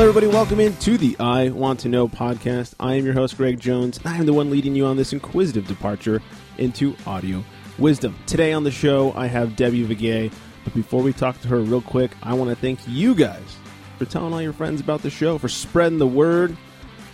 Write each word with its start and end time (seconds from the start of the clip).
Hello, 0.00 0.08
everybody. 0.08 0.32
Welcome 0.34 0.60
into 0.60 0.96
the 0.96 1.14
I 1.20 1.50
Want 1.50 1.80
to 1.80 1.90
Know 1.90 2.08
podcast. 2.08 2.72
I 2.80 2.94
am 2.94 3.04
your 3.04 3.12
host, 3.12 3.36
Greg 3.36 3.60
Jones, 3.60 3.98
and 3.98 4.06
I 4.06 4.16
am 4.16 4.24
the 4.24 4.32
one 4.32 4.48
leading 4.48 4.74
you 4.74 4.86
on 4.86 4.96
this 4.96 5.12
inquisitive 5.12 5.66
departure 5.66 6.22
into 6.56 6.96
audio 7.06 7.44
wisdom. 7.78 8.16
Today 8.24 8.54
on 8.54 8.64
the 8.64 8.70
show, 8.70 9.12
I 9.12 9.26
have 9.26 9.56
Debbie 9.56 9.84
Viguié. 9.84 10.32
But 10.64 10.72
before 10.72 11.02
we 11.02 11.12
talk 11.12 11.38
to 11.42 11.48
her, 11.48 11.60
real 11.60 11.82
quick, 11.82 12.12
I 12.22 12.32
want 12.32 12.48
to 12.48 12.56
thank 12.56 12.78
you 12.88 13.14
guys 13.14 13.58
for 13.98 14.06
telling 14.06 14.32
all 14.32 14.40
your 14.40 14.54
friends 14.54 14.80
about 14.80 15.02
the 15.02 15.10
show, 15.10 15.36
for 15.36 15.50
spreading 15.50 15.98
the 15.98 16.06
word. 16.06 16.56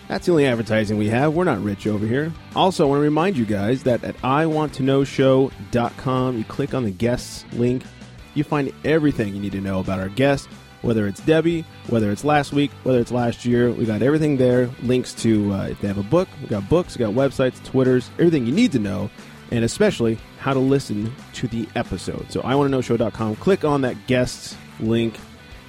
That's 0.07 0.27
the 0.27 0.31
only 0.31 0.47
advertising 0.47 0.97
we 0.97 1.09
have. 1.09 1.35
We're 1.35 1.43
not 1.43 1.65
rich 1.65 1.89
over 1.89 2.07
here. 2.07 2.33
Also, 2.55 2.85
I 2.85 2.89
want 2.89 3.01
to 3.01 3.03
remind 3.03 3.37
you 3.37 3.47
guys 3.47 3.83
that 3.83 4.05
at 4.05 4.17
iwanttoknowshow.com, 4.19 6.39
you 6.39 6.45
click 6.45 6.73
on 6.73 6.85
the 6.85 6.93
guests 6.93 7.45
link, 7.53 7.83
you 8.35 8.45
find 8.45 8.73
everything 8.85 9.35
you 9.35 9.41
need 9.41 9.51
to 9.51 9.61
know 9.61 9.81
about 9.81 9.99
our 9.99 10.11
guests 10.11 10.47
whether 10.87 11.07
it's 11.09 11.21
Debbie, 11.21 11.65
whether 11.89 12.13
it's 12.13 12.25
last 12.25 12.53
week, 12.53 12.71
whether 12.85 13.01
it's 13.01 13.11
last 13.11 13.45
year. 13.45 13.73
We 13.73 13.85
got 13.85 14.03
everything 14.03 14.37
there. 14.37 14.71
Links 14.83 15.13
to 15.15 15.53
uh, 15.53 15.67
if 15.67 15.81
they 15.81 15.89
have 15.89 15.99
a 15.99 16.05
book, 16.05 16.29
we 16.41 16.47
got 16.47 16.69
books, 16.69 16.97
we 16.97 17.05
got 17.05 17.15
websites, 17.15 17.63
Twitters, 17.65 18.09
everything 18.19 18.47
you 18.47 18.53
need 18.53 18.73
to 18.73 18.79
know, 18.79 19.11
and 19.51 19.65
especially 19.65 20.19
how 20.39 20.55
to 20.55 20.61
listen 20.61 21.13
to 21.35 21.49
the 21.49 21.69
episode. 21.75 22.31
So 22.31 22.41
I 22.43 22.55
want 22.55 22.69
to 22.69 22.71
know 22.71 22.81
show.com. 22.81 23.37
Click 23.37 23.65
on 23.65 23.81
that 23.81 24.07
guests 24.07 24.57
link 24.79 25.19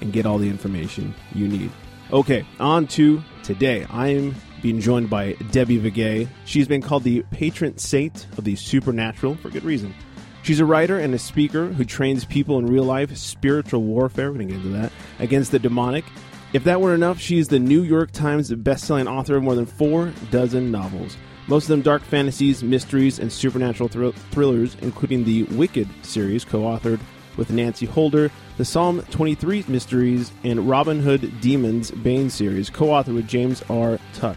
and 0.00 0.12
get 0.12 0.24
all 0.24 0.38
the 0.38 0.48
information 0.48 1.14
you 1.34 1.48
need. 1.48 1.72
Okay, 2.12 2.46
on 2.60 2.86
to 2.88 3.22
today. 3.42 3.86
I 3.90 4.08
am 4.08 4.36
being 4.62 4.80
joined 4.80 5.10
by 5.10 5.32
Debbie 5.50 5.80
Viguié. 5.80 6.28
She's 6.44 6.68
been 6.68 6.80
called 6.80 7.02
the 7.02 7.24
patron 7.32 7.76
saint 7.78 8.26
of 8.38 8.44
the 8.44 8.56
supernatural 8.56 9.34
for 9.36 9.50
good 9.50 9.64
reason. 9.64 9.94
She's 10.42 10.60
a 10.60 10.64
writer 10.64 10.98
and 10.98 11.14
a 11.14 11.18
speaker 11.18 11.66
who 11.66 11.84
trains 11.84 12.24
people 12.24 12.58
in 12.58 12.66
real 12.66 12.84
life 12.84 13.14
spiritual 13.16 13.82
warfare. 13.82 14.30
We're 14.30 14.38
going 14.38 14.48
to 14.48 14.54
get 14.54 14.64
into 14.64 14.78
that 14.78 14.92
against 15.18 15.52
the 15.52 15.58
demonic. 15.58 16.04
If 16.52 16.64
that 16.64 16.80
were 16.80 16.94
enough, 16.94 17.20
she's 17.20 17.48
the 17.48 17.58
New 17.58 17.82
York 17.82 18.10
Times 18.12 18.50
best-selling 18.54 19.06
author 19.06 19.36
of 19.36 19.42
more 19.42 19.54
than 19.54 19.66
four 19.66 20.12
dozen 20.30 20.70
novels. 20.70 21.16
Most 21.46 21.64
of 21.64 21.68
them 21.68 21.82
dark 21.82 22.02
fantasies, 22.02 22.62
mysteries, 22.62 23.18
and 23.18 23.30
supernatural 23.30 23.88
thr- 23.88 24.18
thrillers, 24.30 24.76
including 24.80 25.24
the 25.24 25.42
Wicked 25.44 25.88
series, 26.02 26.44
co-authored 26.44 27.00
with 27.36 27.50
Nancy 27.50 27.86
Holder, 27.86 28.30
the 28.56 28.64
Psalm 28.64 29.02
23 29.10 29.64
mysteries, 29.68 30.32
and 30.44 30.68
Robin 30.68 31.00
Hood 31.00 31.40
Demons 31.40 31.90
Bane 31.90 32.30
series, 32.30 32.68
co-authored 32.68 33.14
with 33.14 33.28
James 33.28 33.62
R. 33.70 33.98
Tuck. 34.12 34.36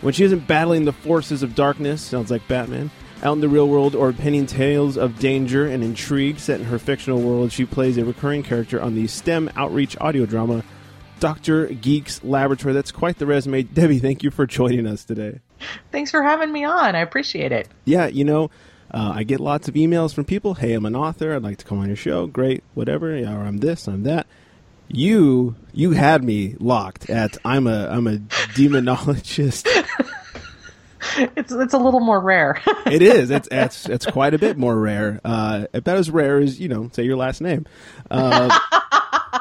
When 0.00 0.14
she 0.14 0.24
isn't 0.24 0.46
battling 0.46 0.84
the 0.84 0.92
forces 0.92 1.42
of 1.42 1.54
darkness, 1.54 2.00
sounds 2.00 2.30
like 2.30 2.46
Batman, 2.46 2.90
out 3.22 3.32
in 3.32 3.40
the 3.40 3.48
real 3.48 3.68
world 3.68 3.94
or 3.94 4.12
penning 4.12 4.46
tales 4.46 4.96
of 4.96 5.18
danger 5.18 5.66
and 5.66 5.82
intrigue 5.82 6.38
set 6.38 6.60
in 6.60 6.66
her 6.66 6.78
fictional 6.78 7.20
world, 7.20 7.52
she 7.52 7.64
plays 7.64 7.98
a 7.98 8.04
recurring 8.04 8.42
character 8.42 8.80
on 8.80 8.94
the 8.94 9.06
STEM 9.06 9.50
outreach 9.56 9.96
audio 10.00 10.24
drama 10.26 10.62
Dr. 11.20 11.66
Geek's 11.66 12.22
Laboratory. 12.22 12.74
That's 12.74 12.92
quite 12.92 13.18
the 13.18 13.26
resume. 13.26 13.62
Debbie, 13.74 13.98
thank 13.98 14.22
you 14.22 14.30
for 14.30 14.46
joining 14.46 14.86
us 14.86 15.04
today. 15.04 15.40
Thanks 15.90 16.10
for 16.10 16.22
having 16.22 16.52
me 16.52 16.64
on. 16.64 16.94
I 16.94 17.00
appreciate 17.00 17.52
it. 17.52 17.68
Yeah, 17.84 18.06
you 18.06 18.24
know, 18.24 18.50
uh, 18.92 19.12
I 19.14 19.24
get 19.24 19.40
lots 19.40 19.68
of 19.68 19.74
emails 19.74 20.14
from 20.14 20.24
people. 20.24 20.54
Hey, 20.54 20.74
I'm 20.74 20.86
an 20.86 20.94
author. 20.94 21.34
I'd 21.34 21.42
like 21.42 21.58
to 21.58 21.64
come 21.64 21.78
on 21.78 21.88
your 21.88 21.96
show. 21.96 22.26
Great, 22.26 22.62
whatever. 22.74 23.16
Yeah, 23.16 23.34
or 23.34 23.40
I'm 23.40 23.58
this, 23.58 23.88
I'm 23.88 24.04
that. 24.04 24.26
You, 24.86 25.56
you 25.74 25.90
had 25.90 26.24
me 26.24 26.56
locked 26.58 27.10
at 27.10 27.36
I'm 27.44 27.66
a, 27.66 27.88
I'm 27.88 28.06
a 28.06 28.16
demonologist. 28.54 29.66
it's 31.36 31.52
it's 31.52 31.74
a 31.74 31.78
little 31.78 32.00
more 32.00 32.20
rare. 32.20 32.60
it 32.86 33.02
is. 33.02 33.30
It's 33.30 33.48
it's 33.50 33.88
it's 33.88 34.06
quite 34.06 34.34
a 34.34 34.38
bit 34.38 34.56
more 34.56 34.78
rare. 34.78 35.20
Uh, 35.24 35.66
about 35.72 35.96
as 35.96 36.10
rare 36.10 36.38
as 36.38 36.60
you 36.60 36.68
know, 36.68 36.90
say 36.92 37.04
your 37.04 37.16
last 37.16 37.40
name. 37.40 37.66
Uh, 38.10 38.58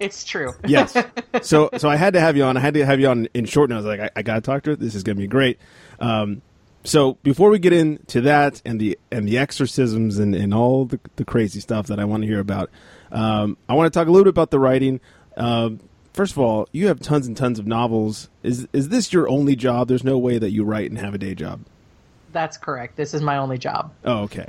it's 0.00 0.24
true. 0.24 0.52
yes. 0.66 0.96
So 1.42 1.70
so 1.76 1.88
I 1.88 1.96
had 1.96 2.14
to 2.14 2.20
have 2.20 2.36
you 2.36 2.44
on. 2.44 2.56
I 2.56 2.60
had 2.60 2.74
to 2.74 2.84
have 2.84 3.00
you 3.00 3.08
on 3.08 3.28
in 3.34 3.44
short 3.44 3.70
notes. 3.70 3.86
Like 3.86 4.00
I, 4.00 4.10
I 4.16 4.22
got 4.22 4.34
to 4.34 4.40
talk 4.40 4.62
to 4.64 4.70
her. 4.70 4.76
This 4.76 4.94
is 4.94 5.02
going 5.02 5.16
to 5.16 5.20
be 5.20 5.28
great. 5.28 5.58
Um, 5.98 6.42
so 6.84 7.14
before 7.22 7.50
we 7.50 7.58
get 7.58 7.72
into 7.72 8.22
that 8.22 8.62
and 8.64 8.80
the 8.80 8.98
and 9.10 9.28
the 9.28 9.38
exorcisms 9.38 10.18
and, 10.18 10.34
and 10.34 10.54
all 10.54 10.86
the, 10.86 10.98
the 11.16 11.24
crazy 11.24 11.60
stuff 11.60 11.88
that 11.88 12.00
I 12.00 12.04
want 12.04 12.22
to 12.22 12.26
hear 12.26 12.40
about, 12.40 12.70
um, 13.12 13.56
I 13.68 13.74
want 13.74 13.92
to 13.92 13.98
talk 13.98 14.08
a 14.08 14.10
little 14.10 14.24
bit 14.24 14.30
about 14.30 14.50
the 14.50 14.58
writing. 14.58 15.00
Uh, 15.36 15.70
first 16.12 16.32
of 16.32 16.38
all, 16.38 16.68
you 16.72 16.88
have 16.88 17.00
tons 17.00 17.26
and 17.26 17.36
tons 17.36 17.58
of 17.58 17.66
novels. 17.66 18.28
Is 18.42 18.68
is 18.72 18.88
this 18.88 19.12
your 19.12 19.28
only 19.28 19.56
job? 19.56 19.88
There's 19.88 20.04
no 20.04 20.18
way 20.18 20.38
that 20.38 20.50
you 20.50 20.64
write 20.64 20.90
and 20.90 20.98
have 20.98 21.14
a 21.14 21.18
day 21.18 21.34
job. 21.34 21.60
That's 22.32 22.56
correct. 22.56 22.96
This 22.96 23.14
is 23.14 23.22
my 23.22 23.38
only 23.38 23.58
job. 23.58 23.92
Oh, 24.04 24.22
okay. 24.22 24.46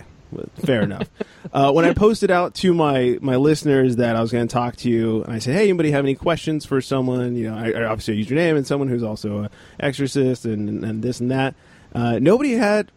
Fair 0.66 0.82
enough. 0.82 1.10
Uh, 1.54 1.70
when 1.70 1.84
I 1.84 1.94
posted 1.94 2.32
out 2.32 2.54
to 2.54 2.74
my 2.74 3.18
my 3.20 3.36
listeners 3.36 3.98
that 3.98 4.16
I 4.16 4.22
was 4.22 4.32
going 4.32 4.48
to 4.48 4.54
talk 4.54 4.78
to 4.78 4.90
you, 4.90 5.24
and 5.24 5.34
I 5.34 5.40
said, 5.40 5.56
"Hey, 5.56 5.64
anybody 5.64 5.92
have 5.92 6.06
any 6.06 6.16
questions 6.16 6.66
for 6.66 6.80
someone?" 6.80 7.36
You 7.36 7.50
know, 7.50 7.58
I, 7.58 7.72
I 7.72 7.84
obviously 7.86 8.16
use 8.16 8.30
your 8.30 8.38
name 8.38 8.56
and 8.56 8.66
someone 8.66 8.88
who's 8.88 9.04
also 9.04 9.40
an 9.40 9.50
exorcist 9.78 10.46
and, 10.46 10.86
and 10.86 11.02
this 11.02 11.20
and 11.20 11.30
that. 11.32 11.56
Uh, 11.94 12.20
nobody 12.20 12.54
had 12.54 12.92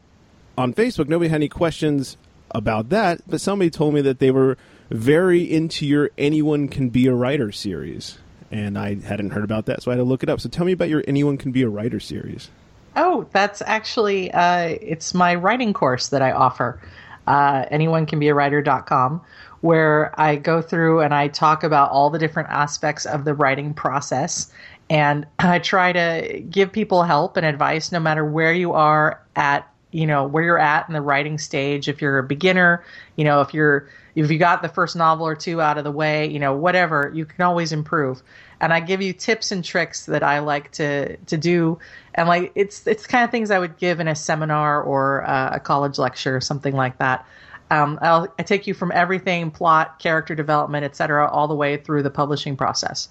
on 0.56 0.72
Facebook. 0.72 1.08
Nobody 1.08 1.30
had 1.30 1.36
any 1.36 1.48
questions 1.48 2.16
about 2.52 2.90
that, 2.90 3.22
but 3.26 3.40
somebody 3.40 3.70
told 3.70 3.94
me 3.94 4.02
that 4.02 4.20
they 4.20 4.30
were 4.30 4.56
very 4.90 5.42
into 5.42 5.84
your 5.84 6.10
"Anyone 6.16 6.68
Can 6.68 6.90
Be 6.90 7.06
a 7.06 7.14
Writer" 7.14 7.50
series 7.50 8.18
and 8.50 8.78
I 8.78 8.96
hadn't 8.96 9.30
heard 9.30 9.44
about 9.44 9.66
that, 9.66 9.82
so 9.82 9.90
I 9.90 9.94
had 9.94 9.98
to 9.98 10.04
look 10.04 10.22
it 10.22 10.28
up. 10.28 10.40
So 10.40 10.48
tell 10.48 10.66
me 10.66 10.72
about 10.72 10.88
your 10.88 11.02
Anyone 11.06 11.36
Can 11.36 11.52
Be 11.52 11.62
a 11.62 11.68
Writer 11.68 12.00
series. 12.00 12.50
Oh, 12.96 13.26
that's 13.32 13.62
actually 13.62 14.30
uh, 14.32 14.76
it's 14.80 15.14
my 15.14 15.34
writing 15.34 15.72
course 15.72 16.08
that 16.08 16.22
I 16.22 16.32
offer. 16.32 16.80
Uh, 17.26 17.64
anyone 17.70 18.06
can 18.06 18.18
be 18.18 18.28
a 18.28 18.34
writer.com 18.34 19.20
where 19.62 20.12
I 20.20 20.36
go 20.36 20.60
through 20.60 21.00
and 21.00 21.14
I 21.14 21.28
talk 21.28 21.64
about 21.64 21.90
all 21.90 22.10
the 22.10 22.18
different 22.18 22.50
aspects 22.50 23.06
of 23.06 23.24
the 23.24 23.32
writing 23.32 23.72
process 23.72 24.52
and 24.90 25.26
I 25.38 25.58
try 25.58 25.92
to 25.92 26.40
give 26.50 26.70
people 26.72 27.02
help 27.02 27.36
and 27.36 27.46
advice 27.46 27.90
no 27.90 28.00
matter 28.00 28.24
where 28.24 28.52
you 28.52 28.72
are 28.72 29.20
at 29.36 29.68
you 29.90 30.06
know 30.06 30.26
where 30.26 30.42
you're 30.42 30.58
at 30.58 30.86
in 30.88 30.92
the 30.92 31.00
writing 31.00 31.38
stage 31.38 31.88
if 31.88 32.02
you're 32.02 32.18
a 32.18 32.22
beginner 32.22 32.84
you 33.16 33.24
know 33.24 33.40
if 33.40 33.54
you're 33.54 33.88
if 34.14 34.30
you 34.30 34.38
got 34.38 34.62
the 34.62 34.68
first 34.68 34.96
novel 34.96 35.26
or 35.26 35.34
two 35.34 35.60
out 35.60 35.78
of 35.78 35.84
the 35.84 35.90
way 35.90 36.26
you 36.26 36.38
know 36.38 36.54
whatever 36.54 37.10
you 37.14 37.24
can 37.24 37.42
always 37.42 37.72
improve 37.72 38.22
and 38.64 38.72
I 38.72 38.80
give 38.80 39.02
you 39.02 39.12
tips 39.12 39.52
and 39.52 39.62
tricks 39.62 40.06
that 40.06 40.22
I 40.22 40.38
like 40.38 40.72
to 40.72 41.18
to 41.18 41.36
do, 41.36 41.78
and 42.14 42.28
like 42.28 42.50
it's 42.54 42.86
it's 42.86 43.06
kind 43.06 43.22
of 43.22 43.30
things 43.30 43.50
I 43.50 43.58
would 43.58 43.76
give 43.76 44.00
in 44.00 44.08
a 44.08 44.14
seminar 44.14 44.82
or 44.82 45.28
uh, 45.28 45.50
a 45.52 45.60
college 45.60 45.98
lecture 45.98 46.34
or 46.34 46.40
something 46.40 46.74
like 46.74 46.98
that. 46.98 47.26
Um, 47.70 47.98
I'll 48.00 48.32
I 48.38 48.42
take 48.42 48.66
you 48.66 48.72
from 48.72 48.90
everything 48.94 49.50
plot, 49.50 49.98
character 49.98 50.34
development, 50.34 50.84
etc., 50.84 51.28
all 51.30 51.46
the 51.46 51.54
way 51.54 51.76
through 51.76 52.04
the 52.04 52.10
publishing 52.10 52.56
process, 52.56 53.10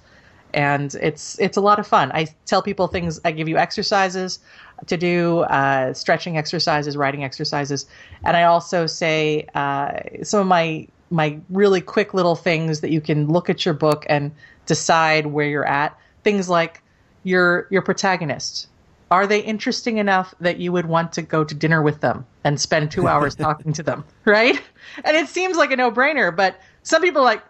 and 0.56 0.96
it's 0.96 1.38
it's 1.40 1.58
a 1.58 1.62
lot 1.62 1.78
of 1.78 1.86
fun. 1.86 2.12
I 2.14 2.28
tell 2.48 2.64
people 2.64 2.88
things. 2.88 3.20
I 3.24 3.32
give 3.32 3.48
you 3.48 3.58
exercises 3.58 4.40
to 4.88 4.98
do, 4.98 5.40
uh, 5.42 5.94
stretching 5.94 6.38
exercises, 6.38 6.98
writing 6.98 7.24
exercises, 7.24 7.86
and 8.24 8.36
I 8.38 8.44
also 8.44 8.88
say 8.88 9.48
uh, 9.56 10.00
some 10.24 10.42
of 10.42 10.48
my 10.48 10.88
my 11.10 11.40
really 11.50 11.80
quick 11.82 12.14
little 12.14 12.36
things 12.36 12.82
that 12.82 12.90
you 12.90 13.00
can 13.00 13.28
look 13.28 13.50
at 13.50 13.66
your 13.66 13.74
book 13.74 14.06
and 14.10 14.32
decide 14.66 15.28
where 15.28 15.48
you're 15.48 15.66
at. 15.66 15.98
Things 16.24 16.50
like 16.50 16.82
your 17.24 17.68
your 17.70 17.82
protagonist. 17.82 18.68
Are 19.12 19.28
they 19.28 19.42
interesting 19.42 20.00
enough 20.00 20.34
that 20.40 20.58
you 20.58 20.72
would 20.72 20.88
want 20.88 21.14
to 21.14 21.22
go 21.22 21.44
to 21.44 21.54
dinner 21.54 21.84
with 21.84 22.02
them 22.02 22.26
and 22.44 22.60
spend 22.60 22.90
two 22.90 23.08
hours 23.12 23.36
talking 23.36 23.74
to 23.74 23.84
them? 23.84 24.04
Right? 24.26 24.60
And 25.04 25.16
it 25.16 25.28
seems 25.28 25.56
like 25.56 25.72
a 25.72 25.76
no 25.76 25.92
brainer, 25.92 26.36
but 26.36 26.60
some 26.82 27.02
people 27.02 27.22
are 27.22 27.26
like, 27.26 27.44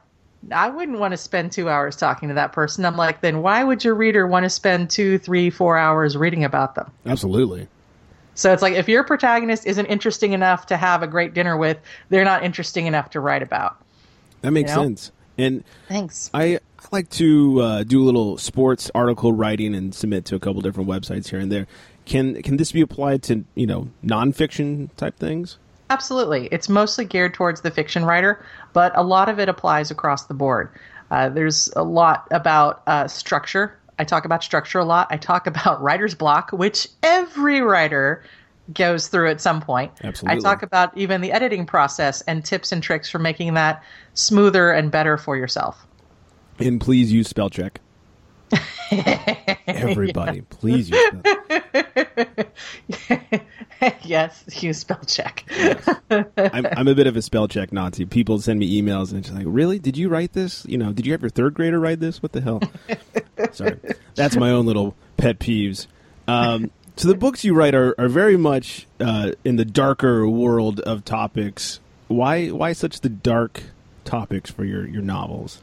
I 0.52 0.70
wouldn't 0.70 1.00
want 1.00 1.12
to 1.12 1.18
spend 1.18 1.52
two 1.52 1.70
hours 1.70 1.96
talking 1.96 2.30
to 2.30 2.36
that 2.36 2.52
person. 2.52 2.86
I'm 2.86 2.98
like, 2.98 3.22
then 3.22 3.42
why 3.42 3.64
would 3.64 3.84
your 3.84 3.96
reader 3.96 4.28
want 4.28 4.44
to 4.44 4.50
spend 4.50 4.90
two, 4.90 5.18
three, 5.18 5.50
four 5.50 5.78
hours 5.78 6.18
reading 6.18 6.44
about 6.44 6.76
them? 6.76 6.92
Absolutely. 7.06 7.68
So 8.36 8.51
it's 8.51 8.62
like 8.62 8.74
if 8.74 8.90
your 8.90 9.04
protagonist 9.04 9.66
isn't 9.66 9.86
interesting 9.86 10.34
enough 10.34 10.66
to 10.68 10.78
have 10.78 11.04
a 11.04 11.07
great 11.07 11.34
dinner 11.34 11.56
with, 11.56 11.78
they're 12.10 12.25
not 12.25 12.44
interesting 12.44 12.88
enough 12.88 13.12
to 13.12 13.19
write 13.19 13.44
about. 13.44 13.78
That 14.42 14.51
makes 14.51 14.72
you 14.72 14.78
know? 14.78 14.84
sense. 14.84 15.12
And 15.38 15.63
thanks. 15.88 16.30
I 16.34 16.60
I 16.80 16.88
like 16.92 17.10
to 17.12 17.62
uh, 17.62 17.84
do 17.84 18.04
a 18.04 18.06
little 18.06 18.38
sports 18.38 18.92
article 18.94 19.34
writing 19.34 19.74
and 19.74 19.96
submit 19.96 20.25
to 20.25 20.36
a 20.36 20.39
couple 20.39 20.62
different 20.62 20.89
websites 20.89 21.30
here 21.30 21.39
and 21.39 21.51
there. 21.51 21.68
Can 22.06 22.42
can 22.42 22.57
this 22.57 22.72
be 22.72 22.81
applied 22.81 23.24
to 23.24 23.46
you 23.56 23.66
know 23.66 23.89
nonfiction 24.04 24.89
type 24.96 25.18
things? 25.18 25.57
Absolutely. 25.94 26.50
It's 26.51 26.69
mostly 26.69 27.06
geared 27.06 27.36
towards 27.36 27.62
the 27.62 27.69
fiction 27.69 28.04
writer, 28.04 28.44
but 28.74 28.92
a 28.95 29.04
lot 29.04 29.30
of 29.30 29.40
it 29.40 29.48
applies 29.48 29.92
across 29.92 30.25
the 30.25 30.34
board. 30.34 30.69
Uh, 31.12 31.30
there's 31.30 31.72
a 31.75 31.84
lot 31.84 32.28
about 32.31 32.81
uh, 32.88 33.07
structure. 33.07 33.78
I 34.00 34.04
talk 34.04 34.25
about 34.25 34.44
structure 34.44 34.80
a 34.80 34.86
lot. 34.86 35.06
I 35.12 35.18
talk 35.18 35.45
about 35.54 35.84
writer's 35.84 36.16
block, 36.16 36.50
which 36.51 36.88
every 37.04 37.62
writer 37.62 38.24
goes 38.74 39.07
through 39.07 39.30
at 39.30 39.40
some 39.40 39.62
point. 39.62 39.92
Absolutely. 40.04 40.40
I 40.40 40.42
talk 40.42 40.63
about 40.63 40.98
even 40.98 41.22
the 41.22 41.31
editing 41.31 41.68
process 41.68 42.22
and 42.22 42.44
tips 42.44 42.72
and 42.72 42.81
tricks 42.81 43.07
for 43.07 43.19
making 43.19 43.54
that 43.54 43.84
smoother 44.16 44.72
and 44.72 44.89
better 44.89 45.16
for 45.16 45.38
yourself. 45.38 45.86
And 46.57 46.81
please 46.81 47.13
use 47.13 47.28
spell 47.28 47.51
check. 47.51 47.80
Everybody, 49.68 50.42
please 50.42 50.89
use 50.89 51.13
yes, 54.03 54.44
use 54.62 54.80
spell 54.80 55.01
check. 55.06 55.45
yes. 55.50 55.88
I'm, 56.38 56.65
I'm, 56.65 56.88
a 56.88 56.95
bit 56.95 57.07
of 57.07 57.15
a 57.15 57.21
spell 57.21 57.47
check 57.47 57.71
Nazi. 57.71 58.06
People 58.06 58.39
send 58.39 58.59
me 58.59 58.81
emails 58.81 59.12
and 59.12 59.19
it's 59.19 59.31
like, 59.31 59.45
really? 59.47 59.80
Did 59.80 59.97
you 59.97 60.09
write 60.09 60.33
this? 60.33 60.65
You 60.65 60.77
know, 60.77 60.94
did 60.94 61.06
you 61.06 61.12
have 61.12 61.21
your 61.21 61.30
third 61.30 61.53
grader 61.53 61.80
write 61.80 62.00
this? 62.00 62.21
What 62.21 62.31
the 62.31 62.41
hell? 62.41 62.62
Sorry, 63.51 63.80
that's 64.15 64.35
my 64.35 64.51
own 64.51 64.65
little 64.65 64.95
pet 65.18 65.39
peeves. 65.39 65.88
Um, 66.27 66.71
so 66.95 67.07
the 67.07 67.15
books 67.15 67.44
you 67.44 67.53
write 67.53 67.75
are, 67.75 67.95
are 67.97 68.07
very 68.07 68.38
much 68.38 68.88
uh, 69.00 69.31
in 69.44 69.56
the 69.56 69.65
darker 69.65 70.27
world 70.27 70.79
of 70.81 71.03
topics. 71.03 71.79
Why 72.07 72.50
why 72.50 72.74
such 72.74 73.01
the 73.01 73.09
dark 73.09 73.63
topics 74.06 74.51
for 74.51 74.63
your, 74.63 74.88
your 74.88 75.01
novels? 75.01 75.62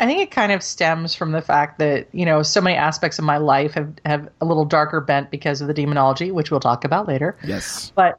I 0.00 0.06
think 0.06 0.20
it 0.20 0.30
kind 0.30 0.50
of 0.50 0.62
stems 0.62 1.14
from 1.14 1.32
the 1.32 1.42
fact 1.42 1.78
that, 1.78 2.08
you 2.12 2.24
know, 2.24 2.42
so 2.42 2.60
many 2.60 2.74
aspects 2.74 3.18
of 3.18 3.24
my 3.24 3.36
life 3.36 3.74
have, 3.74 3.92
have 4.06 4.28
a 4.40 4.46
little 4.46 4.64
darker 4.64 5.00
bent 5.00 5.30
because 5.30 5.60
of 5.60 5.68
the 5.68 5.74
demonology, 5.74 6.30
which 6.30 6.50
we'll 6.50 6.58
talk 6.58 6.84
about 6.84 7.06
later. 7.06 7.36
Yes. 7.44 7.92
But 7.94 8.18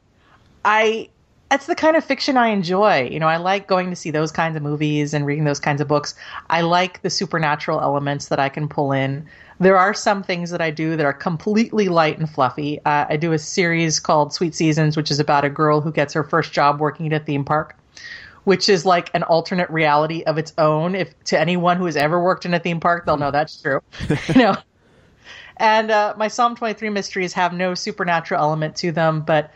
I 0.64 1.10
that's 1.52 1.66
the 1.66 1.74
kind 1.74 1.96
of 1.96 2.04
fiction 2.04 2.38
I 2.38 2.48
enjoy. 2.48 3.10
You 3.12 3.20
know, 3.20 3.26
I 3.26 3.36
like 3.36 3.66
going 3.66 3.90
to 3.90 3.96
see 3.96 4.10
those 4.10 4.32
kinds 4.32 4.56
of 4.56 4.62
movies 4.62 5.12
and 5.12 5.26
reading 5.26 5.44
those 5.44 5.60
kinds 5.60 5.82
of 5.82 5.88
books. 5.88 6.14
I 6.48 6.62
like 6.62 7.02
the 7.02 7.10
supernatural 7.10 7.82
elements 7.82 8.28
that 8.28 8.40
I 8.40 8.48
can 8.48 8.68
pull 8.68 8.90
in. 8.90 9.28
There 9.60 9.76
are 9.76 9.92
some 9.92 10.22
things 10.22 10.48
that 10.48 10.62
I 10.62 10.70
do 10.70 10.96
that 10.96 11.04
are 11.04 11.12
completely 11.12 11.90
light 11.90 12.18
and 12.18 12.30
fluffy. 12.30 12.78
Uh, 12.86 13.04
I 13.06 13.18
do 13.18 13.34
a 13.34 13.38
series 13.38 14.00
called 14.00 14.32
Sweet 14.32 14.54
Seasons, 14.54 14.96
which 14.96 15.10
is 15.10 15.20
about 15.20 15.44
a 15.44 15.50
girl 15.50 15.82
who 15.82 15.92
gets 15.92 16.14
her 16.14 16.24
first 16.24 16.54
job 16.54 16.80
working 16.80 17.12
at 17.12 17.20
a 17.20 17.22
theme 17.22 17.44
park, 17.44 17.76
which 18.44 18.68
is 18.68 18.84
like 18.84 19.10
an 19.14 19.22
alternate 19.22 19.70
reality 19.70 20.22
of 20.22 20.38
its 20.38 20.52
own. 20.58 20.94
If 20.94 21.18
to 21.24 21.38
anyone 21.38 21.76
who 21.76 21.86
has 21.86 21.96
ever 21.96 22.22
worked 22.22 22.44
in 22.44 22.54
a 22.54 22.58
theme 22.58 22.80
park, 22.80 23.06
they'll 23.06 23.16
know 23.16 23.30
that's 23.30 23.60
true. 23.60 23.80
you 24.28 24.42
know. 24.42 24.56
And 25.56 25.90
uh, 25.90 26.14
my 26.16 26.28
Psalm 26.28 26.56
23 26.56 26.88
mysteries 26.90 27.32
have 27.34 27.52
no 27.52 27.74
supernatural 27.74 28.40
element 28.40 28.74
to 28.76 28.90
them, 28.90 29.20
but 29.20 29.52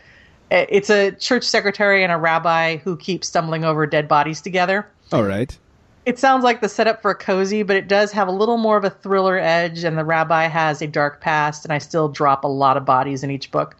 it's 0.50 0.90
a 0.90 1.10
church 1.12 1.44
secretary 1.44 2.04
and 2.04 2.12
a 2.12 2.16
rabbi 2.16 2.76
who 2.76 2.96
keep 2.96 3.24
stumbling 3.24 3.64
over 3.64 3.86
dead 3.86 4.06
bodies 4.06 4.40
together. 4.40 4.86
All 5.12 5.24
right. 5.24 5.56
It 6.04 6.20
sounds 6.20 6.44
like 6.44 6.60
the 6.60 6.68
setup 6.68 7.02
for 7.02 7.10
a 7.10 7.16
cozy, 7.16 7.64
but 7.64 7.74
it 7.74 7.88
does 7.88 8.12
have 8.12 8.28
a 8.28 8.32
little 8.32 8.58
more 8.58 8.76
of 8.76 8.84
a 8.84 8.90
thriller 8.90 9.36
edge, 9.36 9.82
and 9.82 9.98
the 9.98 10.04
rabbi 10.04 10.44
has 10.44 10.80
a 10.80 10.86
dark 10.86 11.20
past, 11.20 11.64
and 11.64 11.72
I 11.72 11.78
still 11.78 12.08
drop 12.08 12.44
a 12.44 12.48
lot 12.48 12.76
of 12.76 12.84
bodies 12.84 13.24
in 13.24 13.30
each 13.32 13.50
book. 13.50 13.76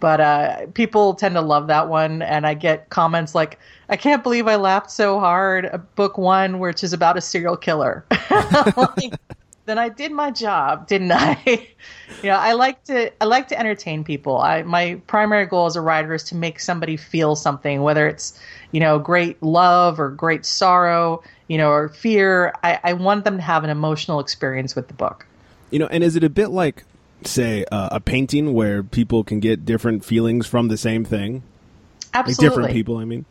But 0.00 0.20
uh, 0.20 0.66
people 0.74 1.14
tend 1.14 1.34
to 1.34 1.40
love 1.40 1.66
that 1.66 1.88
one, 1.88 2.22
and 2.22 2.46
I 2.46 2.54
get 2.54 2.88
comments 2.90 3.34
like, 3.34 3.58
I 3.88 3.96
can't 3.96 4.22
believe 4.22 4.46
I 4.46 4.56
laughed 4.56 4.90
so 4.90 5.18
hard 5.18 5.80
book 5.94 6.18
one, 6.18 6.58
which 6.58 6.84
is 6.84 6.92
about 6.92 7.16
a 7.16 7.20
serial 7.20 7.56
killer. 7.56 8.04
like, 8.76 9.14
then 9.68 9.78
I 9.78 9.88
did 9.88 10.12
my 10.12 10.30
job, 10.30 10.88
didn't 10.88 11.12
I? 11.12 11.38
you 12.22 12.28
know, 12.28 12.36
I 12.36 12.54
like 12.54 12.82
to 12.84 13.12
I 13.22 13.26
like 13.26 13.48
to 13.48 13.58
entertain 13.58 14.02
people. 14.02 14.38
I 14.38 14.62
my 14.62 15.00
primary 15.06 15.46
goal 15.46 15.66
as 15.66 15.76
a 15.76 15.80
writer 15.80 16.14
is 16.14 16.24
to 16.24 16.34
make 16.34 16.58
somebody 16.58 16.96
feel 16.96 17.36
something, 17.36 17.82
whether 17.82 18.08
it's 18.08 18.40
you 18.72 18.80
know 18.80 18.98
great 18.98 19.40
love 19.42 20.00
or 20.00 20.10
great 20.10 20.46
sorrow, 20.46 21.22
you 21.48 21.58
know, 21.58 21.70
or 21.70 21.88
fear. 21.90 22.54
I, 22.62 22.80
I 22.82 22.92
want 22.94 23.24
them 23.24 23.36
to 23.36 23.42
have 23.42 23.62
an 23.62 23.70
emotional 23.70 24.20
experience 24.20 24.74
with 24.74 24.88
the 24.88 24.94
book. 24.94 25.26
You 25.70 25.78
know, 25.78 25.86
and 25.86 26.02
is 26.02 26.16
it 26.16 26.24
a 26.24 26.30
bit 26.30 26.48
like, 26.48 26.84
say, 27.24 27.64
uh, 27.70 27.88
a 27.92 28.00
painting 28.00 28.54
where 28.54 28.82
people 28.82 29.24
can 29.24 29.40
get 29.40 29.64
different 29.64 30.04
feelings 30.04 30.46
from 30.46 30.68
the 30.68 30.76
same 30.76 31.04
thing? 31.04 31.42
Absolutely, 32.14 32.46
like 32.46 32.52
different 32.52 32.72
people. 32.72 32.96
I 32.98 33.04
mean, 33.04 33.24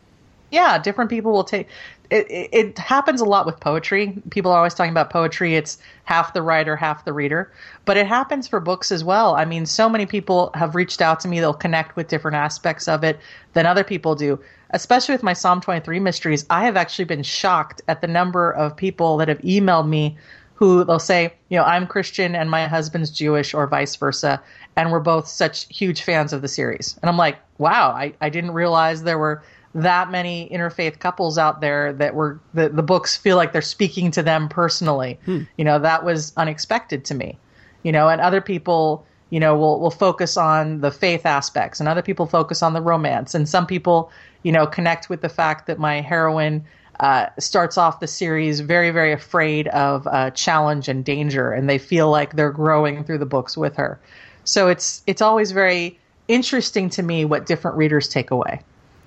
yeah, 0.52 0.78
different 0.78 1.10
people 1.10 1.32
will 1.32 1.44
take 1.44 1.68
it, 2.10 2.50
it, 2.54 2.78
happens 2.78 3.22
a 3.22 3.26
lot 3.26 3.46
with 3.46 3.60
poetry. 3.60 4.22
People 4.30 4.52
are 4.52 4.58
always 4.58 4.74
talking 4.74 4.92
about 4.92 5.10
poetry. 5.10 5.56
It's 5.56 5.78
half 6.06 6.34
the 6.34 6.42
writer, 6.42 6.76
half 6.76 7.06
the 7.06 7.14
reader. 7.14 7.52
But 7.86 7.98
it 7.98 8.08
happens 8.08 8.48
for 8.48 8.60
books 8.60 8.92
as 8.92 9.04
well. 9.04 9.36
I 9.36 9.46
mean, 9.46 9.66
so 9.66 9.90
many 9.90 10.06
people 10.06 10.52
have 10.54 10.76
reached 10.76 11.02
out 11.02 11.20
to 11.22 11.28
me. 11.28 11.40
They'll 11.40 11.54
connect 11.54 11.96
with 11.96 12.08
different 12.08 12.36
aspects 12.36 12.88
of 12.88 13.04
it 13.04 13.20
than 13.54 13.66
other 13.66 13.84
people 13.84 14.16
do. 14.16 14.40
Especially 14.72 15.14
with 15.14 15.24
my 15.24 15.34
Psalm 15.34 15.62
23 15.62 16.00
mysteries, 16.00 16.46
I 16.50 16.66
have 16.66 16.78
actually 16.78 17.06
been 17.06 17.24
shocked 17.24 17.82
at 17.88 18.02
the 18.02 18.08
number 18.08 18.52
of 18.52 18.76
people 18.76 19.18
that 19.18 19.28
have 19.28 19.40
emailed 19.40 19.88
me 19.88 20.18
who 20.58 20.84
they'll 20.84 20.98
say, 20.98 21.32
you 21.50 21.58
know, 21.58 21.64
I'm 21.64 21.86
Christian 21.86 22.36
and 22.36 22.50
my 22.50 22.66
husband's 22.66 23.12
Jewish 23.12 23.54
or 23.54 23.68
vice 23.68 23.96
versa. 23.96 24.42
And 24.76 24.92
we're 24.92 25.00
both 25.00 25.28
such 25.28 25.68
huge 25.70 26.02
fans 26.02 26.34
of 26.34 26.42
the 26.42 26.48
series. 26.48 26.98
And 27.02 27.10
I'm 27.10 27.18
like, 27.18 27.38
wow, 27.60 27.92
I, 27.92 28.14
I 28.22 28.30
didn't 28.30 28.52
realize 28.52 29.04
there 29.04 29.20
were 29.20 29.44
that 29.76 30.10
many 30.10 30.50
interfaith 30.52 30.98
couples 30.98 31.38
out 31.38 31.62
there 31.62 31.94
that 31.94 32.16
were 32.16 32.40
the, 32.56 32.70
the 32.70 32.82
books 32.82 33.16
feel 33.16 33.38
like 33.38 33.54
they're 33.54 33.62
speaking 33.62 34.10
to 34.10 34.24
them 34.24 34.50
personally. 34.50 35.20
Hmm. 35.26 35.44
You 35.58 35.66
know, 35.66 35.78
that 35.78 36.04
was 36.04 36.34
unexpected 36.38 37.06
to 37.06 37.14
me. 37.14 37.38
You 37.84 37.92
know, 37.92 38.10
and 38.10 38.20
other 38.20 38.42
people, 38.42 39.06
you 39.30 39.40
know, 39.40 39.56
will 39.56 39.80
will 39.80 39.92
focus 39.92 40.38
on 40.38 40.82
the 40.82 40.90
faith 40.90 41.28
aspects 41.28 41.80
and 41.80 41.88
other 41.88 42.02
people 42.02 42.26
focus 42.26 42.64
on 42.64 42.74
the 42.74 42.82
romance. 42.82 43.36
And 43.36 43.48
some 43.48 43.68
people, 43.68 44.12
you 44.42 44.52
know, 44.52 44.66
connect 44.66 45.08
with 45.08 45.22
the 45.22 45.30
fact 45.30 45.68
that 45.68 45.78
my 45.78 46.02
heroine 46.02 46.66
uh, 47.00 47.28
starts 47.40 47.78
off 47.78 48.00
the 48.00 48.08
series 48.08 48.60
very, 48.60 48.90
very 48.92 49.14
afraid 49.14 49.68
of 49.70 50.08
uh, 50.08 50.32
challenge 50.32 50.88
and 50.88 51.06
danger, 51.06 51.52
and 51.52 51.70
they 51.70 51.78
feel 51.78 52.10
like 52.10 52.36
they're 52.36 52.52
growing 52.52 53.04
through 53.04 53.20
the 53.20 53.26
books 53.26 53.56
with 53.56 53.76
her. 53.76 54.00
So 54.44 54.68
it's 54.68 55.04
it's 55.06 55.22
always 55.22 55.52
very 55.52 56.00
interesting 56.28 56.90
to 56.92 57.04
me 57.04 57.26
what 57.26 57.46
different 57.46 57.78
readers 57.78 58.08
take 58.08 58.32
away. 58.32 58.62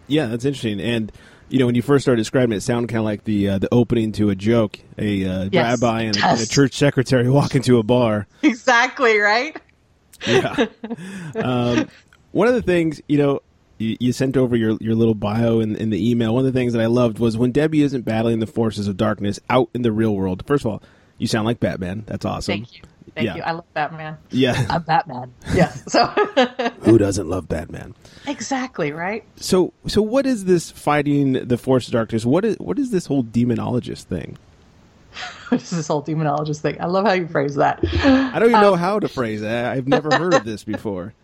Yeah, 0.07 0.27
that's 0.27 0.45
interesting. 0.45 0.81
And 0.81 1.11
you 1.49 1.59
know, 1.59 1.67
when 1.67 1.75
you 1.75 1.83
first 1.83 2.05
started 2.05 2.21
describing 2.21 2.53
it, 2.53 2.59
it 2.59 2.63
sounded 2.63 2.89
kind 2.89 3.01
of 3.01 3.05
like 3.05 3.25
the 3.25 3.49
uh, 3.49 3.59
the 3.59 3.69
opening 3.73 4.13
to 4.13 4.31
a 4.31 4.35
joke: 4.35 4.79
a 4.99 5.25
uh, 5.25 5.49
yes, 5.51 5.81
rabbi 5.81 6.03
and, 6.03 6.17
and, 6.17 6.41
a 6.41 6.47
church 6.47 6.75
secretary 6.75 7.29
walk 7.31 7.55
into 7.55 7.79
a 7.79 7.83
bar. 7.83 8.27
Exactly 8.43 9.19
right. 9.19 9.57
yeah. 10.27 10.67
Um, 11.37 11.89
one 12.33 12.49
of 12.49 12.55
the 12.55 12.63
things 12.63 13.01
you 13.09 13.19
know. 13.19 13.41
You, 13.81 13.97
you 13.99 14.13
sent 14.13 14.37
over 14.37 14.55
your, 14.57 14.77
your 14.81 14.95
little 14.95 15.15
bio 15.15 15.61
in, 15.61 15.75
in 15.75 15.91
the 15.91 16.11
email. 16.11 16.35
One 16.35 16.47
of 16.47 16.53
the 16.53 16.59
things 16.59 16.75
that 16.75 16.83
I 16.83 16.87
loved 16.87 17.19
was 17.19 17.39
when 17.39 17.51
Debbie 17.51 17.83
isn't 17.83 18.03
battling 18.03 18.39
the 18.39 18.47
forces 18.47 18.87
of 18.87 18.97
darkness 18.97 19.41
out 19.49 19.71
in 19.73 19.83
the 19.83 19.91
real 19.91 20.15
world. 20.15 20.45
First 20.47 20.65
of 20.65 20.71
all, 20.71 20.83
you 21.17 21.27
sound 21.27 21.47
like 21.47 21.61
Batman. 21.61 22.05
That's 22.07 22.25
awesome. 22.25 22.53
Thank 22.53 22.77
you. 22.77 22.83
Thank 23.15 23.27
yeah. 23.27 23.37
you. 23.37 23.43
I 23.43 23.53
love 23.53 23.75
Batman. 23.75 24.19
Yeah. 24.31 24.67
I'm 24.71 24.83
Batman. 24.83 25.33
Yeah. 25.55 25.71
So 25.71 26.07
Who 26.83 26.99
doesn't 26.99 27.29
love 27.29 27.49
Batman? 27.49 27.95
Exactly, 28.27 28.93
right? 28.93 29.25
So 29.37 29.73
so 29.87 30.03
what 30.03 30.27
is 30.27 30.45
this 30.45 30.71
fighting 30.71 31.33
the 31.33 31.59
force 31.59 31.87
of 31.87 31.93
darkness? 31.93 32.25
What 32.25 32.45
is 32.45 32.57
what 32.59 32.79
is 32.79 32.91
this 32.91 33.07
whole 33.07 33.25
demonologist 33.25 34.05
thing? 34.05 34.39
what 35.49 35.61
is 35.61 35.71
this 35.71 35.89
whole 35.89 36.03
demonologist 36.03 36.61
thing? 36.61 36.81
I 36.81 36.87
love 36.87 37.07
how 37.07 37.13
you 37.13 37.27
phrase 37.27 37.57
that. 37.57 37.81
I 37.83 38.39
don't 38.39 38.51
even 38.51 38.55
um, 38.57 38.63
know 38.63 38.77
how 38.77 39.01
to 39.01 39.09
phrase 39.09 39.41
that. 39.41 39.73
I've 39.73 39.89
never 39.89 40.15
heard 40.17 40.35
of 40.35 40.45
this 40.45 40.65
before. 40.65 41.15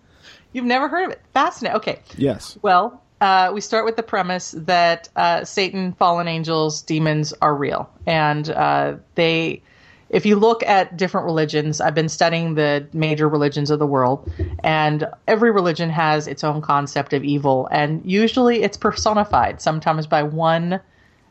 You've 0.52 0.64
never 0.64 0.88
heard 0.88 1.06
of 1.06 1.10
it? 1.12 1.20
Fascinating. 1.34 1.76
Okay. 1.76 2.00
Yes. 2.16 2.58
Well, 2.62 3.02
uh, 3.20 3.50
we 3.54 3.60
start 3.60 3.84
with 3.84 3.96
the 3.96 4.02
premise 4.02 4.52
that 4.56 5.08
uh, 5.16 5.44
Satan, 5.44 5.92
fallen 5.94 6.28
angels, 6.28 6.82
demons 6.82 7.32
are 7.40 7.54
real, 7.54 7.90
and 8.06 8.50
uh, 8.50 8.96
they 9.14 9.62
if 10.08 10.24
you 10.24 10.36
look 10.36 10.62
at 10.62 10.96
different 10.96 11.26
religions, 11.26 11.80
I've 11.80 11.94
been 11.94 12.08
studying 12.08 12.54
the 12.54 12.86
major 12.92 13.28
religions 13.28 13.70
of 13.70 13.78
the 13.78 13.86
world, 13.86 14.30
and 14.62 15.08
every 15.26 15.50
religion 15.50 15.90
has 15.90 16.28
its 16.28 16.44
own 16.44 16.62
concept 16.62 17.12
of 17.12 17.24
evil, 17.24 17.68
and 17.72 18.02
usually 18.04 18.62
it's 18.62 18.76
personified, 18.76 19.60
sometimes 19.60 20.06
by 20.06 20.22
one, 20.22 20.80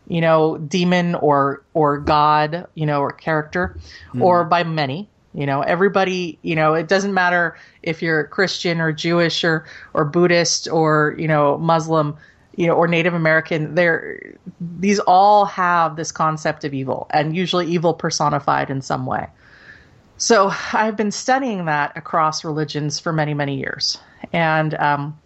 you 0.07 0.19
know, 0.19 0.57
demon 0.57 1.15
or 1.15 1.63
or 1.73 1.99
god, 1.99 2.67
you 2.75 2.85
know, 2.85 2.99
or 2.99 3.11
character, 3.11 3.77
mm. 4.13 4.21
or 4.21 4.43
by 4.43 4.63
many. 4.63 5.09
You 5.35 5.45
know, 5.45 5.61
everybody, 5.61 6.39
you 6.41 6.55
know, 6.55 6.73
it 6.73 6.87
doesn't 6.87 7.13
matter 7.13 7.57
if 7.83 8.01
you're 8.01 8.23
Christian 8.25 8.79
or 8.79 8.91
Jewish 8.91 9.43
or 9.43 9.65
or 9.93 10.05
Buddhist 10.05 10.69
or 10.69 11.15
you 11.17 11.27
know 11.27 11.57
Muslim 11.57 12.17
you 12.55 12.67
know, 12.67 12.73
or 12.73 12.87
Native 12.87 13.13
American, 13.13 13.75
they're 13.75 14.37
these 14.79 14.99
all 14.99 15.45
have 15.45 15.95
this 15.95 16.11
concept 16.11 16.63
of 16.63 16.73
evil, 16.73 17.07
and 17.11 17.35
usually 17.35 17.67
evil 17.67 17.93
personified 17.93 18.69
in 18.69 18.81
some 18.81 19.05
way. 19.05 19.27
So 20.17 20.51
I've 20.71 20.95
been 20.95 21.11
studying 21.11 21.65
that 21.65 21.95
across 21.97 22.45
religions 22.45 22.99
for 22.99 23.11
many, 23.11 23.33
many 23.33 23.57
years, 23.57 23.97
and 24.31 24.73
um, 24.75 25.19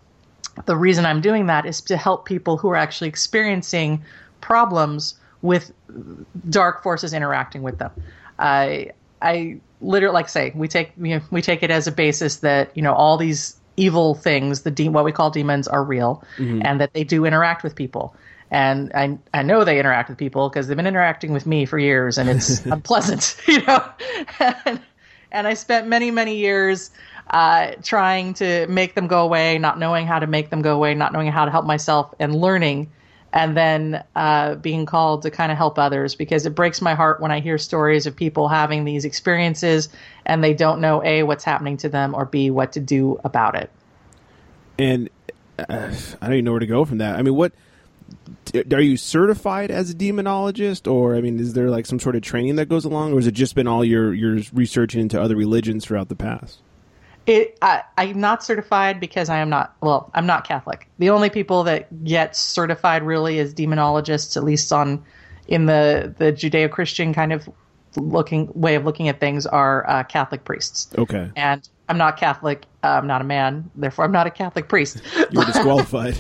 the 0.65 0.75
reason 0.75 1.05
I'm 1.05 1.21
doing 1.21 1.45
that 1.45 1.65
is 1.65 1.81
to 1.81 1.97
help 1.97 2.25
people 2.25 2.57
who 2.57 2.69
are 2.69 2.75
actually 2.75 3.09
experiencing 3.09 4.03
problems 4.41 5.15
with 5.41 5.71
dark 6.49 6.81
forces 6.81 7.13
interacting 7.13 7.61
with 7.61 7.77
them. 7.77 7.91
I 8.39 8.91
I 9.21 9.59
literally 9.81 10.13
like 10.13 10.29
say 10.29 10.51
we 10.55 10.67
take 10.67 10.91
you 10.97 11.15
know, 11.15 11.21
we 11.31 11.41
take 11.41 11.63
it 11.63 11.71
as 11.71 11.87
a 11.87 11.91
basis 11.91 12.37
that 12.37 12.75
you 12.75 12.81
know 12.81 12.93
all 12.93 13.17
these 13.17 13.59
evil 13.77 14.13
things, 14.13 14.61
the 14.61 14.71
de- 14.71 14.89
what 14.89 15.05
we 15.05 15.11
call 15.11 15.31
demons, 15.31 15.67
are 15.67 15.83
real, 15.83 16.23
mm-hmm. 16.37 16.61
and 16.63 16.81
that 16.81 16.93
they 16.93 17.03
do 17.03 17.25
interact 17.25 17.63
with 17.63 17.75
people. 17.75 18.13
And 18.51 18.91
I 18.93 19.17
I 19.33 19.43
know 19.43 19.63
they 19.63 19.79
interact 19.79 20.09
with 20.09 20.17
people 20.17 20.49
because 20.49 20.67
they've 20.67 20.77
been 20.77 20.87
interacting 20.87 21.31
with 21.33 21.45
me 21.45 21.65
for 21.65 21.79
years, 21.79 22.17
and 22.17 22.29
it's 22.29 22.65
unpleasant, 22.65 23.37
you 23.47 23.63
know. 23.65 23.83
and, 24.39 24.81
and 25.31 25.47
I 25.47 25.53
spent 25.53 25.87
many 25.87 26.11
many 26.11 26.37
years 26.37 26.91
uh, 27.29 27.73
trying 27.83 28.33
to 28.35 28.67
make 28.67 28.95
them 28.95 29.07
go 29.07 29.23
away, 29.23 29.57
not 29.59 29.79
knowing 29.79 30.07
how 30.07 30.19
to 30.19 30.27
make 30.27 30.49
them 30.49 30.61
go 30.61 30.75
away, 30.75 30.93
not 30.95 31.13
knowing 31.13 31.31
how 31.31 31.45
to 31.45 31.51
help 31.51 31.65
myself, 31.65 32.13
and 32.19 32.35
learning 32.35 32.91
and 33.31 33.55
then 33.55 34.03
uh, 34.15 34.55
being 34.55 34.85
called 34.85 35.21
to 35.23 35.31
kind 35.31 35.51
of 35.51 35.57
help 35.57 35.77
others 35.77 36.15
because 36.15 36.45
it 36.45 36.55
breaks 36.55 36.81
my 36.81 36.95
heart 36.95 37.21
when 37.21 37.31
I 37.31 37.39
hear 37.39 37.57
stories 37.57 38.05
of 38.05 38.15
people 38.15 38.47
having 38.47 38.85
these 38.85 39.05
experiences 39.05 39.89
and 40.25 40.43
they 40.43 40.53
don't 40.53 40.81
know 40.81 41.03
a 41.03 41.23
what's 41.23 41.43
happening 41.43 41.77
to 41.77 41.89
them 41.89 42.15
or 42.15 42.25
b 42.25 42.49
what 42.49 42.73
to 42.73 42.79
do 42.79 43.19
about 43.23 43.55
it. 43.55 43.69
And 44.77 45.09
uh, 45.57 45.91
I 46.21 46.25
don't 46.25 46.33
even 46.33 46.45
know 46.45 46.51
where 46.51 46.59
to 46.59 46.67
go 46.67 46.85
from 46.85 46.99
that. 46.99 47.17
I 47.17 47.21
mean, 47.21 47.35
what 47.35 47.51
are 48.55 48.81
you 48.81 48.97
certified 48.97 49.71
as 49.71 49.91
a 49.91 49.93
demonologist, 49.93 50.91
or 50.91 51.15
I 51.15 51.21
mean, 51.21 51.39
is 51.39 51.53
there 51.53 51.69
like 51.69 51.85
some 51.85 51.99
sort 51.99 52.15
of 52.15 52.21
training 52.21 52.55
that 52.55 52.67
goes 52.67 52.85
along, 52.85 53.13
or 53.13 53.17
has 53.17 53.27
it 53.27 53.33
just 53.33 53.55
been 53.55 53.67
all 53.67 53.83
your 53.83 54.13
your 54.13 54.39
researching 54.53 55.01
into 55.01 55.21
other 55.21 55.35
religions 55.35 55.85
throughout 55.85 56.09
the 56.09 56.15
past? 56.15 56.59
It, 57.29 57.59
I, 57.61 57.83
I'm 57.95 58.19
not 58.19 58.43
certified 58.43 58.99
because 58.99 59.29
I 59.29 59.37
am 59.37 59.49
not. 59.49 59.75
Well, 59.81 60.09
I'm 60.15 60.25
not 60.25 60.47
Catholic. 60.47 60.87
The 60.97 61.11
only 61.11 61.29
people 61.29 61.63
that 61.65 62.03
get 62.03 62.35
certified 62.35 63.03
really 63.03 63.37
as 63.37 63.53
demonologists, 63.53 64.35
at 64.35 64.43
least 64.43 64.73
on 64.73 65.05
in 65.47 65.67
the 65.67 66.11
the 66.17 66.33
Judeo-Christian 66.33 67.13
kind 67.13 67.31
of 67.31 67.47
looking 67.97 68.49
way 68.55 68.73
of 68.73 68.83
looking 68.83 69.09
at 69.09 69.19
things, 69.19 69.45
are 69.45 69.87
uh, 69.87 70.03
Catholic 70.05 70.43
priests. 70.43 70.89
Okay. 70.97 71.29
And 71.35 71.69
I'm 71.87 71.99
not 71.99 72.17
Catholic. 72.17 72.65
Uh, 72.83 72.87
I'm 72.87 73.05
not 73.05 73.21
a 73.21 73.25
man. 73.25 73.69
Therefore, 73.75 74.05
I'm 74.05 74.11
not 74.11 74.25
a 74.25 74.31
Catholic 74.31 74.67
priest. 74.67 74.99
You're 75.29 75.45
disqualified. 75.53 76.17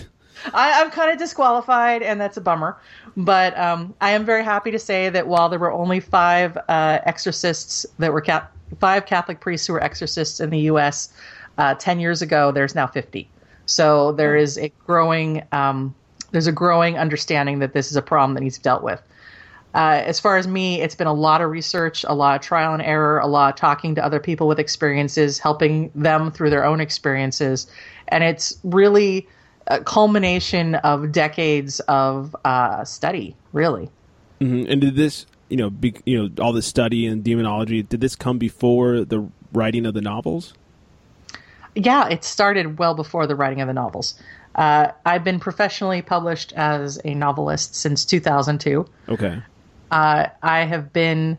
I, 0.53 0.81
am 0.81 0.91
kind 0.91 1.11
of 1.11 1.17
disqualified, 1.17 2.01
and 2.01 2.19
that's 2.19 2.37
a 2.37 2.41
bummer. 2.41 2.77
But 3.17 3.57
um, 3.57 3.93
I 4.01 4.11
am 4.11 4.25
very 4.25 4.43
happy 4.43 4.71
to 4.71 4.79
say 4.79 5.09
that 5.09 5.27
while 5.27 5.49
there 5.49 5.59
were 5.59 5.71
only 5.71 5.99
five 5.99 6.57
uh, 6.67 6.99
exorcists 7.05 7.85
that 7.99 8.13
were 8.13 8.21
ca- 8.21 8.47
five 8.79 9.05
Catholic 9.05 9.39
priests 9.39 9.67
who 9.67 9.73
were 9.73 9.83
exorcists 9.83 10.39
in 10.39 10.49
the 10.49 10.59
U.S. 10.59 11.13
Uh, 11.57 11.75
ten 11.75 11.99
years 11.99 12.21
ago, 12.21 12.51
there's 12.51 12.75
now 12.75 12.87
50. 12.87 13.29
So 13.65 14.13
there 14.13 14.35
is 14.35 14.57
a 14.57 14.71
growing 14.85 15.43
um, 15.51 15.93
there's 16.31 16.47
a 16.47 16.51
growing 16.51 16.97
understanding 16.97 17.59
that 17.59 17.73
this 17.73 17.89
is 17.89 17.97
a 17.97 18.01
problem 18.01 18.35
that 18.35 18.41
needs 18.41 18.57
dealt 18.57 18.83
with. 18.83 19.01
Uh, 19.75 20.01
as 20.03 20.19
far 20.19 20.37
as 20.37 20.47
me, 20.47 20.81
it's 20.81 20.95
been 20.95 21.07
a 21.07 21.13
lot 21.13 21.41
of 21.41 21.51
research, 21.51 22.03
a 22.07 22.13
lot 22.13 22.35
of 22.35 22.41
trial 22.41 22.73
and 22.73 22.81
error, 22.81 23.19
a 23.19 23.27
lot 23.27 23.53
of 23.53 23.59
talking 23.59 23.93
to 23.95 24.03
other 24.03 24.19
people 24.19 24.47
with 24.47 24.59
experiences, 24.59 25.37
helping 25.37 25.91
them 25.93 26.31
through 26.31 26.49
their 26.49 26.65
own 26.65 26.79
experiences, 26.79 27.67
and 28.07 28.23
it's 28.23 28.57
really 28.63 29.27
a 29.69 29.79
culmination 29.83 30.75
of 30.75 31.11
decades 31.11 31.79
of 31.81 32.35
uh, 32.43 32.83
study, 32.83 33.35
really. 33.53 33.89
Mm-hmm. 34.41 34.71
And 34.71 34.81
did 34.81 34.95
this, 34.95 35.25
you 35.49 35.57
know, 35.57 35.69
be, 35.69 35.93
you 36.05 36.21
know, 36.21 36.43
all 36.43 36.53
this 36.53 36.65
study 36.65 37.05
and 37.05 37.23
demonology, 37.23 37.83
did 37.83 38.01
this 38.01 38.15
come 38.15 38.37
before 38.37 39.05
the 39.05 39.29
writing 39.53 39.85
of 39.85 39.93
the 39.93 40.01
novels? 40.01 40.53
Yeah, 41.75 42.07
it 42.09 42.23
started 42.23 42.79
well 42.79 42.95
before 42.95 43.27
the 43.27 43.35
writing 43.35 43.61
of 43.61 43.67
the 43.67 43.73
novels. 43.73 44.19
Uh, 44.55 44.91
I've 45.05 45.23
been 45.23 45.39
professionally 45.39 46.01
published 46.01 46.51
as 46.53 46.99
a 47.05 47.13
novelist 47.13 47.75
since 47.75 48.03
2002. 48.05 48.85
Okay. 49.07 49.41
Uh, 49.91 50.27
I 50.41 50.65
have 50.65 50.91
been 50.91 51.37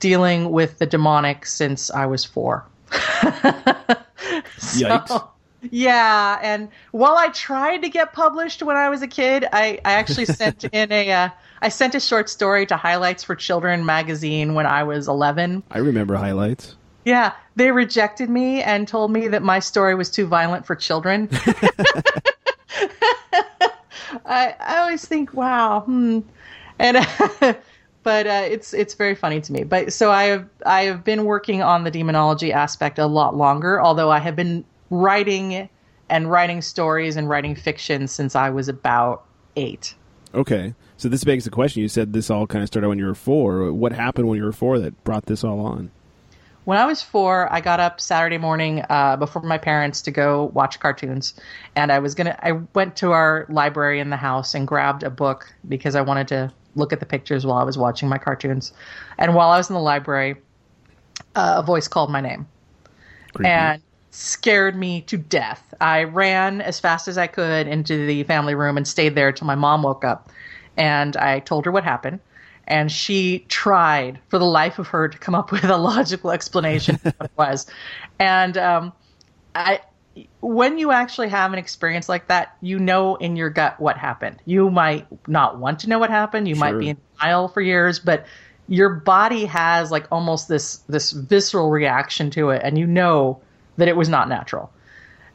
dealing 0.00 0.50
with 0.50 0.78
the 0.78 0.86
demonic 0.86 1.46
since 1.46 1.90
I 1.90 2.06
was 2.06 2.24
four. 2.24 2.66
Yikes. 4.58 5.28
Yeah, 5.62 6.38
and 6.42 6.68
while 6.92 7.16
I 7.16 7.28
tried 7.28 7.82
to 7.82 7.88
get 7.88 8.12
published 8.12 8.62
when 8.62 8.76
I 8.76 8.88
was 8.88 9.02
a 9.02 9.08
kid, 9.08 9.44
I, 9.52 9.80
I 9.84 9.94
actually 9.94 10.24
sent 10.26 10.64
in 10.64 10.92
a 10.92 11.10
uh, 11.10 11.28
I 11.60 11.68
sent 11.68 11.94
a 11.94 12.00
short 12.00 12.28
story 12.28 12.66
to 12.66 12.76
Highlights 12.76 13.24
for 13.24 13.34
Children 13.34 13.84
magazine 13.84 14.54
when 14.54 14.66
I 14.66 14.84
was 14.84 15.08
11. 15.08 15.64
I 15.70 15.78
remember 15.78 16.14
Highlights. 16.14 16.76
Yeah, 17.04 17.32
they 17.56 17.72
rejected 17.72 18.28
me 18.30 18.62
and 18.62 18.86
told 18.86 19.10
me 19.10 19.28
that 19.28 19.42
my 19.42 19.58
story 19.58 19.94
was 19.94 20.10
too 20.10 20.26
violent 20.26 20.66
for 20.66 20.76
children. 20.76 21.28
I 24.24 24.54
I 24.60 24.78
always 24.78 25.04
think, 25.04 25.34
wow, 25.34 25.80
hmm. 25.80 26.20
and 26.78 27.06
but 28.02 28.26
uh, 28.26 28.44
it's 28.44 28.72
it's 28.74 28.94
very 28.94 29.14
funny 29.14 29.40
to 29.40 29.52
me. 29.52 29.64
But 29.64 29.92
so 29.92 30.10
I 30.10 30.24
have 30.24 30.48
I 30.64 30.82
have 30.82 31.04
been 31.04 31.24
working 31.24 31.62
on 31.62 31.84
the 31.84 31.90
demonology 31.90 32.52
aspect 32.52 32.98
a 32.98 33.06
lot 33.06 33.36
longer, 33.36 33.80
although 33.80 34.10
I 34.10 34.18
have 34.18 34.36
been 34.36 34.64
writing 34.90 35.68
and 36.08 36.30
writing 36.30 36.62
stories 36.62 37.16
and 37.16 37.28
writing 37.28 37.54
fiction 37.54 38.08
since 38.08 38.34
I 38.34 38.50
was 38.50 38.68
about 38.68 39.24
eight. 39.56 39.94
Okay. 40.34 40.74
So 40.96 41.08
this 41.08 41.24
begs 41.24 41.44
the 41.44 41.50
question. 41.50 41.82
You 41.82 41.88
said 41.88 42.12
this 42.12 42.30
all 42.30 42.46
kind 42.46 42.62
of 42.62 42.68
started 42.68 42.88
when 42.88 42.98
you 42.98 43.06
were 43.06 43.14
four. 43.14 43.72
What 43.72 43.92
happened 43.92 44.28
when 44.28 44.38
you 44.38 44.44
were 44.44 44.52
four 44.52 44.78
that 44.80 45.04
brought 45.04 45.26
this 45.26 45.44
all 45.44 45.60
on? 45.60 45.90
When 46.64 46.76
I 46.76 46.84
was 46.84 47.00
four, 47.00 47.50
I 47.50 47.62
got 47.62 47.80
up 47.80 47.98
Saturday 47.98 48.36
morning 48.36 48.84
uh, 48.90 49.16
before 49.16 49.40
my 49.40 49.56
parents 49.56 50.02
to 50.02 50.10
go 50.10 50.50
watch 50.52 50.80
cartoons, 50.80 51.32
and 51.74 51.90
I 51.90 51.98
was 51.98 52.14
gonna. 52.14 52.38
I 52.42 52.52
went 52.74 52.94
to 52.96 53.12
our 53.12 53.46
library 53.48 54.00
in 54.00 54.10
the 54.10 54.18
house 54.18 54.54
and 54.54 54.68
grabbed 54.68 55.02
a 55.02 55.08
book 55.08 55.50
because 55.66 55.94
I 55.94 56.02
wanted 56.02 56.28
to 56.28 56.52
look 56.74 56.92
at 56.92 57.00
the 57.00 57.06
pictures 57.06 57.46
while 57.46 57.56
I 57.56 57.64
was 57.64 57.78
watching 57.78 58.06
my 58.06 58.18
cartoons. 58.18 58.74
And 59.16 59.34
while 59.34 59.48
I 59.48 59.56
was 59.56 59.70
in 59.70 59.74
the 59.74 59.80
library, 59.80 60.36
uh, 61.34 61.54
a 61.56 61.62
voice 61.62 61.88
called 61.88 62.10
my 62.10 62.20
name, 62.20 62.46
Creepy. 63.32 63.48
and 63.48 63.82
scared 64.10 64.76
me 64.76 65.02
to 65.02 65.16
death. 65.16 65.74
I 65.80 66.04
ran 66.04 66.60
as 66.60 66.80
fast 66.80 67.08
as 67.08 67.18
I 67.18 67.26
could 67.26 67.66
into 67.66 68.06
the 68.06 68.24
family 68.24 68.54
room 68.54 68.76
and 68.76 68.86
stayed 68.86 69.14
there 69.14 69.32
till 69.32 69.46
my 69.46 69.54
mom 69.54 69.82
woke 69.82 70.04
up. 70.04 70.30
And 70.76 71.16
I 71.16 71.40
told 71.40 71.64
her 71.66 71.72
what 71.72 71.84
happened. 71.84 72.20
And 72.66 72.92
she 72.92 73.40
tried 73.48 74.20
for 74.28 74.38
the 74.38 74.44
life 74.44 74.78
of 74.78 74.88
her 74.88 75.08
to 75.08 75.18
come 75.18 75.34
up 75.34 75.52
with 75.52 75.64
a 75.64 75.76
logical 75.76 76.30
explanation 76.30 76.96
of 76.96 77.04
what 77.04 77.14
it 77.20 77.30
was. 77.36 77.66
And 78.18 78.56
um, 78.58 78.92
I, 79.54 79.80
when 80.40 80.78
you 80.78 80.90
actually 80.90 81.28
have 81.28 81.52
an 81.52 81.58
experience 81.58 82.08
like 82.08 82.28
that, 82.28 82.56
you 82.60 82.78
know 82.78 83.16
in 83.16 83.36
your 83.36 83.50
gut 83.50 83.78
what 83.80 83.96
happened. 83.96 84.36
You 84.44 84.70
might 84.70 85.06
not 85.28 85.58
want 85.58 85.80
to 85.80 85.88
know 85.88 85.98
what 85.98 86.10
happened. 86.10 86.48
You 86.48 86.56
might 86.56 86.78
be 86.78 86.88
in 86.90 86.98
denial 87.18 87.48
for 87.48 87.60
years, 87.60 87.98
but 87.98 88.26
your 88.68 88.90
body 88.90 89.44
has 89.46 89.90
like 89.90 90.06
almost 90.12 90.48
this 90.48 90.78
this 90.88 91.12
visceral 91.12 91.70
reaction 91.70 92.30
to 92.30 92.50
it, 92.50 92.60
and 92.64 92.78
you 92.78 92.86
know 92.86 93.40
that 93.78 93.88
it 93.88 93.96
was 93.96 94.08
not 94.08 94.28
natural. 94.28 94.70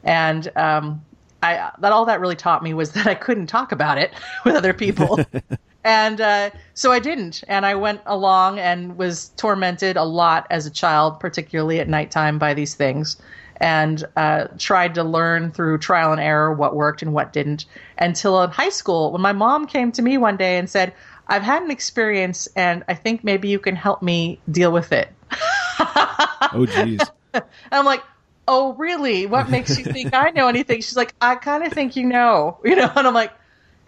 And 0.04 0.50
um, 0.56 1.04
I 1.42 1.70
that 1.80 1.92
all 1.92 2.04
that 2.04 2.20
really 2.20 2.36
taught 2.36 2.62
me 2.62 2.72
was 2.74 2.92
that 2.92 3.06
I 3.06 3.14
couldn't 3.14 3.48
talk 3.48 3.72
about 3.72 3.98
it 3.98 4.12
with 4.44 4.54
other 4.54 4.72
people. 4.72 5.18
and 5.84 6.20
uh, 6.20 6.50
so 6.74 6.92
I 6.92 7.00
didn't. 7.00 7.42
And 7.48 7.66
I 7.66 7.74
went 7.74 8.00
along 8.06 8.58
and 8.58 8.96
was 8.96 9.30
tormented 9.36 9.96
a 9.96 10.04
lot 10.04 10.46
as 10.50 10.66
a 10.66 10.70
child, 10.70 11.18
particularly 11.18 11.80
at 11.80 11.88
nighttime, 11.88 12.38
by 12.38 12.54
these 12.54 12.74
things. 12.74 13.20
And 13.58 14.04
uh, 14.16 14.48
tried 14.58 14.96
to 14.96 15.04
learn 15.04 15.52
through 15.52 15.78
trial 15.78 16.10
and 16.10 16.20
error 16.20 16.52
what 16.52 16.74
worked 16.74 17.02
and 17.02 17.12
what 17.12 17.32
didn't. 17.32 17.66
Until 17.98 18.42
in 18.42 18.50
high 18.50 18.68
school, 18.68 19.12
when 19.12 19.22
my 19.22 19.32
mom 19.32 19.66
came 19.66 19.92
to 19.92 20.02
me 20.02 20.18
one 20.18 20.36
day 20.36 20.58
and 20.58 20.68
said, 20.68 20.92
I've 21.28 21.42
had 21.42 21.62
an 21.62 21.70
experience 21.70 22.48
and 22.56 22.84
I 22.88 22.94
think 22.94 23.24
maybe 23.24 23.48
you 23.48 23.58
can 23.58 23.76
help 23.76 24.02
me 24.02 24.40
deal 24.50 24.72
with 24.72 24.92
it. 24.92 25.08
Oh, 26.52 26.66
jeez. 26.68 27.08
I'm 27.72 27.84
like, 27.84 28.02
oh, 28.46 28.74
really? 28.74 29.26
What 29.26 29.48
makes 29.48 29.78
you 29.78 29.84
think 29.84 30.14
I 30.14 30.30
know 30.30 30.48
anything? 30.48 30.80
She's 30.80 30.96
like, 30.96 31.14
I 31.20 31.34
kind 31.36 31.64
of 31.64 31.72
think 31.72 31.96
you 31.96 32.04
know, 32.04 32.58
you 32.64 32.76
know. 32.76 32.90
And 32.94 33.06
I'm 33.06 33.14
like, 33.14 33.32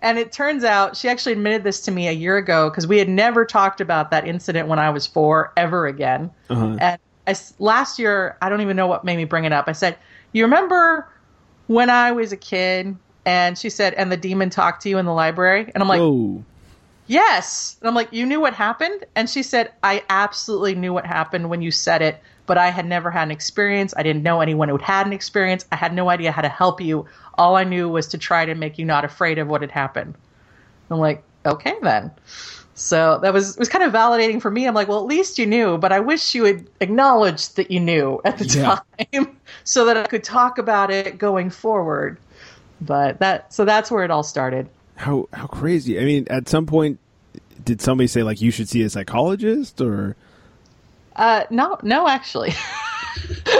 and 0.00 0.18
it 0.18 0.32
turns 0.32 0.64
out 0.64 0.96
she 0.96 1.08
actually 1.08 1.32
admitted 1.32 1.64
this 1.64 1.82
to 1.82 1.90
me 1.90 2.08
a 2.08 2.12
year 2.12 2.36
ago 2.36 2.68
because 2.68 2.86
we 2.86 2.98
had 2.98 3.08
never 3.08 3.44
talked 3.44 3.80
about 3.80 4.10
that 4.10 4.26
incident 4.26 4.68
when 4.68 4.78
I 4.78 4.90
was 4.90 5.06
four 5.06 5.52
ever 5.56 5.86
again. 5.86 6.30
Uh-huh. 6.50 6.76
And 6.80 7.00
I 7.26 7.36
last 7.58 7.98
year, 7.98 8.36
I 8.40 8.48
don't 8.48 8.60
even 8.60 8.76
know 8.76 8.86
what 8.86 9.04
made 9.04 9.16
me 9.16 9.24
bring 9.24 9.44
it 9.44 9.52
up. 9.52 9.68
I 9.68 9.72
said, 9.72 9.96
you 10.32 10.44
remember 10.44 11.08
when 11.66 11.90
I 11.90 12.12
was 12.12 12.32
a 12.32 12.36
kid? 12.36 12.96
And 13.24 13.58
she 13.58 13.70
said, 13.70 13.94
and 13.94 14.12
the 14.12 14.16
demon 14.16 14.50
talked 14.50 14.82
to 14.82 14.88
you 14.88 14.98
in 14.98 15.06
the 15.06 15.12
library? 15.12 15.70
And 15.74 15.82
I'm 15.82 15.88
like, 15.88 15.98
Whoa. 16.00 16.44
Yes. 17.08 17.76
And 17.80 17.88
I'm 17.88 17.94
like, 17.94 18.12
you 18.12 18.26
knew 18.26 18.40
what 18.40 18.54
happened? 18.54 19.04
And 19.14 19.30
she 19.30 19.42
said, 19.42 19.72
I 19.82 20.02
absolutely 20.08 20.74
knew 20.74 20.92
what 20.92 21.06
happened 21.06 21.48
when 21.48 21.62
you 21.62 21.70
said 21.70 22.02
it, 22.02 22.20
but 22.46 22.58
I 22.58 22.70
had 22.70 22.86
never 22.86 23.10
had 23.10 23.24
an 23.24 23.30
experience. 23.30 23.92
I 23.96 24.02
didn't 24.02 24.22
know 24.22 24.40
anyone 24.40 24.68
who 24.68 24.78
had 24.78 25.06
an 25.06 25.12
experience. 25.12 25.66
I 25.72 25.76
had 25.76 25.92
no 25.94 26.08
idea 26.08 26.32
how 26.32 26.42
to 26.42 26.48
help 26.48 26.80
you. 26.80 27.06
All 27.34 27.56
I 27.56 27.64
knew 27.64 27.88
was 27.88 28.06
to 28.08 28.18
try 28.18 28.44
to 28.46 28.54
make 28.54 28.78
you 28.78 28.84
not 28.84 29.04
afraid 29.04 29.38
of 29.38 29.48
what 29.48 29.60
had 29.60 29.70
happened. 29.70 30.14
I'm 30.90 30.98
like, 30.98 31.22
okay 31.44 31.74
then. 31.82 32.10
So 32.74 33.18
that 33.22 33.32
was 33.32 33.54
it 33.54 33.58
was 33.58 33.68
kind 33.70 33.84
of 33.84 33.92
validating 33.92 34.40
for 34.40 34.50
me. 34.50 34.66
I'm 34.66 34.74
like, 34.74 34.86
well, 34.88 34.98
at 35.00 35.06
least 35.06 35.38
you 35.38 35.46
knew, 35.46 35.78
but 35.78 35.92
I 35.92 36.00
wish 36.00 36.34
you 36.34 36.44
had 36.44 36.66
acknowledged 36.80 37.56
that 37.56 37.70
you 37.70 37.80
knew 37.80 38.20
at 38.24 38.38
the 38.38 38.44
Yeah. 38.44 38.80
time 39.00 39.38
so 39.64 39.86
that 39.86 39.96
I 39.96 40.04
could 40.04 40.22
talk 40.22 40.58
about 40.58 40.90
it 40.90 41.16
going 41.18 41.48
forward. 41.50 42.18
But 42.80 43.18
that 43.20 43.52
so 43.52 43.64
that's 43.64 43.90
where 43.90 44.04
it 44.04 44.10
all 44.10 44.22
started. 44.22 44.68
How 44.96 45.28
how 45.32 45.46
crazy. 45.46 45.98
I 45.98 46.04
mean, 46.04 46.26
at 46.28 46.48
some 46.48 46.66
point 46.66 46.98
did 47.64 47.80
somebody 47.80 48.06
say 48.06 48.22
like 48.22 48.40
you 48.42 48.50
should 48.50 48.68
see 48.68 48.82
a 48.82 48.90
psychologist 48.90 49.80
or 49.80 50.14
Uh, 51.16 51.44
no, 51.50 51.78
no, 51.82 52.06
actually. 52.06 52.54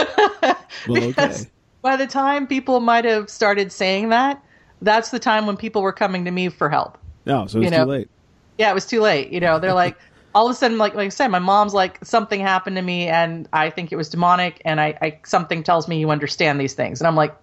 well 0.87 1.03
okay. 1.03 1.33
By 1.81 1.95
the 1.95 2.07
time 2.07 2.47
people 2.47 2.79
might 2.79 3.05
have 3.05 3.29
started 3.29 3.71
saying 3.71 4.09
that, 4.09 4.41
that's 4.81 5.09
the 5.09 5.19
time 5.19 5.47
when 5.47 5.57
people 5.57 5.81
were 5.81 5.93
coming 5.93 6.25
to 6.25 6.31
me 6.31 6.49
for 6.49 6.69
help. 6.69 6.97
No, 7.25 7.47
so 7.47 7.59
it's 7.59 7.65
you 7.65 7.71
know, 7.71 7.85
too 7.85 7.89
late. 7.89 8.09
Yeah, 8.57 8.71
it 8.71 8.73
was 8.73 8.85
too 8.85 9.01
late. 9.01 9.31
You 9.31 9.39
know, 9.39 9.59
they're 9.59 9.73
like, 9.73 9.97
all 10.35 10.45
of 10.45 10.51
a 10.51 10.55
sudden, 10.55 10.77
like 10.77 10.93
like 10.93 11.07
I 11.07 11.09
said, 11.09 11.29
my 11.29 11.39
mom's 11.39 11.73
like, 11.73 12.03
something 12.05 12.39
happened 12.39 12.75
to 12.75 12.81
me, 12.81 13.07
and 13.07 13.47
I 13.53 13.69
think 13.69 13.91
it 13.91 13.95
was 13.95 14.09
demonic, 14.09 14.61
and 14.65 14.79
I, 14.79 14.97
I 15.01 15.19
something 15.25 15.63
tells 15.63 15.87
me 15.87 15.99
you 15.99 16.11
understand 16.11 16.59
these 16.59 16.73
things, 16.73 17.01
and 17.01 17.07
I'm 17.07 17.15
like, 17.15 17.35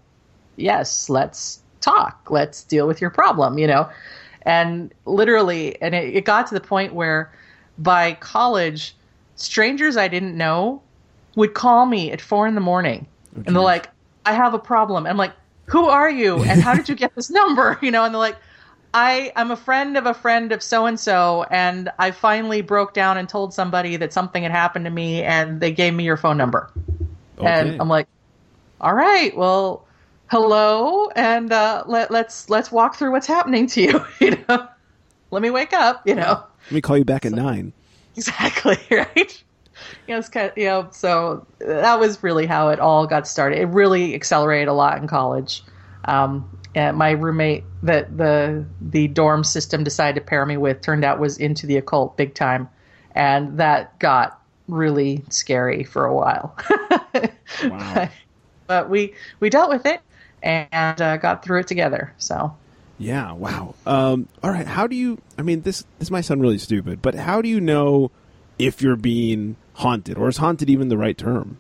yes, 0.57 1.11
let's 1.11 1.61
talk, 1.81 2.29
let's 2.31 2.63
deal 2.65 2.87
with 2.87 3.01
your 3.01 3.11
problem, 3.11 3.59
you 3.59 3.67
know, 3.67 3.89
and 4.43 4.93
literally, 5.07 5.81
and 5.83 5.95
it, 5.95 6.17
it 6.17 6.25
got 6.25 6.47
to 6.49 6.55
the 6.55 6.61
point 6.61 6.95
where 6.95 7.33
by 7.79 8.15
college, 8.15 8.95
strangers 9.37 9.97
I 9.97 10.09
didn't 10.09 10.37
know 10.37 10.83
would 11.37 11.55
call 11.55 11.87
me 11.87 12.11
at 12.13 12.21
four 12.21 12.47
in 12.47 12.55
the 12.55 12.61
morning, 12.61 13.07
and 13.35 13.55
they're 13.55 13.63
like, 13.63 13.89
I 14.27 14.33
have 14.33 14.55
a 14.55 14.59
problem. 14.59 15.07
I'm 15.07 15.17
like, 15.17 15.33
who 15.67 15.87
are 15.87 16.11
you, 16.11 16.43
and 16.45 16.63
how 16.63 16.75
did 16.75 16.89
you 16.89 16.95
get 16.95 17.15
this 17.15 17.31
number, 17.41 17.79
you 17.83 17.91
know, 17.91 18.05
and 18.05 18.15
they're 18.15 18.21
like. 18.21 18.37
I 18.97 19.33
I'm 19.35 19.51
a 19.51 19.57
friend 19.57 19.97
of 19.97 20.07
a 20.07 20.15
friend 20.15 20.53
of 20.53 20.63
so 20.63 20.87
and 20.87 21.01
so, 21.01 21.45
and 21.51 21.91
I 21.99 22.13
finally 22.13 22.61
broke 22.63 22.95
down 22.95 23.19
and 23.19 23.29
told 23.29 23.53
somebody 23.53 23.97
that 23.97 24.13
something 24.13 24.45
had 24.45 24.53
happened 24.53 24.85
to 24.85 24.91
me, 24.93 25.21
and 25.25 25.61
they 25.61 25.73
gave 25.73 25.95
me 25.95 26.05
your 26.05 26.17
phone 26.17 26.37
number, 26.37 26.71
Okay. 27.37 27.45
and 27.45 27.81
I'm 27.81 27.89
like, 27.89 28.07
all 28.81 28.95
right, 28.95 29.37
well, 29.37 29.85
hello, 30.31 31.09
and 31.17 31.51
uh, 31.51 31.83
let 31.89 32.13
let's 32.13 32.49
let's 32.49 32.71
walk 32.71 32.95
through 32.95 33.11
what's 33.11 33.27
happening 33.27 33.67
to 33.67 33.83
you. 33.83 34.05
You 34.21 34.39
know, 34.49 34.69
let 35.33 35.43
me 35.43 35.51
wake 35.51 35.73
up. 35.73 36.07
You 36.07 36.15
know. 36.15 36.45
Let 36.67 36.73
me 36.73 36.81
call 36.81 36.97
you 36.97 37.05
back 37.05 37.27
at 37.27 37.33
nine. 37.33 37.73
Exactly, 38.17 38.79
right? 38.91 39.43
You 40.07 40.15
know, 40.15 40.23
kind 40.23 40.51
of, 40.51 40.57
you 40.57 40.67
know, 40.67 40.89
so 40.93 41.47
that 41.59 41.99
was 41.99 42.23
really 42.23 42.47
how 42.47 42.69
it 42.69 42.79
all 42.79 43.07
got 43.07 43.27
started. 43.27 43.59
It 43.59 43.67
really 43.67 44.15
accelerated 44.15 44.69
a 44.69 44.73
lot 44.73 44.99
in 44.99 45.09
college. 45.09 45.65
Um, 46.05 46.49
and 46.75 46.97
my 46.97 47.11
roommate 47.11 47.65
that 47.83 48.17
the 48.17 48.65
the 48.81 49.09
dorm 49.09 49.45
system 49.45 49.85
decided 49.85 50.21
to 50.21 50.25
pair 50.25 50.45
me 50.47 50.57
with 50.57 50.81
turned 50.81 51.05
out 51.05 51.19
was 51.19 51.39
into 51.39 51.67
the 51.67 51.77
occult 51.77 52.17
big 52.17 52.35
time, 52.35 52.69
and 53.15 53.59
that 53.59 53.99
got 53.99 54.41
really 54.69 55.25
scary 55.31 55.85
for 55.85 56.05
a 56.05 56.15
while. 56.15 56.57
Wow. 57.63 58.09
but 58.67 58.91
we 58.91 59.15
we 59.39 59.49
dealt 59.49 59.71
with 59.71 59.87
it 59.87 60.01
and 60.43 61.01
uh, 61.01 61.17
got 61.19 61.45
through 61.45 61.61
it 61.61 61.69
together. 61.69 62.13
So 62.19 62.55
Yeah, 62.99 63.33
wow. 63.33 63.75
Um, 63.87 64.29
all 64.43 64.51
right, 64.51 64.67
how 64.67 64.87
do 64.87 64.95
you? 64.97 65.21
I 65.39 65.43
mean, 65.43 65.63
this 65.63 65.85
this 65.99 66.11
might 66.11 66.23
sound 66.23 66.41
really 66.41 66.59
stupid, 66.59 67.03
but 67.03 67.15
how 67.15 67.43
do 67.43 67.49
you 67.49 67.61
know 67.61 68.11
if 68.59 68.81
you're 68.83 68.97
being 68.97 69.57
haunted, 69.75 70.17
or 70.17 70.29
is 70.29 70.37
haunted 70.37 70.71
even 70.71 70.89
the 70.89 70.99
right 70.99 71.17
term? 71.19 71.59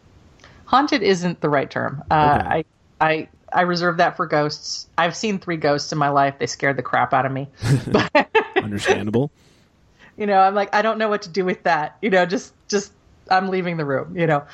haunted 0.67 1.03
isn't 1.03 1.41
the 1.41 1.49
right 1.49 1.71
term. 1.71 2.03
Uh, 2.11 2.39
Okay. 2.41 2.49
I 2.49 2.65
I 3.01 3.29
I 3.53 3.61
reserve 3.63 3.99
that 3.99 4.17
for 4.17 4.27
ghosts. 4.27 4.89
I've 4.99 5.15
seen 5.15 5.39
three 5.39 5.57
ghosts 5.57 5.93
in 5.93 5.99
my 5.99 6.09
life. 6.09 6.39
They 6.39 6.47
scared 6.47 6.77
the 6.77 6.83
crap 6.83 7.13
out 7.13 7.27
of 7.27 7.33
me. 7.33 7.49
but 7.87 8.29
Understandable. 8.57 9.31
you 10.17 10.27
know, 10.27 10.39
I'm 10.39 10.55
like 10.55 10.75
I 10.75 10.83
don't 10.83 10.99
know 10.99 11.09
what 11.09 11.23
to 11.23 11.29
do 11.29 11.45
with 11.45 11.63
that. 11.65 11.97
You 12.03 12.11
know, 12.11 12.27
just 12.27 12.53
just 12.69 12.93
I'm 13.31 13.49
leaving 13.49 13.77
the 13.77 13.85
room. 13.85 14.17
You 14.17 14.27
know, 14.27 14.45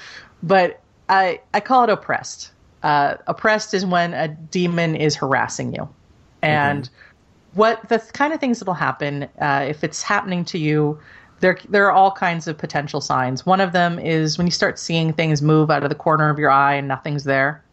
but 0.42 0.80
I 1.08 1.40
I 1.54 1.60
call 1.60 1.84
it 1.84 1.90
oppressed. 1.90 2.52
Uh, 2.82 3.16
oppressed 3.26 3.74
is 3.74 3.84
when 3.84 4.14
a 4.14 4.28
demon 4.28 4.96
is 4.96 5.14
harassing 5.14 5.74
you, 5.74 5.88
and 6.42 6.88
what 7.54 7.88
the 7.88 7.98
kind 8.12 8.32
of 8.32 8.40
things 8.40 8.58
that'll 8.60 8.74
happen 8.74 9.28
uh, 9.40 9.66
if 9.68 9.82
it's 9.84 10.02
happening 10.02 10.44
to 10.46 10.58
you. 10.58 10.98
There, 11.40 11.58
there 11.70 11.86
are 11.86 11.92
all 11.92 12.12
kinds 12.12 12.46
of 12.48 12.58
potential 12.58 13.00
signs. 13.00 13.46
One 13.46 13.62
of 13.62 13.72
them 13.72 13.98
is 13.98 14.36
when 14.36 14.46
you 14.46 14.50
start 14.50 14.78
seeing 14.78 15.14
things 15.14 15.40
move 15.40 15.70
out 15.70 15.82
of 15.82 15.88
the 15.88 15.94
corner 15.94 16.28
of 16.28 16.38
your 16.38 16.50
eye 16.50 16.74
and 16.74 16.86
nothing's 16.86 17.24
there. 17.24 17.64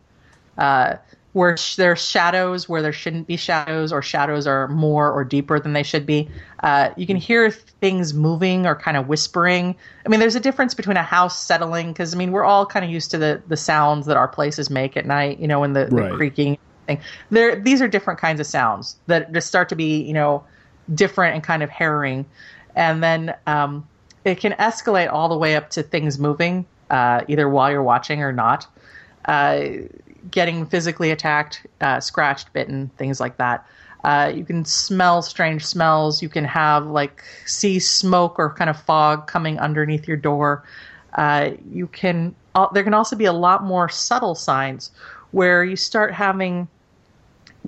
Uh, 0.57 0.95
where 1.33 1.55
sh- 1.55 1.75
there 1.75 1.91
are 1.91 1.95
shadows 1.95 2.67
where 2.67 2.81
there 2.81 2.93
shouldn't 2.93 3.27
be 3.27 3.37
shadows, 3.37 3.91
or 3.93 4.01
shadows 4.01 4.47
are 4.47 4.67
more 4.69 5.11
or 5.11 5.23
deeper 5.23 5.59
than 5.59 5.73
they 5.73 5.83
should 5.83 6.05
be. 6.05 6.27
Uh, 6.63 6.89
you 6.97 7.05
can 7.05 7.17
hear 7.17 7.51
things 7.51 8.13
moving 8.13 8.65
or 8.65 8.73
kind 8.75 8.97
of 8.97 9.07
whispering. 9.07 9.75
I 10.05 10.09
mean, 10.09 10.19
there's 10.19 10.35
a 10.35 10.39
difference 10.39 10.73
between 10.73 10.97
a 10.97 11.03
house 11.03 11.39
settling 11.39 11.89
because 11.89 12.15
I 12.15 12.17
mean 12.17 12.31
we're 12.31 12.45
all 12.45 12.65
kind 12.65 12.83
of 12.83 12.89
used 12.89 13.11
to 13.11 13.17
the 13.17 13.41
the 13.47 13.57
sounds 13.57 14.07
that 14.07 14.17
our 14.17 14.27
places 14.27 14.69
make 14.69 14.97
at 14.97 15.05
night. 15.05 15.39
You 15.39 15.47
know, 15.47 15.59
when 15.59 15.73
the, 15.73 15.87
Right. 15.91 16.09
the 16.09 16.15
creaking 16.17 16.57
thing. 16.87 16.99
There, 17.29 17.55
these 17.55 17.81
are 17.81 17.87
different 17.87 18.19
kinds 18.19 18.39
of 18.39 18.47
sounds 18.47 18.97
that 19.07 19.31
just 19.33 19.47
start 19.47 19.69
to 19.69 19.75
be 19.75 20.01
you 20.01 20.13
know 20.13 20.43
different 20.93 21.35
and 21.35 21.43
kind 21.43 21.63
of 21.63 21.69
harrowing, 21.69 22.25
and 22.75 23.03
then 23.03 23.35
um, 23.45 23.87
it 24.25 24.39
can 24.39 24.53
escalate 24.53 25.11
all 25.11 25.29
the 25.29 25.37
way 25.37 25.55
up 25.55 25.69
to 25.71 25.83
things 25.83 26.17
moving, 26.17 26.65
uh, 26.89 27.21
either 27.27 27.47
while 27.47 27.71
you're 27.71 27.83
watching 27.83 28.21
or 28.21 28.31
not. 28.33 28.67
Uh, 29.25 29.65
getting 30.31 30.65
physically 30.65 31.11
attacked, 31.11 31.65
uh, 31.81 31.99
scratched, 31.99 32.51
bitten, 32.53 32.89
things 32.97 33.19
like 33.19 33.37
that. 33.37 33.65
Uh, 34.03 34.31
you 34.33 34.45
can 34.45 34.63
smell 34.63 35.21
strange 35.21 35.65
smells. 35.65 36.21
You 36.21 36.29
can 36.29 36.45
have 36.45 36.87
like 36.87 37.23
see 37.45 37.79
smoke 37.79 38.37
or 38.37 38.53
kind 38.53 38.69
of 38.69 38.81
fog 38.81 39.27
coming 39.27 39.59
underneath 39.59 40.07
your 40.07 40.17
door. 40.17 40.63
Uh, 41.13 41.51
you 41.71 41.87
can. 41.87 42.35
Uh, 42.55 42.67
there 42.73 42.83
can 42.83 42.93
also 42.93 43.15
be 43.15 43.25
a 43.25 43.33
lot 43.33 43.63
more 43.63 43.89
subtle 43.89 44.35
signs 44.35 44.91
where 45.31 45.63
you 45.63 45.75
start 45.75 46.13
having 46.13 46.67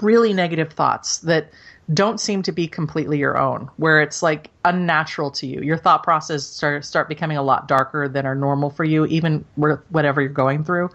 really 0.01 0.33
negative 0.33 0.73
thoughts 0.73 1.19
that 1.19 1.51
don't 1.93 2.19
seem 2.19 2.43
to 2.43 2.51
be 2.51 2.67
completely 2.67 3.17
your 3.17 3.38
own, 3.38 3.69
where 3.77 4.01
it's 4.01 4.21
like 4.21 4.51
unnatural 4.63 5.31
to 5.31 5.47
you. 5.47 5.62
Your 5.62 5.77
thought 5.77 6.03
process 6.03 6.45
start 6.45 6.85
start 6.85 7.09
becoming 7.09 7.38
a 7.38 7.43
lot 7.43 7.67
darker 7.67 8.07
than 8.07 8.25
are 8.25 8.35
normal 8.35 8.69
for 8.69 8.83
you, 8.83 9.05
even 9.07 9.43
with 9.57 9.79
whatever 9.89 10.21
you're 10.21 10.29
going 10.29 10.63
through 10.63 10.89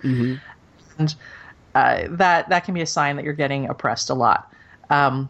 and 0.99 1.15
uh, 1.75 2.05
that 2.09 2.49
that 2.49 2.65
can 2.65 2.75
be 2.75 2.81
a 2.81 2.87
sign 2.87 3.17
that 3.17 3.25
you're 3.25 3.35
getting 3.35 3.69
oppressed 3.69 4.11
a 4.11 4.15
lot. 4.15 4.53
Um, 4.91 5.29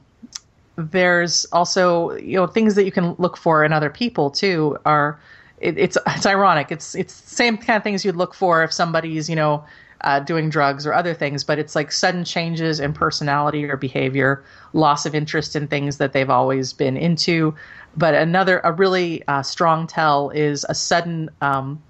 there's 0.77 1.47
also 1.47 2.13
you 2.17 2.37
know 2.37 2.47
things 2.47 2.75
that 2.75 2.85
you 2.85 2.93
can 2.93 3.15
look 3.19 3.37
for 3.37 3.65
in 3.65 3.73
other 3.73 3.91
people 3.91 4.31
too. 4.31 4.77
Are 4.85 5.19
it, 5.65 5.79
it's 5.79 5.99
it's 6.07 6.27
ironic. 6.27 6.71
It's 6.71 6.95
it's 6.95 7.21
the 7.21 7.35
same 7.35 7.57
kind 7.57 7.77
of 7.77 7.83
things 7.83 8.05
you'd 8.05 8.17
look 8.17 8.35
for 8.35 8.63
if 8.63 8.73
somebody's 8.73 9.29
you 9.29 9.37
know 9.37 9.65
uh, 10.03 10.21
doing 10.21 10.51
drugs 10.51 10.87
or 10.87 10.93
other 10.93 11.15
things, 11.15 11.43
but 11.45 11.59
it's 11.59 11.75
like 11.75 11.91
sudden 11.91 12.25
changes 12.25 12.79
in 12.79 12.93
personality 12.93 13.65
or 13.65 13.77
behavior, 13.77 14.45
loss 14.75 15.07
of 15.07 15.15
interest 15.15 15.57
in 15.57 15.67
things 15.67 15.97
that 15.97 16.13
they've 16.13 16.31
always 16.31 16.73
been 16.75 16.97
into. 16.97 17.55
But 17.97 18.15
another 18.15 18.61
a 18.65 18.73
really 18.73 19.27
uh, 19.27 19.43
strong 19.43 19.87
tell 19.87 20.31
is 20.31 20.67
a 20.69 20.75
sudden 20.75 21.31
um, 21.41 21.83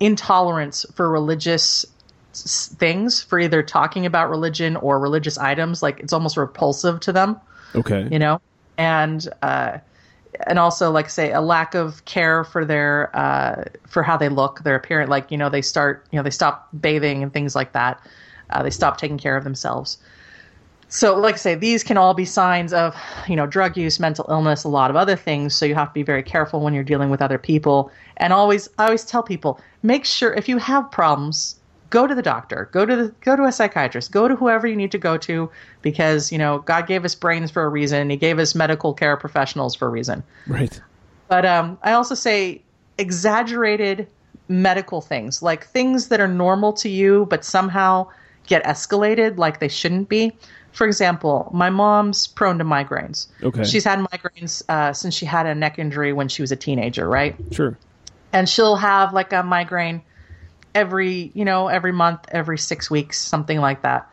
intolerance 0.00 0.84
for 0.94 1.08
religious 1.08 1.84
s- 2.32 2.74
things 2.78 3.22
for 3.22 3.38
either 3.38 3.62
talking 3.62 4.06
about 4.06 4.30
religion 4.30 4.76
or 4.76 4.98
religious 4.98 5.38
items 5.38 5.82
like 5.82 6.00
it's 6.00 6.12
almost 6.12 6.36
repulsive 6.36 7.00
to 7.00 7.12
them 7.12 7.36
Okay. 7.74 8.06
you 8.10 8.18
know 8.18 8.40
and 8.76 9.28
uh 9.42 9.78
and 10.46 10.58
also 10.58 10.90
like 10.90 11.10
say 11.10 11.32
a 11.32 11.40
lack 11.40 11.74
of 11.74 12.04
care 12.04 12.44
for 12.44 12.64
their 12.64 13.14
uh 13.16 13.64
for 13.86 14.02
how 14.02 14.16
they 14.16 14.28
look 14.28 14.62
their 14.62 14.76
appearance 14.76 15.10
like 15.10 15.30
you 15.30 15.38
know 15.38 15.48
they 15.48 15.62
start 15.62 16.06
you 16.10 16.16
know 16.16 16.22
they 16.22 16.30
stop 16.30 16.68
bathing 16.80 17.22
and 17.22 17.32
things 17.32 17.54
like 17.54 17.72
that. 17.72 18.00
Uh, 18.50 18.62
they 18.62 18.70
stop 18.70 18.96
taking 18.96 19.18
care 19.18 19.36
of 19.36 19.44
themselves. 19.44 19.98
So 20.90 21.18
like 21.18 21.34
i 21.34 21.38
say 21.38 21.54
these 21.54 21.84
can 21.84 21.98
all 21.98 22.14
be 22.14 22.24
signs 22.24 22.72
of 22.72 22.96
you 23.28 23.36
know 23.36 23.46
drug 23.46 23.76
use 23.76 24.00
mental 24.00 24.24
illness 24.30 24.64
a 24.64 24.68
lot 24.68 24.90
of 24.90 24.96
other 24.96 25.16
things. 25.16 25.54
So 25.54 25.66
you 25.66 25.74
have 25.74 25.88
to 25.88 25.94
be 25.94 26.02
very 26.02 26.22
careful 26.22 26.60
when 26.60 26.72
you're 26.72 26.84
dealing 26.84 27.10
with 27.10 27.20
other 27.20 27.38
people. 27.38 27.90
And 28.16 28.32
always 28.32 28.68
i 28.78 28.84
always 28.84 29.04
tell 29.04 29.22
people 29.22 29.60
make 29.82 30.04
sure 30.04 30.32
if 30.32 30.48
you 30.48 30.58
have 30.58 30.90
problems 30.90 31.57
go 31.90 32.06
to 32.06 32.14
the 32.14 32.22
doctor 32.22 32.68
go 32.72 32.84
to 32.84 32.96
the 32.96 33.14
go 33.22 33.34
to 33.36 33.44
a 33.44 33.52
psychiatrist 33.52 34.10
go 34.12 34.28
to 34.28 34.36
whoever 34.36 34.66
you 34.66 34.76
need 34.76 34.92
to 34.92 34.98
go 34.98 35.16
to 35.16 35.50
because 35.82 36.30
you 36.30 36.36
know 36.38 36.58
god 36.60 36.86
gave 36.86 37.04
us 37.04 37.14
brains 37.14 37.50
for 37.50 37.62
a 37.64 37.68
reason 37.68 38.10
he 38.10 38.16
gave 38.16 38.38
us 38.38 38.54
medical 38.54 38.92
care 38.92 39.16
professionals 39.16 39.74
for 39.74 39.86
a 39.86 39.90
reason 39.90 40.22
Right. 40.46 40.80
but 41.28 41.46
um, 41.46 41.78
I 41.82 41.92
also 41.92 42.14
say 42.14 42.62
exaggerated 42.98 44.06
medical 44.48 45.00
things, 45.00 45.42
like 45.42 45.66
things 45.66 46.08
that 46.08 46.20
are 46.20 46.28
normal 46.28 46.72
to 46.74 46.88
you, 46.88 47.26
but 47.30 47.44
somehow 47.44 48.06
get 48.46 48.64
escalated 48.64 49.36
like 49.36 49.60
they 49.60 49.68
shouldn't 49.68 50.08
be. 50.08 50.32
For 50.72 50.86
example, 50.86 51.50
my 51.52 51.68
mom's 51.70 52.26
prone 52.26 52.58
to 52.58 52.64
migraines. 52.64 53.26
Okay. 53.42 53.64
She's 53.64 53.84
had 53.84 53.98
migraines 53.98 54.62
uh, 54.68 54.92
since 54.92 55.14
she 55.14 55.26
had 55.26 55.46
a 55.46 55.54
neck 55.54 55.78
injury 55.78 56.12
when 56.12 56.28
she 56.28 56.42
was 56.42 56.52
a 56.52 56.56
teenager, 56.56 57.08
right? 57.08 57.34
Sure. 57.50 57.76
and 58.32 58.48
she'll 58.48 58.76
have 58.76 59.12
like 59.12 59.32
a 59.32 59.42
migraine 59.42 60.02
every 60.78 61.32
you 61.34 61.44
know 61.44 61.66
every 61.66 61.90
month 61.90 62.20
every 62.30 62.56
six 62.56 62.90
weeks 62.90 63.18
something 63.18 63.58
like 63.58 63.82
that. 63.82 64.08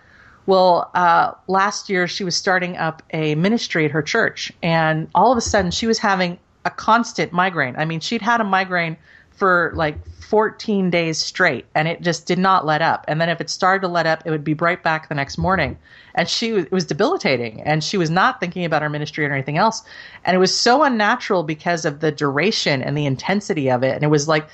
Well 0.47 0.89
uh, 0.95 1.33
last 1.47 1.89
year 1.89 2.07
she 2.07 2.23
was 2.23 2.35
starting 2.35 2.75
up 2.75 3.03
a 3.11 3.35
ministry 3.35 3.85
at 3.85 3.91
her 3.91 4.01
church 4.01 4.51
and 4.63 5.07
all 5.13 5.31
of 5.31 5.37
a 5.37 5.41
sudden 5.41 5.69
she 5.69 5.85
was 5.85 5.99
having 5.99 6.39
a 6.65 6.71
constant 6.71 7.31
migraine. 7.31 7.75
I 7.77 7.85
mean 7.85 7.99
she'd 7.99 8.23
had 8.23 8.41
a 8.41 8.43
migraine 8.43 8.97
for 9.29 9.73
like 9.75 9.95
14 10.07 10.89
days 10.89 11.19
straight 11.19 11.65
and 11.75 11.87
it 11.87 12.01
just 12.01 12.25
did 12.25 12.39
not 12.39 12.65
let 12.65 12.81
up. 12.81 13.05
And 13.07 13.21
then 13.21 13.29
if 13.29 13.39
it 13.41 13.49
started 13.49 13.81
to 13.81 13.87
let 13.87 14.07
up 14.07 14.23
it 14.25 14.31
would 14.31 14.43
be 14.43 14.55
right 14.55 14.81
back 14.81 15.07
the 15.07 15.15
next 15.15 15.37
morning. 15.37 15.77
And 16.15 16.27
she 16.27 16.49
it 16.49 16.71
was 16.71 16.85
debilitating 16.85 17.61
and 17.61 17.83
she 17.83 17.97
was 17.97 18.09
not 18.09 18.39
thinking 18.39 18.65
about 18.65 18.81
her 18.81 18.89
ministry 18.89 19.23
or 19.23 19.31
anything 19.31 19.59
else. 19.59 19.83
And 20.23 20.35
it 20.35 20.39
was 20.39 20.55
so 20.55 20.81
unnatural 20.81 21.43
because 21.43 21.85
of 21.85 21.99
the 21.99 22.11
duration 22.11 22.81
and 22.81 22.97
the 22.97 23.05
intensity 23.05 23.69
of 23.69 23.83
it. 23.83 23.93
And 23.93 24.03
it 24.03 24.09
was 24.09 24.27
like 24.27 24.47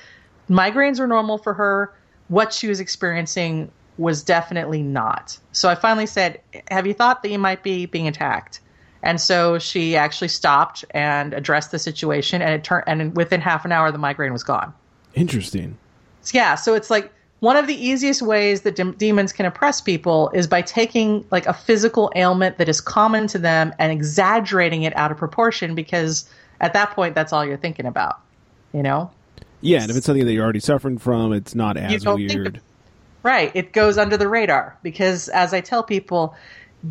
migraines 0.50 1.00
were 1.00 1.06
normal 1.06 1.38
for 1.38 1.54
her 1.54 1.94
what 2.32 2.50
she 2.50 2.66
was 2.66 2.80
experiencing 2.80 3.70
was 3.98 4.22
definitely 4.22 4.82
not. 4.82 5.38
So 5.52 5.68
i 5.68 5.74
finally 5.74 6.06
said 6.06 6.40
have 6.70 6.86
you 6.86 6.94
thought 6.94 7.22
that 7.22 7.30
you 7.30 7.38
might 7.38 7.62
be 7.62 7.86
being 7.86 8.08
attacked? 8.08 8.60
And 9.02 9.20
so 9.20 9.58
she 9.58 9.96
actually 9.96 10.28
stopped 10.28 10.84
and 10.92 11.34
addressed 11.34 11.72
the 11.72 11.78
situation 11.78 12.40
and 12.40 12.54
it 12.54 12.64
turned 12.64 12.84
and 12.86 13.14
within 13.14 13.40
half 13.42 13.64
an 13.66 13.72
hour 13.72 13.92
the 13.92 13.98
migraine 13.98 14.32
was 14.32 14.42
gone. 14.42 14.72
Interesting. 15.14 15.76
yeah 16.32 16.54
so 16.54 16.72
it's 16.74 16.88
like 16.88 17.12
one 17.40 17.56
of 17.56 17.66
the 17.66 17.74
easiest 17.74 18.22
ways 18.22 18.62
that 18.62 18.76
dem- 18.76 18.92
demons 18.92 19.32
can 19.32 19.44
oppress 19.44 19.82
people 19.82 20.30
is 20.32 20.46
by 20.46 20.62
taking 20.62 21.26
like 21.30 21.46
a 21.46 21.52
physical 21.52 22.10
ailment 22.16 22.56
that 22.56 22.68
is 22.68 22.80
common 22.80 23.26
to 23.26 23.38
them 23.38 23.74
and 23.78 23.92
exaggerating 23.92 24.84
it 24.84 24.96
out 24.96 25.10
of 25.10 25.18
proportion 25.18 25.74
because 25.74 26.26
at 26.62 26.72
that 26.72 26.92
point 26.92 27.14
that's 27.14 27.30
all 27.30 27.44
you're 27.44 27.58
thinking 27.58 27.84
about 27.84 28.20
you 28.72 28.82
know 28.82 29.10
Yeah, 29.62 29.80
and 29.82 29.90
if 29.90 29.96
it's 29.96 30.04
something 30.04 30.26
that 30.26 30.32
you're 30.32 30.44
already 30.44 30.60
suffering 30.60 30.98
from, 30.98 31.32
it's 31.32 31.54
not 31.54 31.76
as 31.76 32.04
weird. 32.04 32.60
Right. 33.22 33.52
It 33.54 33.72
goes 33.72 33.96
under 33.96 34.16
the 34.16 34.28
radar 34.28 34.76
because, 34.82 35.28
as 35.28 35.54
I 35.54 35.60
tell 35.60 35.84
people, 35.84 36.34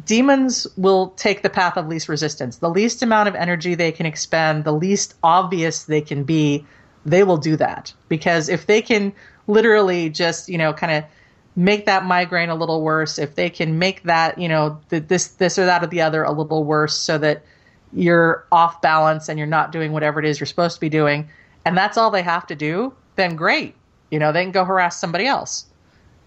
demons 0.06 0.66
will 0.78 1.10
take 1.18 1.44
the 1.44 1.50
path 1.50 1.76
of 1.76 1.88
least 1.88 2.08
resistance. 2.08 2.58
The 2.58 2.70
least 2.70 3.04
amount 3.04 3.28
of 3.28 3.36
energy 3.36 3.76
they 3.76 3.92
can 3.92 4.06
expend, 4.06 4.64
the 4.64 4.72
least 4.72 5.16
obvious 5.22 5.84
they 5.84 6.00
can 6.00 6.24
be, 6.24 6.66
they 7.06 7.24
will 7.24 7.38
do 7.38 7.58
that. 7.58 7.94
Because 8.08 8.48
if 8.48 8.66
they 8.66 8.82
can 8.82 9.12
literally 9.48 10.10
just, 10.10 10.48
you 10.48 10.58
know, 10.58 10.72
kind 10.72 10.94
of 10.94 11.04
make 11.58 11.86
that 11.86 12.06
migraine 12.06 12.50
a 12.50 12.56
little 12.56 12.82
worse, 12.82 13.20
if 13.20 13.36
they 13.36 13.50
can 13.50 13.78
make 13.78 14.04
that, 14.04 14.38
you 14.38 14.48
know, 14.48 14.80
this 14.88 15.28
this 15.28 15.60
or 15.60 15.66
that 15.66 15.84
or 15.84 15.88
the 15.88 16.00
other 16.02 16.24
a 16.24 16.32
little 16.32 16.64
worse 16.64 16.98
so 16.98 17.18
that 17.18 17.44
you're 17.92 18.46
off 18.54 18.82
balance 18.82 19.28
and 19.28 19.38
you're 19.38 19.46
not 19.46 19.74
doing 19.74 19.92
whatever 19.92 20.22
it 20.22 20.26
is 20.26 20.40
you're 20.40 20.48
supposed 20.48 20.76
to 20.76 20.82
be 20.82 20.88
doing, 20.88 21.28
and 21.66 21.78
that's 21.78 21.98
all 21.98 22.12
they 22.12 22.24
have 22.24 22.48
to 22.48 22.56
do, 22.56 22.94
then 23.16 23.36
great. 23.36 23.76
You 24.10 24.20
know, 24.20 24.32
they 24.32 24.44
can 24.44 24.52
go 24.52 24.66
harass 24.66 25.00
somebody 25.00 25.26
else. 25.26 25.66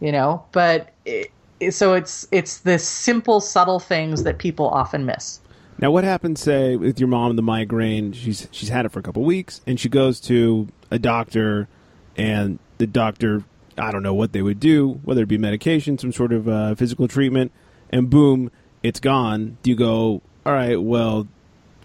You 0.01 0.13
know, 0.13 0.45
but 0.53 0.93
it, 1.05 1.31
so 1.71 1.95
it's 1.95 2.27
it's 2.31 2.59
the 2.59 2.79
simple, 2.79 3.41
subtle 3.41 3.81
things 3.81 4.25
that 4.25 4.39
people 4.39 4.69
often 4.69 5.07
miss. 5.07 5.41
Now, 5.79 5.91
what 5.91 6.05
happens, 6.05 6.41
say, 6.41 6.77
with 6.77 7.01
your 7.01 7.09
mom 7.09 7.35
the 7.37 7.43
migraine? 7.43 8.13
She's 8.13 8.49
she's 8.51 8.69
had 8.69 8.87
it 8.87 8.91
for 8.91 9.01
a 9.01 9.03
couple 9.03 9.23
weeks, 9.23 9.61
and 9.67 9.79
she 9.79 9.89
goes 9.89 10.21
to 10.23 10.69
a 10.91 10.99
doctor, 10.99 11.69
and 12.17 12.59
the 12.79 12.87
doctor, 12.87 13.45
I 13.79 13.91
don't 13.91 14.03
know 14.03 14.15
what 14.15 14.33
they 14.33 14.43
would 14.43 14.61
do, 14.61 15.01
whether 15.05 15.23
it 15.23 15.29
be 15.29 15.39
medication, 15.39 15.99
some 15.99 16.13
sort 16.13 16.33
of 16.33 16.49
uh, 16.49 16.75
physical 16.75 17.09
treatment, 17.09 17.51
and 17.91 18.11
boom, 18.11 18.51
it's 18.83 19.01
gone. 19.01 19.59
Do 19.63 19.71
you 19.71 19.77
go, 19.77 20.23
all 20.47 20.53
right, 20.53 20.81
well, 20.81 21.27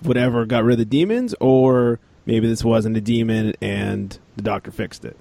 whatever 0.02 0.46
got 0.46 0.64
rid 0.64 0.74
of 0.74 0.80
the 0.80 0.86
demons, 0.86 1.34
or 1.40 2.00
maybe 2.30 2.48
this 2.48 2.64
wasn't 2.64 2.96
a 2.96 3.02
demon 3.02 3.54
and 3.60 4.20
the 4.36 4.44
doctor 4.44 4.70
fixed 4.70 5.04
it? 5.04 5.18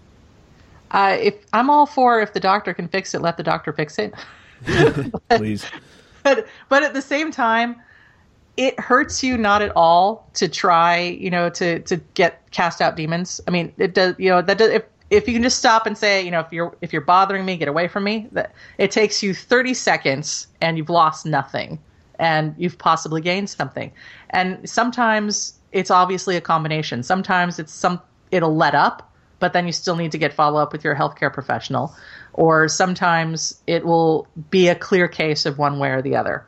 Uh, 0.91 1.17
if 1.19 1.35
I'm 1.55 1.71
all 1.71 1.87
for 1.87 2.21
if 2.21 2.35
the 2.35 2.41
doctor 2.41 2.75
can 2.75 2.87
fix 2.87 3.15
it, 3.15 3.23
let 3.23 3.39
the 3.39 3.43
doctor 3.43 3.73
fix 3.73 3.99
it. 3.99 4.15
Please. 5.31 5.65
But 6.25 6.49
but 6.69 6.83
at 6.83 6.95
the 6.95 7.01
same 7.01 7.31
time, 7.31 7.77
it 8.57 8.79
hurts 8.79 9.23
you 9.23 9.39
not 9.39 9.63
at 9.63 9.71
all 9.77 10.29
to 10.35 10.49
try, 10.49 10.99
you 10.99 11.31
know, 11.31 11.49
to 11.51 11.79
to 11.79 11.97
get 12.15 12.43
cast 12.51 12.83
out 12.83 12.97
demons. 12.97 13.41
I 13.47 13.53
mean, 13.53 13.73
it 13.79 13.95
does, 13.95 14.17
you 14.19 14.29
know, 14.29 14.43
that 14.43 14.59
does, 14.59 14.71
if 14.71 14.83
if 15.11 15.29
you 15.29 15.33
can 15.33 15.45
just 15.45 15.59
stop 15.59 15.87
and 15.87 15.97
say, 15.97 16.23
you 16.23 16.33
know, 16.33 16.41
if 16.41 16.53
you're 16.53 16.77
if 16.83 16.93
you're 16.93 17.03
bothering 17.03 17.47
me, 17.47 17.57
get 17.57 17.69
away 17.69 17.87
from 17.87 18.03
me. 18.03 18.27
That 18.33 18.53
it 18.79 18.91
takes 18.91 19.23
you 19.23 19.33
30 19.33 19.73
seconds 19.75 20.49
and 20.61 20.77
you've 20.77 20.91
lost 20.91 21.25
nothing 21.25 21.79
and 22.19 22.55
you've 22.59 22.77
possibly 22.77 23.21
gained 23.21 23.49
something. 23.49 23.93
And 24.31 24.69
sometimes 24.69 25.58
it's 25.73 25.91
obviously 25.91 26.37
a 26.37 26.41
combination. 26.41 27.03
Sometimes 27.03 27.59
it's 27.59 27.73
some 27.73 28.01
it'll 28.31 28.57
let 28.57 28.75
up, 28.75 29.13
but 29.39 29.53
then 29.53 29.67
you 29.67 29.73
still 29.73 29.97
need 29.97 30.13
to 30.13 30.19
get 30.19 30.33
follow 30.33 30.61
up 30.61 30.73
with 30.73 30.85
your 30.85 30.95
healthcare 30.95 31.33
professional 31.33 31.95
or 32.39 32.69
sometimes 32.69 33.61
it 33.67 33.85
will 33.85 34.29
be 34.49 34.69
a 34.69 34.75
clear 34.77 35.09
case 35.09 35.45
of 35.45 35.59
one 35.59 35.81
way 35.81 35.91
or 35.91 36.01
the 36.01 36.15
other. 36.15 36.47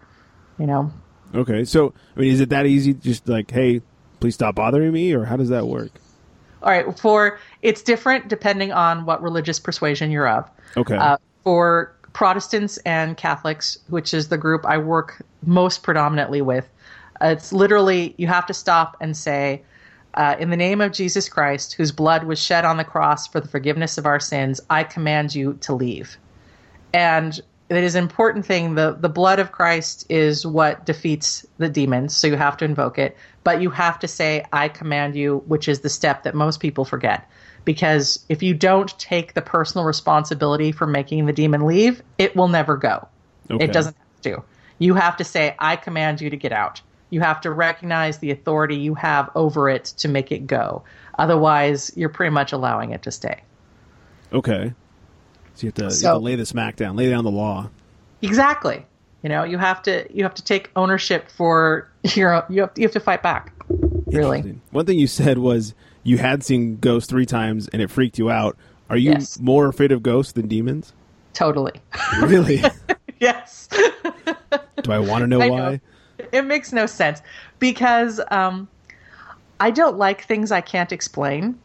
You 0.57 0.67
know. 0.67 0.93
Okay, 1.35 1.65
so 1.65 1.93
I 2.17 2.21
mean, 2.21 2.33
is 2.33 2.41
it 2.41 2.51
that 2.51 2.65
easy? 2.67 2.95
Just 2.95 3.29
like, 3.29 3.51
hey, 3.51 3.83
please 4.21 4.35
stop 4.37 4.55
bothering 4.55 4.93
me, 4.93 5.13
or 5.13 5.25
how 5.25 5.37
does 5.37 5.49
that 5.49 5.67
work? 5.67 5.91
All 6.63 6.71
right, 6.71 6.97
for 6.97 7.41
it's 7.61 7.83
different 7.83 8.29
depending 8.29 8.71
on 8.71 9.05
what 9.05 9.21
religious 9.21 9.59
persuasion 9.59 10.13
you're 10.13 10.29
of. 10.29 10.49
Okay. 10.77 10.95
Uh, 10.95 11.17
for 11.43 11.97
Protestants 12.13 12.77
and 12.79 13.17
Catholics, 13.17 13.79
which 13.89 14.15
is 14.15 14.29
the 14.29 14.39
group 14.39 14.65
I 14.65 14.79
work 14.79 15.23
most 15.45 15.83
predominantly 15.83 16.41
with, 16.41 16.69
it's 17.21 17.53
literally 17.53 18.15
you 18.19 18.27
have 18.27 18.47
to 18.47 18.55
stop 18.55 18.97
and 19.01 19.17
say, 19.17 19.63
uh, 20.15 20.37
in 20.39 20.51
the 20.51 20.57
name 20.57 20.81
of 20.81 20.93
Jesus 20.93 21.29
Christ, 21.29 21.75
whose 21.75 21.93
blood 21.93 22.25
was 22.25 22.41
shed 22.41 22.65
on 22.65 22.77
the 22.77 22.85
cross 22.85 23.29
for 23.29 23.41
the 23.41 23.49
forgiveness 23.49 23.99
of 23.99 24.07
our 24.07 24.19
sins, 24.19 24.61
I 24.69 24.85
command 24.85 25.35
you 25.35 25.55
to 25.61 25.73
leave. 25.73 26.17
And 26.93 27.41
it 27.69 27.85
is 27.85 27.95
an 27.95 28.03
important 28.03 28.45
thing. 28.45 28.75
The, 28.75 28.97
the 28.99 29.09
blood 29.09 29.39
of 29.39 29.53
Christ 29.53 30.05
is 30.09 30.45
what 30.45 30.85
defeats 30.85 31.47
the 31.59 31.69
demons, 31.69 32.17
so 32.17 32.27
you 32.27 32.37
have 32.37 32.57
to 32.57 32.65
invoke 32.65 32.99
it. 32.99 33.17
But 33.45 33.63
you 33.63 33.71
have 33.71 34.01
to 34.01 34.09
say, 34.09 34.45
I 34.53 34.69
command 34.69 35.15
you, 35.15 35.45
which 35.47 35.69
is 35.69 35.81
the 35.81 35.89
step 35.89 36.25
that 36.25 36.35
most 36.35 36.59
people 36.59 36.85
forget. 36.85 37.29
Because 37.65 38.25
if 38.29 38.43
you 38.43 38.55
don't 38.55 38.99
take 38.99 39.35
the 39.35 39.43
personal 39.43 39.85
responsibility 39.85 40.73
for 40.73 40.87
making 40.87 41.27
the 41.27 41.33
demon 41.33 41.67
leave, 41.67 42.03
it 42.19 42.35
will 42.35 42.49
never 42.49 42.77
go. 42.77 43.07
Okay. 43.49 43.65
It 43.65 43.73
doesn't 43.73 43.97
have 43.97 44.23
to. 44.23 44.43
You 44.79 44.95
have 44.95 45.17
to 45.19 45.25
say, 45.25 45.55
I 45.59 45.77
command 45.77 46.21
you 46.21 46.31
to 46.31 46.37
get 46.37 46.53
out. 46.53 46.83
You 47.11 47.21
have 47.21 47.41
to 47.43 47.51
recognize 47.51 48.19
the 48.19 48.31
authority 48.31 48.77
you 48.77 48.95
have 48.95 49.31
over 49.35 49.69
it 49.69 49.85
to 49.99 50.09
make 50.09 50.33
it 50.33 50.47
go. 50.47 50.85
Otherwise, 51.19 51.93
you're 51.97 52.09
pretty 52.09 52.31
much 52.31 52.53
allowing 52.53 52.93
it 52.93 53.03
to 53.03 53.11
stay. 53.11 53.43
Okay. 54.33 54.73
So 55.55 55.67
you 55.67 55.69
have 55.69 55.75
to, 55.75 55.91
so, 55.91 56.01
you 56.01 56.13
have 56.13 56.21
to 56.21 56.25
lay 56.25 56.37
the 56.37 56.47
smack 56.47 56.77
down, 56.77 56.97
lay 56.97 57.11
down 57.11 57.25
the 57.25 57.31
law. 57.31 57.69
Exactly. 58.23 58.87
You 59.23 59.29
know, 59.29 59.45
you 59.45 59.59
have 59.59 59.83
to 59.83 60.07
you 60.11 60.23
have 60.23 60.35
to 60.35 60.45
take 60.45 60.71
ownership 60.77 61.31
for 61.31 61.89
your 62.15 62.45
you 62.49 62.63
have 62.63 62.73
you 62.77 62.85
have 62.85 62.93
to 62.93 63.01
fight 63.01 63.23
back. 63.23 63.53
Really. 64.07 64.61
One 64.71 64.87
thing 64.87 64.99
you 64.99 65.07
said 65.07 65.39
was 65.39 65.75
you 66.03 66.19
had 66.19 66.43
seen 66.43 66.77
ghosts 66.77 67.09
three 67.09 67.27
times 67.27 67.69
and 67.69 67.83
it 67.83 67.91
freaked 67.91 68.19
you 68.19 68.31
out. 68.31 68.57
Are 68.89 68.97
you 68.97 69.13
yes. 69.13 69.39
more 69.39 69.69
afraid 69.69 69.93
of 69.93 70.03
ghosts 70.03 70.33
than 70.33 70.49
demons? 70.49 70.93
Totally. 71.33 71.73
Really? 72.23 72.63
yes. 73.21 73.69
Do 74.83 74.93
I 74.93 74.99
want 74.99 75.23
to 75.23 75.27
know 75.27 75.41
I 75.41 75.49
why? 75.51 75.59
Know. 75.59 75.81
It 76.33 76.45
makes 76.45 76.73
no 76.73 76.87
sense 76.87 77.23
because 77.59 78.21
um, 78.31 78.69
I 79.59 79.71
don't 79.71 79.99
like 79.99 80.25
things 80.25 80.51
I 80.51 80.61
can't 80.61 80.93
explain, 80.93 81.59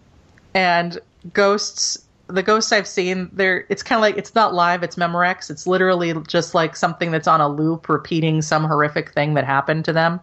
and 0.54 1.00
ghosts. 1.34 2.00
The 2.28 2.41
ghosts 2.41 2.72
I've 2.72 2.88
seen, 2.88 3.30
they're 3.34 3.65
it's 3.70 3.84
kind 3.84 3.98
of 3.98 4.02
like 4.02 4.18
it's 4.18 4.34
not 4.34 4.54
live, 4.54 4.82
it's 4.82 4.96
Memorex. 4.96 5.52
It's 5.52 5.68
literally 5.68 6.13
just 6.28 6.56
like 6.56 6.76
something 6.76 7.12
that's 7.12 7.28
on 7.28 7.39
a 7.39 7.48
loop, 7.48 7.88
repeating 7.88 8.41
some 8.41 8.63
horrific 8.63 9.12
thing 9.12 9.36
that 9.36 9.46
happened 9.46 9.86
to 9.86 9.94
them, 9.94 10.20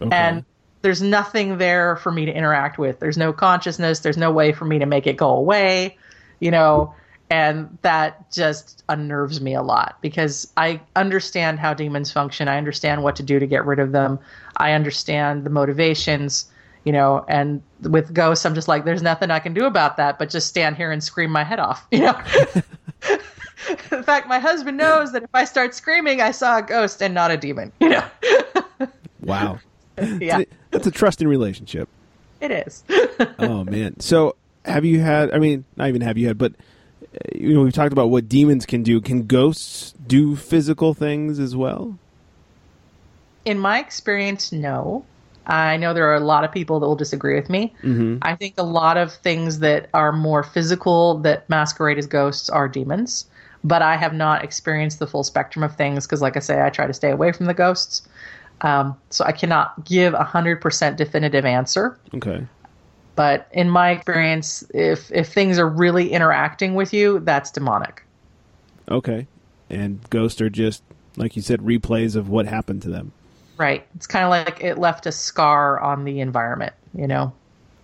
okay. 0.00 0.14
and 0.14 0.44
there's 0.82 1.02
nothing 1.02 1.58
there 1.58 1.96
for 1.96 2.10
me 2.10 2.24
to 2.24 2.32
interact 2.32 2.78
with. 2.78 3.00
There's 3.00 3.18
no 3.18 3.32
consciousness. 3.32 4.00
There's 4.00 4.16
no 4.16 4.30
way 4.30 4.52
for 4.52 4.64
me 4.64 4.78
to 4.78 4.86
make 4.86 5.06
it 5.06 5.16
go 5.16 5.30
away. 5.30 5.98
You 6.38 6.50
know, 6.50 6.94
and 7.30 7.78
that 7.82 8.30
just 8.32 8.82
unnerves 8.88 9.40
me 9.40 9.54
a 9.54 9.62
lot 9.62 9.96
because 10.00 10.52
I 10.56 10.80
understand 10.96 11.60
how 11.60 11.72
demons 11.72 12.10
function. 12.10 12.48
I 12.48 12.58
understand 12.58 13.04
what 13.04 13.14
to 13.16 13.22
do 13.22 13.38
to 13.38 13.46
get 13.46 13.64
rid 13.64 13.78
of 13.78 13.92
them. 13.92 14.18
I 14.56 14.72
understand 14.72 15.44
the 15.44 15.50
motivations, 15.50 16.50
you 16.84 16.92
know, 16.92 17.24
and 17.28 17.62
with 17.82 18.12
ghosts, 18.12 18.44
I'm 18.44 18.56
just 18.56 18.66
like, 18.66 18.84
there's 18.84 19.02
nothing 19.02 19.30
I 19.30 19.38
can 19.38 19.54
do 19.54 19.66
about 19.66 19.96
that, 19.98 20.18
but 20.18 20.28
just 20.28 20.48
stand 20.48 20.76
here 20.76 20.90
and 20.90 21.02
scream 21.02 21.30
my 21.30 21.44
head 21.44 21.60
off, 21.60 21.86
you 21.92 22.00
know. 22.00 22.20
In 23.92 24.02
fact, 24.02 24.26
my 24.26 24.40
husband 24.40 24.76
knows 24.76 25.12
that 25.12 25.22
if 25.22 25.30
I 25.32 25.44
start 25.44 25.74
screaming, 25.74 26.20
I 26.20 26.32
saw 26.32 26.58
a 26.58 26.62
ghost 26.62 27.00
and 27.00 27.14
not 27.14 27.30
a 27.30 27.36
demon, 27.36 27.70
you 27.80 27.90
know. 27.90 28.04
wow. 29.20 29.60
Yeah. 30.18 30.42
That's 30.72 30.86
a 30.86 30.90
trusting 30.90 31.28
relationship. 31.28 31.88
It 32.40 32.50
is. 32.50 32.82
oh 33.38 33.64
man. 33.64 34.00
So, 34.00 34.34
have 34.64 34.84
you 34.84 35.00
had 35.00 35.32
I 35.32 35.38
mean, 35.38 35.64
not 35.76 35.88
even 35.88 36.00
have 36.00 36.16
you 36.16 36.26
had, 36.26 36.38
but 36.38 36.54
you 37.34 37.54
know, 37.54 37.62
we've 37.62 37.72
talked 37.72 37.92
about 37.92 38.10
what 38.10 38.28
demons 38.28 38.66
can 38.66 38.82
do. 38.82 39.00
Can 39.00 39.26
ghosts 39.26 39.94
do 40.06 40.36
physical 40.36 40.94
things 40.94 41.38
as 41.38 41.56
well? 41.56 41.98
In 43.44 43.58
my 43.58 43.78
experience, 43.78 44.52
no. 44.52 45.04
I 45.46 45.76
know 45.78 45.94
there 45.94 46.08
are 46.10 46.14
a 46.14 46.20
lot 46.20 46.44
of 46.44 46.52
people 46.52 46.78
that 46.78 46.86
will 46.86 46.96
disagree 46.96 47.34
with 47.34 47.50
me. 47.50 47.74
Mm-hmm. 47.82 48.18
I 48.22 48.36
think 48.36 48.54
a 48.58 48.62
lot 48.62 48.96
of 48.96 49.12
things 49.12 49.58
that 49.60 49.88
are 49.94 50.12
more 50.12 50.42
physical 50.42 51.18
that 51.20 51.48
masquerade 51.48 51.98
as 51.98 52.06
ghosts 52.06 52.48
are 52.48 52.68
demons. 52.68 53.26
But 53.64 53.82
I 53.82 53.96
have 53.96 54.14
not 54.14 54.44
experienced 54.44 55.00
the 55.00 55.06
full 55.06 55.24
spectrum 55.24 55.62
of 55.62 55.76
things 55.76 56.06
because, 56.06 56.22
like 56.22 56.36
I 56.36 56.40
say, 56.40 56.62
I 56.62 56.70
try 56.70 56.86
to 56.86 56.94
stay 56.94 57.10
away 57.10 57.32
from 57.32 57.46
the 57.46 57.54
ghosts. 57.54 58.08
Um, 58.62 58.96
so 59.10 59.24
I 59.24 59.32
cannot 59.32 59.84
give 59.84 60.14
a 60.14 60.24
hundred 60.24 60.60
percent 60.60 60.96
definitive 60.96 61.44
answer. 61.44 61.98
Okay. 62.14 62.46
But 63.20 63.48
in 63.52 63.68
my 63.68 63.90
experience, 63.90 64.64
if 64.72 65.12
if 65.12 65.30
things 65.30 65.58
are 65.58 65.68
really 65.68 66.10
interacting 66.10 66.74
with 66.74 66.94
you, 66.94 67.20
that's 67.20 67.50
demonic. 67.50 68.02
Okay. 68.90 69.26
And 69.68 70.00
ghosts 70.08 70.40
are 70.40 70.48
just 70.48 70.82
like 71.16 71.36
you 71.36 71.42
said 71.42 71.60
replays 71.60 72.16
of 72.16 72.30
what 72.30 72.46
happened 72.46 72.80
to 72.80 72.88
them. 72.88 73.12
Right. 73.58 73.86
It's 73.94 74.06
kind 74.06 74.24
of 74.24 74.30
like 74.30 74.64
it 74.64 74.78
left 74.78 75.04
a 75.04 75.12
scar 75.12 75.78
on 75.78 76.04
the 76.04 76.20
environment, 76.20 76.72
you 76.94 77.06
know. 77.06 77.34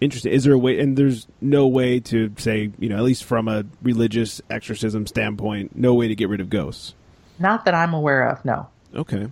Interesting. 0.01 0.33
Is 0.33 0.45
there 0.45 0.55
a 0.55 0.59
way 0.59 0.81
and 0.81 0.97
there's 0.97 1.27
no 1.43 1.67
way 1.67 2.01
to 2.01 2.33
say, 2.39 2.71
you 2.79 2.89
know, 2.89 2.97
at 2.97 3.03
least 3.03 3.25
from 3.25 3.47
a 3.47 3.67
religious 3.83 4.41
exorcism 4.49 5.07
standpoint, 5.07 5.77
no 5.77 5.93
way 5.93 6.09
to 6.09 6.15
get 6.15 6.31
rid 6.31 6.41
of 6.41 6.49
ghosts. 6.49 6.95
Not 7.39 7.67
that 7.67 7.75
I'm 7.75 7.93
aware 7.93 8.27
of, 8.27 8.43
no. 8.43 8.69
Okay. 8.95 9.29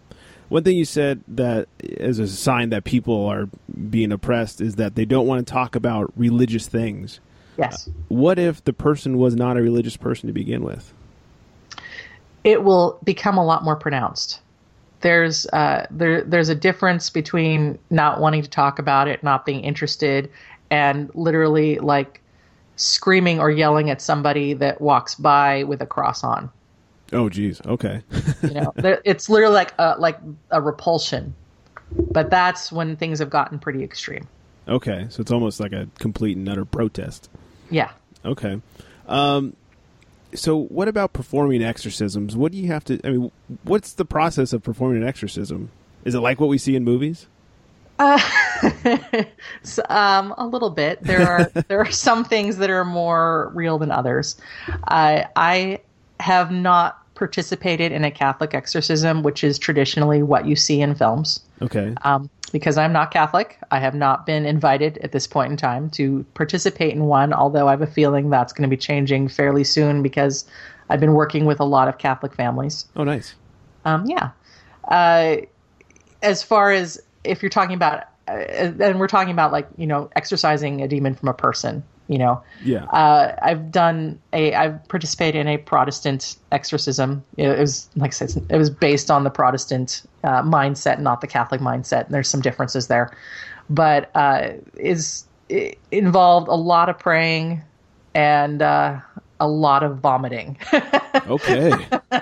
One 0.48 0.62
thing 0.62 0.76
you 0.76 0.84
said 0.84 1.22
that 1.28 1.68
is 1.80 2.18
a 2.18 2.28
sign 2.28 2.70
that 2.70 2.84
people 2.84 3.26
are 3.26 3.48
being 3.90 4.12
oppressed 4.12 4.60
is 4.60 4.76
that 4.76 4.94
they 4.94 5.04
don't 5.04 5.26
want 5.26 5.46
to 5.46 5.52
talk 5.52 5.74
about 5.74 6.12
religious 6.16 6.66
things. 6.66 7.20
Yes. 7.56 7.88
Uh, 7.88 7.92
what 8.08 8.38
if 8.38 8.62
the 8.64 8.72
person 8.72 9.16
was 9.16 9.34
not 9.34 9.56
a 9.56 9.62
religious 9.62 9.96
person 9.96 10.26
to 10.26 10.32
begin 10.32 10.62
with? 10.62 10.92
It 12.42 12.62
will 12.62 12.98
become 13.04 13.38
a 13.38 13.44
lot 13.44 13.64
more 13.64 13.76
pronounced. 13.76 14.40
There's 15.00 15.46
uh, 15.46 15.86
there 15.90 16.22
there's 16.22 16.48
a 16.48 16.54
difference 16.54 17.10
between 17.10 17.78
not 17.90 18.20
wanting 18.20 18.42
to 18.42 18.50
talk 18.50 18.78
about 18.78 19.08
it, 19.08 19.22
not 19.22 19.46
being 19.46 19.62
interested, 19.62 20.30
and 20.70 21.10
literally 21.14 21.78
like 21.78 22.20
screaming 22.76 23.38
or 23.38 23.50
yelling 23.50 23.90
at 23.90 24.02
somebody 24.02 24.54
that 24.54 24.80
walks 24.80 25.14
by 25.14 25.64
with 25.64 25.80
a 25.80 25.86
cross 25.86 26.24
on. 26.24 26.50
Oh, 27.12 27.28
geez. 27.28 27.60
Okay. 27.64 28.02
you 28.42 28.54
know, 28.54 28.72
it's 29.04 29.28
literally 29.28 29.54
like 29.54 29.74
a, 29.78 29.96
like 29.98 30.18
a 30.50 30.60
repulsion. 30.60 31.34
But 31.90 32.30
that's 32.30 32.72
when 32.72 32.96
things 32.96 33.18
have 33.18 33.30
gotten 33.30 33.58
pretty 33.58 33.84
extreme. 33.84 34.26
Okay, 34.66 35.06
so 35.10 35.20
it's 35.20 35.30
almost 35.30 35.60
like 35.60 35.72
a 35.72 35.88
complete 35.98 36.36
and 36.36 36.48
utter 36.48 36.64
protest. 36.64 37.28
Yeah. 37.70 37.90
Okay. 38.24 38.60
Um, 39.06 39.54
so 40.34 40.56
what 40.56 40.88
about 40.88 41.12
performing 41.12 41.62
exorcisms? 41.62 42.36
What 42.36 42.52
do 42.52 42.58
you 42.58 42.68
have 42.68 42.84
to? 42.84 42.98
I 43.04 43.10
mean, 43.10 43.30
what's 43.62 43.92
the 43.92 44.04
process 44.04 44.52
of 44.52 44.62
performing 44.62 45.02
an 45.02 45.08
exorcism? 45.08 45.70
Is 46.04 46.14
it 46.14 46.20
like 46.20 46.40
what 46.40 46.48
we 46.48 46.58
see 46.58 46.74
in 46.76 46.84
movies? 46.84 47.26
Uh, 47.98 48.18
so, 49.62 49.82
um, 49.88 50.34
a 50.36 50.46
little 50.46 50.70
bit. 50.70 51.02
There 51.02 51.28
are 51.28 51.44
there 51.68 51.80
are 51.80 51.90
some 51.90 52.24
things 52.24 52.56
that 52.56 52.70
are 52.70 52.84
more 52.84 53.50
real 53.54 53.78
than 53.78 53.90
others. 53.90 54.36
I 54.88 55.26
I 55.36 55.80
have 56.24 56.50
not 56.50 56.98
participated 57.14 57.92
in 57.92 58.02
a 58.02 58.10
Catholic 58.10 58.54
exorcism, 58.54 59.22
which 59.22 59.44
is 59.44 59.58
traditionally 59.58 60.22
what 60.22 60.46
you 60.46 60.56
see 60.56 60.80
in 60.80 60.94
films. 60.94 61.40
Okay. 61.60 61.94
Um, 62.02 62.30
because 62.50 62.78
I'm 62.78 62.94
not 62.94 63.10
Catholic, 63.10 63.58
I 63.70 63.78
have 63.78 63.94
not 63.94 64.24
been 64.24 64.46
invited 64.46 64.96
at 64.98 65.12
this 65.12 65.26
point 65.26 65.50
in 65.50 65.58
time 65.58 65.90
to 65.90 66.24
participate 66.32 66.94
in 66.94 67.04
one, 67.04 67.34
although 67.34 67.68
I 67.68 67.72
have 67.72 67.82
a 67.82 67.86
feeling 67.86 68.30
that's 68.30 68.54
going 68.54 68.62
to 68.62 68.74
be 68.74 68.80
changing 68.80 69.28
fairly 69.28 69.64
soon 69.64 70.02
because 70.02 70.46
I've 70.88 71.00
been 71.00 71.12
working 71.12 71.44
with 71.44 71.60
a 71.60 71.64
lot 71.64 71.88
of 71.88 71.98
Catholic 71.98 72.34
families. 72.34 72.86
Oh, 72.96 73.04
nice. 73.04 73.34
Um, 73.84 74.06
yeah. 74.06 74.30
Uh, 74.88 75.36
as 76.22 76.42
far 76.42 76.72
as 76.72 77.02
if 77.22 77.42
you're 77.42 77.50
talking 77.50 77.74
about, 77.74 78.04
uh, 78.28 78.32
and 78.32 78.98
we're 78.98 79.08
talking 79.08 79.32
about 79.32 79.52
like, 79.52 79.68
you 79.76 79.86
know, 79.86 80.08
exorcising 80.16 80.80
a 80.80 80.88
demon 80.88 81.14
from 81.14 81.28
a 81.28 81.34
person, 81.34 81.84
you 82.08 82.18
know. 82.18 82.42
Yeah. 82.62 82.84
Uh, 82.84 83.34
I've 83.42 83.70
done 83.70 84.20
a, 84.32 84.54
I've 84.54 84.86
participated 84.88 85.40
in 85.40 85.48
a 85.48 85.58
Protestant 85.58 86.36
exorcism. 86.52 87.24
It 87.36 87.58
was, 87.58 87.88
like 87.96 88.10
I 88.10 88.26
said, 88.26 88.44
it 88.48 88.56
was 88.56 88.70
based 88.70 89.10
on 89.10 89.24
the 89.24 89.30
Protestant 89.30 90.02
uh, 90.22 90.42
mindset, 90.42 91.00
not 91.00 91.20
the 91.20 91.26
Catholic 91.26 91.60
mindset. 91.60 92.06
And 92.06 92.14
there's 92.14 92.28
some 92.28 92.40
differences 92.40 92.88
there, 92.88 93.16
but 93.70 94.10
uh, 94.14 94.50
is 94.76 95.24
involved 95.90 96.48
a 96.48 96.54
lot 96.54 96.88
of 96.88 96.98
praying 96.98 97.62
and 98.14 98.62
uh, 98.62 99.00
a 99.40 99.48
lot 99.48 99.82
of 99.82 99.98
vomiting. 99.98 100.58
okay. 101.26 101.72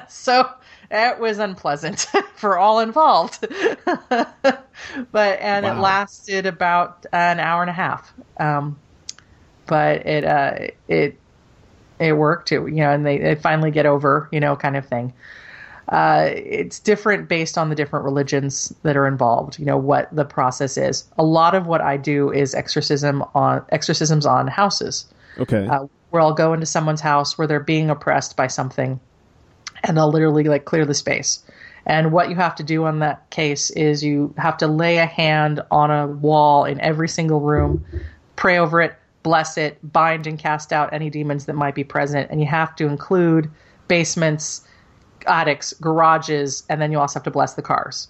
so 0.09 0.49
it 0.91 1.19
was 1.19 1.39
unpleasant 1.39 2.07
for 2.37 2.59
all 2.59 2.81
involved. 2.81 3.41
but 3.85 5.41
and 5.41 5.65
wow. 5.65 5.73
it 5.73 5.81
lasted 5.81 6.47
about 6.47 7.07
an 7.13 7.41
hour 7.41 7.63
and 7.63 7.71
a 7.71 7.75
half. 7.75 8.13
Um, 8.39 8.79
but 9.67 10.07
it 10.07 10.25
uh, 10.25 10.69
it 10.89 11.19
it 11.99 12.13
worked 12.15 12.49
too, 12.49 12.67
you 12.67 12.77
know, 12.77 12.91
and 12.91 13.07
they, 13.07 13.19
they 13.19 13.35
finally 13.35 13.71
get 13.71 13.87
over, 13.87 14.29
you 14.33 14.41
know, 14.41 14.57
kind 14.57 14.77
of 14.77 14.87
thing. 14.87 15.13
Uh, 15.89 16.31
it's 16.33 16.79
different 16.79 17.29
based 17.29 17.59
on 17.59 17.69
the 17.69 17.75
different 17.75 18.05
religions 18.05 18.73
that 18.83 18.97
are 18.97 19.07
involved. 19.07 19.59
You 19.59 19.67
know 19.67 19.77
what 19.77 20.15
the 20.15 20.25
process 20.25 20.77
is. 20.77 21.05
A 21.19 21.25
lot 21.25 21.55
of 21.55 21.67
what 21.67 21.81
I 21.81 21.97
do 21.97 22.33
is 22.33 22.55
exorcism 22.55 23.25
on 23.35 23.65
exorcisms 23.71 24.27
on 24.27 24.49
houses. 24.49 25.07
Okay. 25.39 25.67
Uh, 25.67 25.87
where 26.11 26.23
I'll 26.23 26.35
go 26.35 26.53
into 26.53 26.67
someone's 26.67 27.01
house 27.01 27.39
where 27.39 27.47
they're 27.47 27.61
being 27.61 27.89
oppressed 27.89 28.37
by 28.37 28.47
something, 28.47 29.01
and 29.83 29.99
I'll 29.99 30.11
literally 30.11 30.45
like 30.45 30.67
clear 30.67 30.85
the 30.85 30.95
space. 30.95 31.43
And 31.87 32.13
what 32.13 32.29
you 32.29 32.37
have 32.37 32.55
to 32.57 32.63
do 32.63 32.85
on 32.85 33.01
that 33.01 33.29
case 33.31 33.71
is 33.71 34.05
you 34.05 34.33
have 34.39 34.57
to 34.59 34.67
lay 34.67 34.99
a 34.99 35.07
hand 35.07 35.63
on 35.71 35.91
a 35.91 36.07
wall 36.07 36.65
in 36.65 36.81
every 36.81 37.09
single 37.09 37.41
room, 37.41 37.85
pray 38.37 38.59
over 38.59 38.81
it, 38.81 38.95
bless 39.23 39.57
it, 39.57 39.79
bind 39.93 40.27
and 40.27 40.39
cast 40.39 40.73
out 40.73 40.93
any 40.93 41.11
demons 41.11 41.47
that 41.47 41.55
might 41.55 41.75
be 41.75 41.85
present. 41.85 42.31
And 42.31 42.41
you 42.41 42.47
have 42.47 42.75
to 42.77 42.87
include 42.87 43.51
basements, 43.89 44.67
attics, 45.27 45.73
garages, 45.81 46.65
and 46.69 46.81
then 46.81 46.93
you 46.93 46.99
also 46.99 47.19
have 47.19 47.25
to 47.25 47.31
bless 47.31 47.55
the 47.55 47.63
cars. 47.63 48.09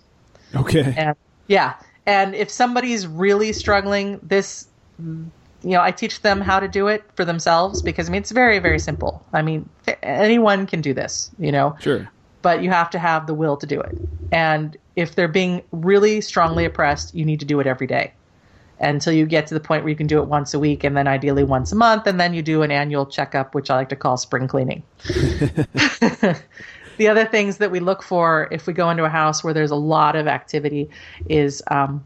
Okay. 0.55 0.95
And 0.97 1.17
yeah. 1.47 1.75
And 2.07 2.35
if 2.35 2.51
somebody's 2.51 3.07
really 3.07 3.53
struggling, 3.53 4.19
this, 4.23 4.67
you 4.99 5.31
know, 5.63 5.81
I 5.81 5.91
teach 5.93 6.23
them 6.23 6.41
how 6.41 6.59
to 6.61 6.69
do 6.69 6.89
it 6.89 7.05
for 7.15 7.25
themselves 7.25 7.83
because, 7.83 8.09
I 8.09 8.13
mean, 8.13 8.23
it's 8.23 8.33
very, 8.33 8.59
very 8.59 8.79
simple. 8.79 9.25
I 9.33 9.43
mean, 9.43 9.69
anyone 10.03 10.67
can 10.67 10.81
do 10.81 10.93
this, 10.95 11.31
you 11.39 11.53
know? 11.53 11.77
Sure. 11.81 12.11
But 12.43 12.63
you 12.63 12.71
have 12.71 12.91
to 12.91 12.99
have 12.99 13.29
the 13.29 13.35
will 13.35 13.57
to 13.59 13.67
do 13.67 13.81
it. 13.81 13.97
And 14.33 14.77
if 14.97 15.15
they're 15.15 15.29
being 15.29 15.63
really 15.71 16.21
strongly 16.21 16.65
oppressed, 16.65 17.15
you 17.15 17.25
need 17.25 17.39
to 17.41 17.47
do 17.47 17.61
it 17.61 17.69
every 17.69 17.87
day 17.87 18.13
until 18.83 19.13
you 19.13 19.25
get 19.25 19.47
to 19.47 19.55
the 19.55 19.61
point 19.61 19.85
where 19.85 19.91
you 19.91 19.97
can 19.97 20.07
do 20.07 20.21
it 20.21 20.27
once 20.27 20.53
a 20.53 20.59
week 20.59 20.85
and 20.85 20.97
then 20.97 21.07
ideally 21.07 21.45
once 21.45 21.73
a 21.73 21.77
month 21.77 22.07
and 22.07 22.21
then 22.21 22.35
you 22.35 22.43
do 22.43 22.63
an 22.63 22.71
annual 22.71 23.07
checkup 23.07 23.55
which 23.55 23.71
i 23.71 23.77
like 23.77 23.89
to 23.89 23.97
call 23.97 24.17
spring 24.17 24.49
cleaning 24.49 24.83
the 25.05 27.09
other 27.09 27.25
things 27.25 27.59
that 27.59 27.71
we 27.71 27.81
look 27.81 28.03
for 28.03 28.49
if 28.51 28.67
we 28.67 28.73
go 28.73 28.91
into 28.91 29.05
a 29.05 29.09
house 29.09 29.43
where 29.43 29.55
there's 29.55 29.71
a 29.71 29.77
lot 29.77 30.17
of 30.17 30.27
activity 30.27 30.91
is 31.29 31.63
um, 31.71 32.05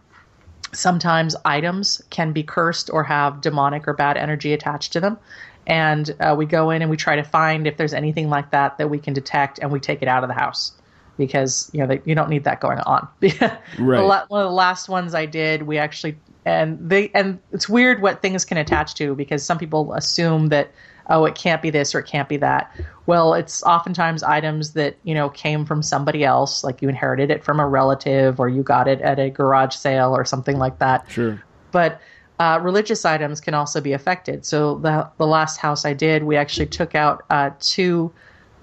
sometimes 0.72 1.34
items 1.44 2.02
can 2.10 2.32
be 2.32 2.42
cursed 2.42 2.90
or 2.92 3.02
have 3.02 3.40
demonic 3.40 3.88
or 3.88 3.94
bad 3.94 4.16
energy 4.16 4.52
attached 4.52 4.92
to 4.92 5.00
them 5.00 5.18
and 5.66 6.14
uh, 6.20 6.34
we 6.36 6.46
go 6.46 6.70
in 6.70 6.82
and 6.82 6.90
we 6.90 6.96
try 6.96 7.16
to 7.16 7.24
find 7.24 7.66
if 7.66 7.76
there's 7.76 7.94
anything 7.94 8.28
like 8.28 8.50
that 8.52 8.78
that 8.78 8.88
we 8.88 8.98
can 8.98 9.14
detect 9.14 9.58
and 9.58 9.72
we 9.72 9.80
take 9.80 10.02
it 10.02 10.08
out 10.08 10.22
of 10.22 10.28
the 10.28 10.34
house 10.34 10.72
because 11.18 11.70
you 11.72 11.80
know 11.80 11.86
they, 11.86 12.00
you 12.04 12.14
don't 12.14 12.28
need 12.28 12.44
that 12.44 12.60
going 12.60 12.78
on. 12.80 13.08
right. 13.78 14.26
one 14.28 14.28
of 14.28 14.28
the 14.28 14.54
last 14.54 14.88
ones 14.88 15.14
I 15.14 15.26
did, 15.26 15.62
we 15.62 15.78
actually 15.78 16.16
and 16.46 16.78
they 16.80 17.10
and 17.12 17.40
it's 17.52 17.68
weird 17.68 18.00
what 18.00 18.22
things 18.22 18.44
can 18.44 18.56
attach 18.56 18.94
to 18.94 19.14
because 19.16 19.42
some 19.42 19.58
people 19.58 19.92
assume 19.92 20.46
that 20.46 20.70
oh 21.10 21.24
it 21.24 21.34
can't 21.34 21.60
be 21.60 21.70
this 21.70 21.94
or 21.94 21.98
it 21.98 22.06
can't 22.06 22.28
be 22.28 22.36
that. 22.36 22.72
Well 23.06 23.34
it's 23.34 23.62
oftentimes 23.64 24.22
items 24.22 24.72
that 24.74 24.96
you 25.02 25.12
know 25.12 25.28
came 25.28 25.66
from 25.66 25.82
somebody 25.82 26.24
else 26.24 26.62
like 26.62 26.80
you 26.80 26.88
inherited 26.88 27.30
it 27.30 27.44
from 27.44 27.58
a 27.58 27.66
relative 27.66 28.38
or 28.38 28.48
you 28.48 28.62
got 28.62 28.86
it 28.86 29.00
at 29.00 29.18
a 29.18 29.28
garage 29.28 29.74
sale 29.74 30.16
or 30.16 30.24
something 30.24 30.56
like 30.56 30.78
that. 30.78 31.04
Sure. 31.10 31.42
But 31.72 32.00
uh, 32.38 32.60
religious 32.62 33.04
items 33.04 33.40
can 33.40 33.54
also 33.54 33.80
be 33.80 33.92
affected. 33.92 34.46
So 34.46 34.76
the 34.76 35.10
the 35.18 35.26
last 35.26 35.56
house 35.56 35.84
i 35.84 35.92
did 35.92 36.22
we 36.22 36.36
actually 36.36 36.66
took 36.66 36.94
out 36.94 37.24
uh, 37.28 37.50
two 37.58 38.12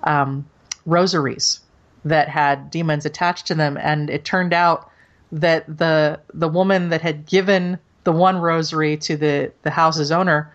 um, 0.03 0.47
rosaries 0.85 1.59
that 2.05 2.29
had 2.29 2.71
demons 2.71 3.05
attached 3.05 3.47
to 3.47 3.55
them. 3.55 3.77
And 3.77 4.09
it 4.09 4.23
turned 4.23 4.53
out 4.53 4.89
that 5.33 5.65
the 5.77 6.19
the 6.33 6.47
woman 6.47 6.89
that 6.89 7.01
had 7.01 7.25
given 7.25 7.79
the 8.03 8.11
one 8.11 8.37
rosary 8.37 8.95
to 8.97 9.17
the 9.17 9.51
the 9.63 9.71
house's 9.71 10.11
owner 10.11 10.53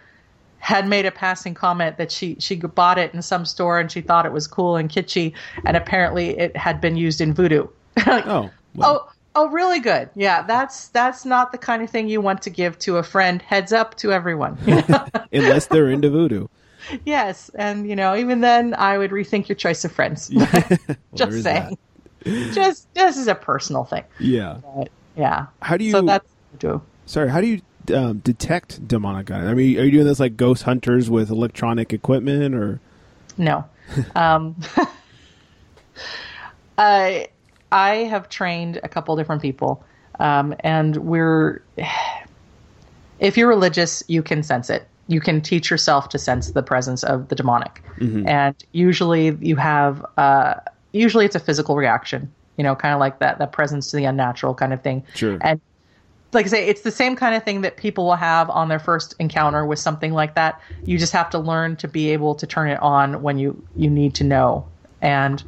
had 0.61 0.88
made 0.88 1.05
a 1.05 1.11
passing 1.11 1.55
comment 1.55 1.97
that 1.99 2.11
she 2.12 2.37
she 2.38 2.57
bought 2.57 2.99
it 2.99 3.12
in 3.12 3.23
some 3.23 3.45
store 3.45 3.81
and 3.81 3.91
she 3.91 4.01
thought 4.01 4.25
it 4.25 4.33
was 4.33 4.47
cool 4.47 4.77
and 4.77 4.88
kitschy 4.88 5.33
and 5.64 5.77
apparently 5.77 6.38
it 6.38 6.57
had 6.57 6.81
been 6.81 6.97
used 6.97 7.21
in 7.21 7.35
voodoo. 7.35 7.67
Oh, 8.07 8.23
oh. 8.27 8.51
Well. 8.75 9.09
Oh, 9.09 9.12
oh, 9.35 9.49
really 9.49 9.81
good. 9.81 10.09
Yeah, 10.14 10.43
that's 10.43 10.88
that's 10.88 11.25
not 11.25 11.51
the 11.51 11.59
kind 11.59 11.83
of 11.83 11.91
thing 11.91 12.09
you 12.09 12.21
want 12.21 12.43
to 12.43 12.51
give 12.51 12.79
to 12.81 12.99
a 12.99 13.03
friend. 13.03 13.43
Heads 13.43 13.73
up 13.73 13.97
to 13.97 14.12
everyone. 14.12 14.57
Unless 15.33 15.67
they're 15.67 15.91
into 15.91 16.11
voodoo. 16.11 16.47
Yes, 17.05 17.51
and 17.57 17.88
you 17.88 17.97
know, 17.97 18.14
even 18.14 18.41
then, 18.41 18.75
I 18.75 18.99
would 18.99 19.11
rethink 19.11 19.49
your 19.49 19.57
choice 19.57 19.85
of 19.85 19.91
friends. 19.91 20.29
Just 21.14 21.43
saying. 21.43 21.77
Just 22.52 22.92
this 22.94 23.16
is 23.16 23.28
a 23.28 23.35
personal 23.35 23.85
thing. 23.85 24.04
Yeah. 24.18 24.59
But, 24.76 24.90
yeah. 25.16 25.46
How 25.62 25.76
do 25.76 25.85
you? 25.85 25.92
So 25.92 26.02
that's 26.02 26.28
do. 26.59 26.83
Sorry. 27.07 27.31
How 27.31 27.40
do 27.40 27.46
you 27.46 27.61
um, 27.96 28.18
detect 28.18 28.87
demonic? 28.87 29.31
I 29.31 29.54
mean, 29.54 29.78
are 29.78 29.85
you 29.85 29.90
doing 29.90 30.07
this 30.07 30.20
like 30.20 30.37
ghost 30.37 30.64
hunters 30.64 31.11
with 31.11 31.31
electronic 31.31 31.92
equipment, 31.92 32.54
or? 32.54 32.81
No. 33.37 33.64
um, 34.14 34.57
I 36.78 37.28
I 37.72 37.96
have 37.96 38.28
trained 38.28 38.81
a 38.83 38.88
couple 38.88 39.16
different 39.16 39.42
people, 39.42 39.85
um, 40.18 40.54
and 40.61 40.96
we're. 40.96 41.62
If 43.20 43.37
you're 43.37 43.48
religious, 43.48 44.04
you 44.07 44.22
can 44.22 44.44
sense 44.44 44.70
it. 44.70 44.87
You 45.09 45.20
can 45.20 45.40
teach 45.40 45.72
yourself 45.72 46.09
to 46.11 46.20
sense 46.20 46.52
the 46.52 46.62
presence 46.62 47.02
of 47.02 47.26
the 47.26 47.35
demonic, 47.35 47.83
mm-hmm. 47.96 48.28
and 48.28 48.54
usually 48.70 49.37
you 49.40 49.57
have. 49.57 50.07
Uh, 50.16 50.54
usually 50.92 51.24
it's 51.24 51.37
a 51.37 51.40
physical 51.40 51.77
reaction, 51.77 52.31
you 52.57 52.64
know, 52.64 52.74
kind 52.74 52.94
of 52.94 53.01
like 53.01 53.18
that 53.18 53.38
that 53.38 53.53
presence 53.53 53.90
to 53.90 53.96
the 53.96 54.05
unnatural 54.05 54.55
kind 54.55 54.72
of 54.72 54.83
thing. 54.83 55.05
Sure. 55.14 55.38
And 55.40 55.61
like 56.33 56.44
I 56.46 56.48
say, 56.48 56.66
it's 56.66 56.83
the 56.83 56.90
same 56.90 57.16
kind 57.16 57.35
of 57.35 57.42
thing 57.42 57.62
that 57.62 57.77
people 57.77 58.05
will 58.05 58.16
have 58.16 58.51
on 58.51 58.68
their 58.68 58.79
first 58.79 59.14
encounter 59.18 59.64
with 59.64 59.79
something 59.79 60.12
like 60.12 60.35
that. 60.35 60.61
You 60.85 60.98
just 60.98 61.12
have 61.12 61.31
to 61.31 61.38
learn 61.38 61.77
to 61.77 61.88
be 61.88 62.11
able 62.11 62.35
to 62.35 62.46
turn 62.46 62.68
it 62.68 62.81
on 62.83 63.22
when 63.22 63.38
you 63.38 63.62
you 63.77 63.90
need 63.90 64.14
to 64.16 64.24
know. 64.24 64.66
And 65.01 65.42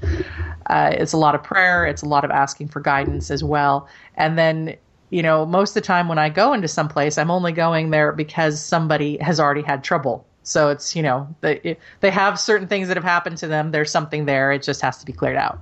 uh, 0.66 0.92
it's 0.94 1.12
a 1.12 1.16
lot 1.16 1.35
of 1.35 1.42
prayer. 1.42 1.85
It's 1.85 2.03
a 2.03 2.07
lot 2.07 2.24
of 2.24 2.31
asking 2.31 2.68
for 2.68 2.81
guidance 2.81 3.31
as 3.31 3.42
well. 3.42 3.88
And 4.16 4.38
then 4.38 4.76
you 5.11 5.22
know, 5.24 5.44
most 5.44 5.70
of 5.70 5.74
the 5.74 5.81
time 5.81 6.09
when 6.09 6.18
I 6.18 6.29
go 6.29 6.53
into 6.53 6.68
some 6.68 6.88
place, 6.88 7.18
I'm 7.18 7.33
only 7.33 7.50
going 7.50 7.90
there 7.90 8.12
because 8.12 8.61
somebody 8.61 9.18
has 9.18 9.40
already 9.40 9.62
had 9.62 9.83
trouble 9.83 10.24
so 10.51 10.69
it's 10.69 10.97
you 10.97 11.03
know 11.03 11.29
they 11.41 11.77
they 12.01 12.11
have 12.11 12.39
certain 12.39 12.67
things 12.67 12.89
that 12.89 12.97
have 12.97 13.05
happened 13.05 13.39
to 13.39 13.47
them. 13.47 13.71
There's 13.71 13.91
something 13.91 14.25
there. 14.27 14.53
It 14.53 14.63
just 14.63 14.81
has 14.83 14.99
to 14.99 15.07
be 15.07 15.13
cleared 15.13 15.37
out. 15.37 15.61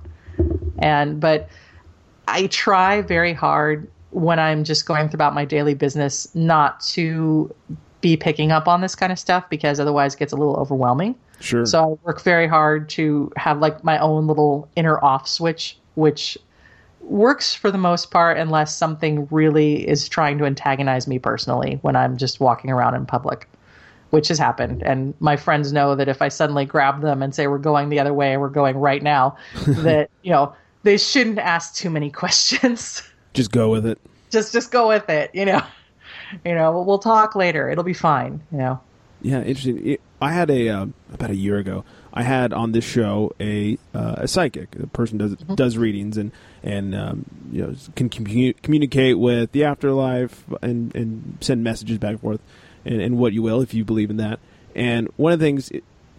And 0.79 1.19
but 1.19 1.49
I 2.27 2.47
try 2.47 3.01
very 3.01 3.33
hard 3.33 3.89
when 4.11 4.39
I'm 4.39 4.63
just 4.63 4.85
going 4.85 5.09
throughout 5.09 5.33
my 5.33 5.45
daily 5.45 5.75
business 5.75 6.33
not 6.33 6.79
to 6.81 7.53
be 8.01 8.17
picking 8.17 8.51
up 8.51 8.67
on 8.67 8.81
this 8.81 8.95
kind 8.95 9.11
of 9.11 9.19
stuff 9.19 9.47
because 9.49 9.79
otherwise 9.79 10.15
it 10.15 10.19
gets 10.19 10.33
a 10.33 10.35
little 10.35 10.55
overwhelming. 10.55 11.15
Sure. 11.39 11.65
So 11.65 11.83
I 11.83 12.05
work 12.05 12.21
very 12.21 12.47
hard 12.47 12.89
to 12.89 13.31
have 13.35 13.59
like 13.59 13.83
my 13.83 13.99
own 13.99 14.27
little 14.27 14.67
inner 14.75 15.03
off 15.03 15.27
switch, 15.27 15.77
which 15.95 16.37
works 17.01 17.53
for 17.53 17.71
the 17.71 17.77
most 17.77 18.11
part 18.11 18.37
unless 18.37 18.75
something 18.75 19.27
really 19.31 19.87
is 19.87 20.07
trying 20.09 20.37
to 20.37 20.45
antagonize 20.45 21.07
me 21.07 21.19
personally 21.19 21.79
when 21.81 21.95
I'm 21.95 22.17
just 22.17 22.39
walking 22.39 22.71
around 22.71 22.95
in 22.95 23.05
public, 23.05 23.47
which 24.09 24.27
has 24.29 24.37
happened. 24.37 24.81
And 24.83 25.13
my 25.19 25.35
friends 25.35 25.71
know 25.71 25.95
that 25.95 26.07
if 26.07 26.21
I 26.21 26.29
suddenly 26.29 26.65
grab 26.65 27.01
them 27.01 27.21
and 27.21 27.33
say 27.33 27.47
we're 27.47 27.57
going 27.57 27.89
the 27.89 27.99
other 27.99 28.13
way, 28.13 28.37
we're 28.37 28.49
going 28.49 28.77
right 28.77 29.01
now, 29.01 29.37
that, 29.67 30.09
you 30.23 30.31
know, 30.31 30.55
they 30.83 30.97
shouldn't 30.97 31.39
ask 31.39 31.75
too 31.75 31.89
many 31.89 32.09
questions. 32.09 33.03
Just 33.33 33.51
go 33.51 33.69
with 33.69 33.85
it. 33.85 33.99
just 34.31 34.51
just 34.51 34.71
go 34.71 34.87
with 34.87 35.07
it, 35.07 35.29
you 35.35 35.45
know. 35.45 35.61
You 36.43 36.55
know, 36.55 36.81
we'll 36.81 36.99
talk 36.99 37.35
later. 37.35 37.69
It'll 37.69 37.83
be 37.83 37.93
fine, 37.93 38.41
you 38.51 38.57
know. 38.57 38.79
Yeah, 39.21 39.41
interesting. 39.43 39.97
I 40.19 40.31
had 40.31 40.49
a 40.49 40.69
uh, 40.69 40.87
about 41.13 41.29
a 41.29 41.35
year 41.35 41.57
ago. 41.57 41.85
I 42.11 42.23
had 42.23 42.53
on 42.53 42.71
this 42.71 42.85
show 42.85 43.31
a 43.39 43.77
uh, 43.93 44.15
a 44.17 44.27
psychic, 44.27 44.75
a 44.75 44.87
person 44.87 45.19
does 45.19 45.35
does 45.35 45.77
readings 45.77 46.17
and 46.17 46.31
and 46.63 46.95
um, 46.95 47.25
you 47.51 47.61
know 47.61 47.75
can 47.95 48.09
commu- 48.09 48.59
communicate 48.63 49.19
with 49.19 49.51
the 49.51 49.63
afterlife 49.63 50.43
and 50.61 50.93
and 50.95 51.37
send 51.39 51.63
messages 51.63 51.99
back 51.99 52.11
and 52.11 52.21
forth 52.21 52.41
and, 52.85 53.01
and 53.01 53.17
what 53.17 53.33
you 53.33 53.41
will 53.41 53.61
if 53.61 53.73
you 53.73 53.85
believe 53.85 54.09
in 54.09 54.17
that. 54.17 54.39
And 54.75 55.07
one 55.17 55.33
of 55.33 55.39
the 55.39 55.45
things 55.45 55.71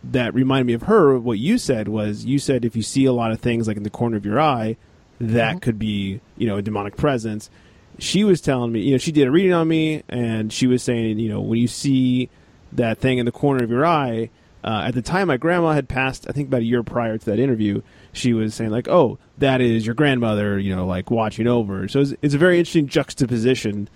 that 0.05 0.35
reminded 0.35 0.67
me 0.67 0.73
of 0.73 0.83
her, 0.83 1.19
what 1.19 1.39
you 1.39 1.59
said 1.59 1.89
was 1.89 2.25
you 2.25 2.39
said 2.39 2.65
if 2.65 2.75
you 2.75 2.83
see 2.83 3.05
a 3.05 3.13
lot 3.13 3.33
of 3.33 3.41
things 3.41 3.69
like 3.69 3.77
in 3.77 3.83
the 3.83 3.91
corner 3.91 4.17
of 4.17 4.25
your 4.25 4.41
eye, 4.41 4.77
that 5.21 5.61
could 5.61 5.79
be 5.79 6.21
you 6.37 6.47
know 6.47 6.57
a 6.57 6.63
demonic 6.63 6.97
presence. 6.97 7.51
She 7.99 8.25
was 8.25 8.41
telling 8.41 8.73
me, 8.73 8.81
you 8.81 8.93
know, 8.93 8.99
she 8.99 9.13
did 9.13 9.29
a 9.29 9.31
reading 9.31 9.53
on 9.53 9.69
me, 9.69 10.03
and 10.09 10.51
she 10.53 10.67
was 10.67 10.83
saying, 10.83 11.19
you 11.19 11.29
know, 11.29 11.41
when 11.41 11.59
you 11.59 11.69
see 11.69 12.31
that 12.73 12.99
thing 12.99 13.19
in 13.19 13.27
the 13.27 13.33
corner 13.33 13.63
of 13.63 13.71
your 13.71 13.85
eye. 13.85 14.31
Uh, 14.63 14.85
at 14.87 14.95
the 14.95 15.01
time, 15.01 15.29
my 15.29 15.39
grandma 15.39 15.73
had 15.73 15.89
passed. 15.89 16.27
I 16.29 16.33
think 16.33 16.49
about 16.49 16.61
a 16.61 16.65
year 16.65 16.83
prior 16.83 17.17
to 17.17 17.27
that 17.27 17.39
interview, 17.39 17.81
she 18.13 18.35
was 18.35 18.55
saying 18.55 18.71
like, 18.71 18.89
"Oh, 18.89 19.19
that 19.39 19.63
is 19.63 19.87
your 19.87 19.95
grandmother," 19.95 20.59
you 20.59 20.77
know, 20.77 20.87
like 20.87 21.11
watching 21.11 21.47
over. 21.47 21.89
So 21.89 22.01
it's, 22.01 22.15
it's 22.21 22.35
a 22.35 22.39
very 22.39 22.59
interesting 22.59 22.87
juxtaposition 22.87 23.89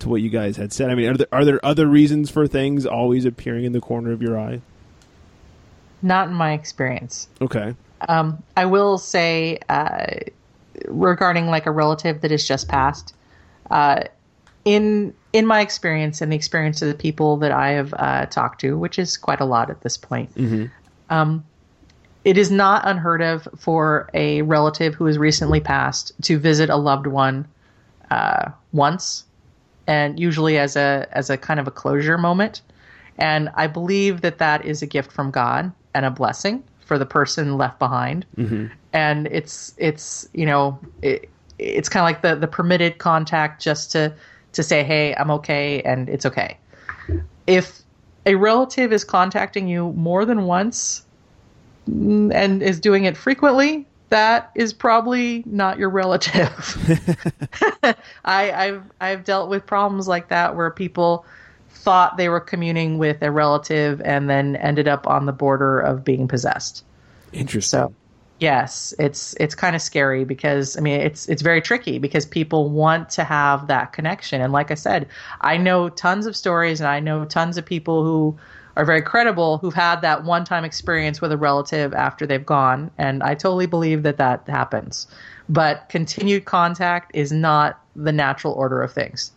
to 0.00 0.08
what 0.08 0.20
you 0.22 0.28
guys 0.28 0.56
had 0.56 0.72
said. 0.72 0.90
I 0.90 0.94
mean, 0.94 1.08
are 1.08 1.16
there 1.16 1.28
are 1.32 1.44
there 1.44 1.64
other 1.64 1.86
reasons 1.86 2.30
for 2.30 2.46
things 2.46 2.84
always 2.86 3.24
appearing 3.24 3.64
in 3.64 3.72
the 3.72 3.80
corner 3.80 4.12
of 4.12 4.20
your 4.20 4.38
eye? 4.38 4.60
Not 6.02 6.28
in 6.28 6.34
my 6.34 6.52
experience. 6.52 7.28
Okay, 7.40 7.74
Um, 8.08 8.42
I 8.56 8.64
will 8.64 8.98
say 8.98 9.58
uh, 9.68 10.06
regarding 10.86 11.46
like 11.48 11.66
a 11.66 11.70
relative 11.70 12.22
that 12.22 12.30
has 12.30 12.46
just 12.46 12.68
passed. 12.68 13.14
Uh, 13.70 14.04
in 14.64 15.14
in 15.32 15.46
my 15.46 15.60
experience 15.60 16.20
and 16.20 16.32
the 16.32 16.36
experience 16.36 16.82
of 16.82 16.88
the 16.88 16.94
people 16.94 17.36
that 17.38 17.52
I 17.52 17.70
have 17.70 17.94
uh, 17.96 18.26
talked 18.26 18.60
to, 18.62 18.76
which 18.76 18.98
is 18.98 19.16
quite 19.16 19.40
a 19.40 19.44
lot 19.44 19.70
at 19.70 19.80
this 19.82 19.96
point, 19.96 20.30
um, 21.08 21.44
it 22.24 22.36
is 22.36 22.50
not 22.50 22.82
unheard 22.86 23.22
of 23.22 23.48
for 23.58 24.10
a 24.12 24.42
relative 24.42 24.94
who 24.94 25.06
has 25.06 25.16
recently 25.18 25.60
passed 25.60 26.12
to 26.22 26.38
visit 26.38 26.68
a 26.68 26.76
loved 26.76 27.06
one 27.06 27.46
uh, 28.10 28.50
once, 28.72 29.24
and 29.90 30.20
usually 30.20 30.56
as 30.56 30.76
a 30.76 31.08
as 31.10 31.30
a 31.30 31.36
kind 31.36 31.58
of 31.58 31.66
a 31.66 31.70
closure 31.72 32.16
moment. 32.16 32.62
And 33.18 33.50
I 33.54 33.66
believe 33.66 34.20
that 34.20 34.38
that 34.38 34.64
is 34.64 34.82
a 34.82 34.86
gift 34.86 35.10
from 35.10 35.32
God 35.32 35.72
and 35.94 36.06
a 36.06 36.10
blessing 36.10 36.62
for 36.86 36.96
the 36.96 37.04
person 37.04 37.58
left 37.58 37.80
behind. 37.80 38.24
And 38.92 39.26
it's 39.26 39.74
it's 39.78 40.28
you 40.32 40.46
know 40.46 40.78
it, 41.02 41.28
it's 41.58 41.88
kind 41.88 42.02
of 42.02 42.04
like 42.04 42.22
the 42.22 42.36
the 42.36 42.46
permitted 42.46 42.98
contact 42.98 43.60
just 43.60 43.90
to 43.90 44.14
to 44.52 44.62
say 44.62 44.84
hey 44.84 45.12
I'm 45.16 45.30
okay 45.32 45.82
and 45.82 46.08
it's 46.08 46.24
okay. 46.24 46.56
If 47.48 47.80
a 48.26 48.36
relative 48.36 48.92
is 48.92 49.02
contacting 49.02 49.66
you 49.66 49.92
more 49.94 50.24
than 50.24 50.44
once 50.44 51.04
mm, 51.90 52.32
and 52.32 52.62
is 52.62 52.78
doing 52.78 53.06
it 53.06 53.16
frequently, 53.16 53.86
that 54.10 54.50
is 54.54 54.72
probably 54.72 55.42
not 55.46 55.78
your 55.78 55.88
relative. 55.88 56.48
I, 58.24 58.52
I've 58.52 58.82
I've 59.00 59.24
dealt 59.24 59.48
with 59.48 59.66
problems 59.66 60.06
like 60.06 60.28
that 60.28 60.54
where 60.56 60.70
people 60.70 61.24
thought 61.70 62.16
they 62.16 62.28
were 62.28 62.40
communing 62.40 62.98
with 62.98 63.22
a 63.22 63.30
relative 63.30 64.02
and 64.02 64.28
then 64.28 64.56
ended 64.56 64.86
up 64.86 65.06
on 65.06 65.26
the 65.26 65.32
border 65.32 65.80
of 65.80 66.04
being 66.04 66.28
possessed. 66.28 66.84
interesting. 67.32 67.78
So 67.80 67.94
yes, 68.40 68.94
it's 68.98 69.34
it's 69.38 69.54
kind 69.54 69.76
of 69.76 69.82
scary 69.82 70.24
because 70.24 70.76
I 70.76 70.80
mean 70.80 71.00
it's 71.00 71.28
it's 71.28 71.42
very 71.42 71.60
tricky 71.60 71.98
because 71.98 72.26
people 72.26 72.70
want 72.70 73.10
to 73.10 73.24
have 73.24 73.66
that 73.68 73.92
connection. 73.92 74.40
And 74.40 74.52
like 74.52 74.70
I 74.70 74.74
said, 74.74 75.06
I 75.42 75.56
know 75.56 75.88
tons 75.90 76.26
of 76.26 76.34
stories 76.34 76.80
and 76.80 76.88
I 76.88 77.00
know 77.00 77.24
tons 77.24 77.56
of 77.58 77.64
people 77.64 78.02
who 78.02 78.36
are 78.76 78.84
very 78.84 79.02
credible 79.02 79.58
who've 79.58 79.74
had 79.74 80.00
that 80.00 80.24
one 80.24 80.44
time 80.44 80.64
experience 80.64 81.20
with 81.20 81.32
a 81.32 81.36
relative 81.36 81.92
after 81.92 82.26
they've 82.26 82.46
gone 82.46 82.90
and 82.98 83.22
I 83.22 83.34
totally 83.34 83.66
believe 83.66 84.02
that 84.04 84.16
that 84.16 84.48
happens. 84.48 85.06
But 85.48 85.88
continued 85.88 86.44
contact 86.46 87.10
is 87.14 87.32
not 87.32 87.80
the 87.94 88.12
natural 88.12 88.54
order 88.54 88.82
of 88.82 88.92
things. 88.92 89.32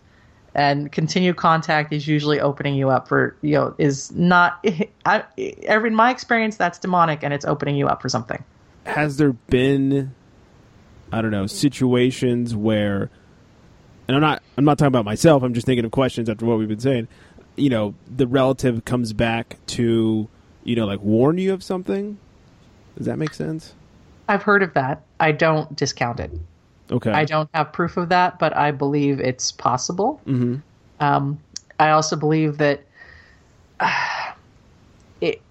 And 0.56 0.92
continued 0.92 1.38
contact 1.38 1.92
is 1.92 2.08
usually 2.08 2.40
opening 2.40 2.76
you 2.76 2.92
up 2.92 3.08
for, 3.08 3.36
you 3.42 3.56
know, 3.56 3.74
is 3.80 4.12
not, 4.12 4.64
I, 5.06 5.24
every, 5.64 5.90
in 5.90 5.96
my 5.96 6.12
experience, 6.12 6.58
that's 6.58 6.78
demonic 6.78 7.24
and 7.24 7.34
it's 7.34 7.46
opening 7.46 7.76
you 7.76 7.88
up 7.88 8.02
for 8.04 8.10
something. 8.10 8.44
Has 8.86 9.18
there 9.18 9.34
been 9.34 10.14
I 11.12 11.22
don't 11.22 11.32
know 11.32 11.48
situations 11.48 12.56
where 12.56 13.10
and 14.08 14.16
I'm 14.16 14.22
not 14.22 14.44
I'm 14.58 14.66
not 14.66 14.78
talking 14.78 14.88
about 14.88 15.06
myself 15.06 15.44
I'm 15.44 15.54
just 15.54 15.66
thinking 15.66 15.86
of 15.86 15.92
questions 15.92 16.30
after 16.30 16.46
what 16.46 16.58
we've 16.58 16.68
been 16.68 16.80
saying 16.80 17.08
you 17.56 17.70
know 17.70 17.96
the 18.14 18.28
relative 18.28 18.86
comes 18.86 19.14
back 19.14 19.58
to 19.68 20.28
you 20.64 20.76
know 20.76 20.86
like 20.86 21.02
warn 21.02 21.38
you 21.38 21.54
of 21.54 21.64
something 21.64 22.18
does 22.98 23.06
that 23.06 23.18
make 23.18 23.34
sense 23.34 23.74
I've 24.28 24.44
heard 24.44 24.64
of 24.64 24.74
that. 24.74 25.04
I 25.20 25.32
don't 25.32 25.76
discount 25.76 26.20
it. 26.20 26.32
okay 26.92 27.12
I 27.12 27.26
don't 27.26 27.50
have 27.54 27.74
proof 27.74 27.98
of 27.98 28.10
that, 28.10 28.40
but 28.40 28.56
I 28.56 28.72
believe 28.72 29.20
it's 29.20 29.52
possible. 29.52 30.22
Mm-hmm. 30.26 30.56
Um, 31.00 31.40
I 31.80 31.90
also 31.92 32.16
believe 32.16 32.58
that 32.60 32.84
uh, 33.80 34.32
it, 35.22 35.42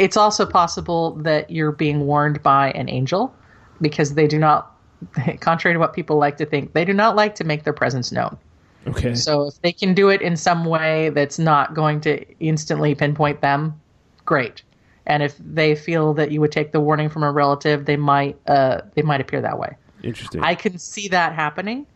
it's 0.00 0.16
also 0.16 0.46
possible 0.46 1.12
that 1.16 1.50
you're 1.50 1.72
being 1.72 2.06
warned 2.06 2.42
by 2.42 2.70
an 2.70 2.88
angel 2.88 3.34
because 3.82 4.14
they 4.14 4.26
do 4.26 4.38
not, 4.38 4.74
contrary 5.40 5.74
to 5.74 5.78
what 5.78 5.92
people 5.92 6.16
like 6.16 6.38
to 6.38 6.46
think, 6.46 6.72
they 6.72 6.86
do 6.86 6.94
not 6.94 7.16
like 7.16 7.34
to 7.34 7.44
make 7.44 7.64
their 7.64 7.74
presence 7.74 8.10
known. 8.10 8.38
okay 8.86 9.14
So 9.14 9.48
if 9.48 9.60
they 9.60 9.72
can 9.72 9.92
do 9.92 10.08
it 10.08 10.22
in 10.22 10.38
some 10.38 10.64
way 10.64 11.10
that's 11.10 11.38
not 11.38 11.74
going 11.74 12.00
to 12.00 12.24
instantly 12.40 12.94
pinpoint 12.94 13.42
them, 13.42 13.78
great. 14.24 14.62
And 15.04 15.22
if 15.22 15.36
they 15.38 15.74
feel 15.74 16.14
that 16.14 16.30
you 16.30 16.40
would 16.40 16.52
take 16.52 16.72
the 16.72 16.80
warning 16.80 17.10
from 17.10 17.22
a 17.22 17.30
relative, 17.30 17.84
they 17.84 17.98
might 17.98 18.38
uh, 18.46 18.80
they 18.94 19.02
might 19.02 19.20
appear 19.20 19.42
that 19.42 19.58
way. 19.58 19.76
interesting 20.02 20.42
I 20.42 20.54
can 20.54 20.78
see 20.78 21.08
that 21.08 21.34
happening. 21.34 21.86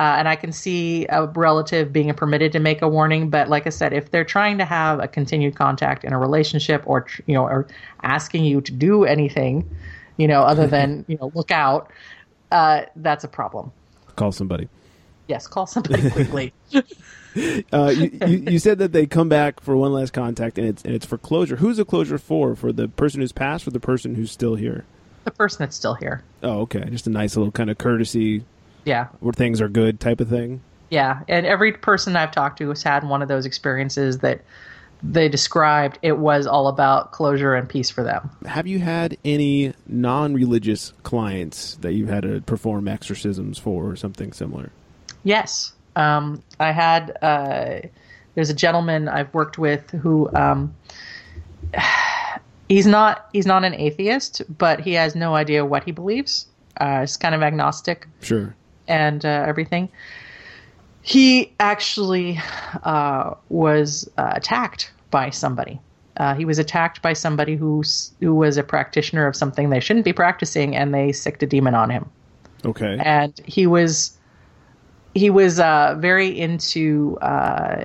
Uh, 0.00 0.16
and 0.16 0.26
I 0.26 0.34
can 0.34 0.50
see 0.50 1.04
a 1.10 1.26
relative 1.26 1.92
being 1.92 2.10
permitted 2.14 2.52
to 2.52 2.58
make 2.58 2.80
a 2.80 2.88
warning, 2.88 3.28
but 3.28 3.50
like 3.50 3.66
I 3.66 3.68
said, 3.68 3.92
if 3.92 4.10
they're 4.10 4.24
trying 4.24 4.56
to 4.56 4.64
have 4.64 4.98
a 4.98 5.06
continued 5.06 5.56
contact 5.56 6.04
in 6.04 6.14
a 6.14 6.18
relationship, 6.18 6.82
or 6.86 7.06
you 7.26 7.34
know, 7.34 7.44
or 7.44 7.66
asking 8.02 8.44
you 8.46 8.62
to 8.62 8.72
do 8.72 9.04
anything, 9.04 9.68
you 10.16 10.26
know, 10.26 10.40
other 10.40 10.66
than 10.76 11.04
you 11.06 11.18
know, 11.18 11.30
look 11.34 11.50
out, 11.50 11.92
uh, 12.50 12.84
that's 12.96 13.24
a 13.24 13.28
problem. 13.28 13.72
call 14.16 14.32
somebody 14.32 14.70
Yes, 15.28 15.46
call 15.46 15.66
somebody 15.66 16.08
quickly. 16.08 16.54
uh, 17.70 17.92
you, 17.94 18.10
you, 18.26 18.52
you 18.52 18.58
said 18.58 18.78
that 18.78 18.92
they 18.92 19.06
come 19.06 19.28
back 19.28 19.60
for 19.60 19.76
one 19.76 19.92
last 19.92 20.14
contact 20.14 20.56
and 20.56 20.66
it's 20.66 20.82
and 20.82 20.94
it's 20.94 21.04
for 21.04 21.18
closure 21.18 21.56
who's 21.56 21.76
the 21.76 21.84
closure 21.84 22.16
for 22.16 22.56
for 22.56 22.72
the 22.72 22.88
person 22.88 23.20
who's 23.20 23.32
passed 23.32 23.66
or 23.66 23.70
the 23.70 23.78
person 23.78 24.14
who's 24.14 24.32
still 24.32 24.54
here 24.54 24.86
the 25.24 25.30
person 25.30 25.58
that's 25.58 25.76
still 25.76 25.94
here. 25.94 26.24
oh 26.42 26.60
okay 26.60 26.88
just 26.88 27.06
a 27.06 27.10
nice 27.10 27.36
little 27.36 27.52
kind 27.52 27.68
of 27.68 27.76
courtesy 27.76 28.42
Yeah, 28.84 29.08
where 29.20 29.32
things 29.32 29.60
are 29.60 29.68
good 29.68 30.00
type 30.00 30.20
of 30.20 30.28
thing 30.28 30.60
Yeah, 30.90 31.20
and 31.28 31.46
every 31.46 31.72
person 31.72 32.16
I've 32.16 32.32
talked 32.32 32.58
to 32.58 32.68
has 32.70 32.82
had 32.82 33.04
one 33.04 33.22
of 33.22 33.28
those 33.28 33.46
experiences 33.46 34.18
that 34.18 34.42
they 35.02 35.28
described. 35.28 35.98
It 36.02 36.18
was 36.18 36.46
all 36.46 36.68
about 36.68 37.12
closure 37.12 37.54
and 37.54 37.68
peace 37.68 37.90
for 37.90 38.02
them. 38.02 38.30
Have 38.44 38.66
you 38.66 38.78
had 38.80 39.16
any 39.24 39.72
non-religious 39.86 40.92
clients 41.02 41.76
that 41.76 41.92
you've 41.92 42.08
had 42.08 42.22
to 42.24 42.40
perform 42.42 42.88
exorcisms 42.88 43.58
for, 43.58 43.88
or 43.90 43.96
something 43.96 44.32
similar? 44.32 44.70
Yes, 45.24 45.72
um, 45.96 46.42
I 46.58 46.72
had. 46.72 47.16
Uh, 47.22 47.80
there's 48.34 48.50
a 48.50 48.54
gentleman 48.54 49.08
I've 49.08 49.32
worked 49.34 49.58
with 49.58 49.90
who 49.90 50.30
um, 50.34 50.74
he's 52.68 52.86
not 52.86 53.28
he's 53.32 53.46
not 53.46 53.64
an 53.64 53.74
atheist, 53.74 54.42
but 54.56 54.80
he 54.80 54.94
has 54.94 55.14
no 55.14 55.34
idea 55.34 55.64
what 55.64 55.84
he 55.84 55.92
believes. 55.92 56.46
Uh, 56.76 57.00
he's 57.00 57.16
kind 57.16 57.34
of 57.34 57.42
agnostic 57.42 58.06
Sure. 58.22 58.54
And 58.90 59.24
uh, 59.24 59.44
everything. 59.46 59.88
He 61.02 61.52
actually 61.58 62.38
uh, 62.82 63.34
was 63.48 64.08
uh, 64.18 64.32
attacked 64.34 64.92
by 65.10 65.30
somebody. 65.30 65.80
Uh, 66.16 66.34
he 66.34 66.44
was 66.44 66.58
attacked 66.58 67.00
by 67.00 67.14
somebody 67.14 67.56
who's 67.56 68.12
who 68.20 68.34
was 68.34 68.58
a 68.58 68.62
practitioner 68.62 69.26
of 69.26 69.34
something 69.34 69.70
they 69.70 69.80
shouldn't 69.80 70.04
be 70.04 70.12
practicing, 70.12 70.76
and 70.76 70.92
they 70.92 71.12
sicked 71.12 71.42
a 71.42 71.46
demon 71.46 71.74
on 71.74 71.88
him. 71.88 72.10
Okay. 72.66 72.98
And 73.02 73.40
he 73.46 73.66
was 73.66 74.18
he 75.14 75.30
was 75.30 75.58
uh, 75.58 75.96
very 75.98 76.38
into 76.38 77.16
uh, 77.22 77.84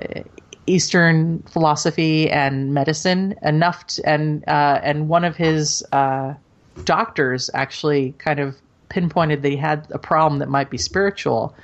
Eastern 0.66 1.42
philosophy 1.44 2.30
and 2.30 2.74
medicine 2.74 3.34
enough, 3.42 3.86
to, 3.86 4.08
and 4.08 4.44
uh, 4.48 4.80
and 4.82 5.08
one 5.08 5.24
of 5.24 5.36
his 5.36 5.82
uh, 5.92 6.34
doctors 6.84 7.48
actually 7.54 8.14
kind 8.18 8.40
of 8.40 8.56
pinpointed 8.88 9.42
that 9.42 9.48
he 9.48 9.56
had 9.56 9.86
a 9.90 9.98
problem 9.98 10.38
that 10.40 10.48
might 10.48 10.70
be 10.70 10.78
spiritual, 10.78 11.54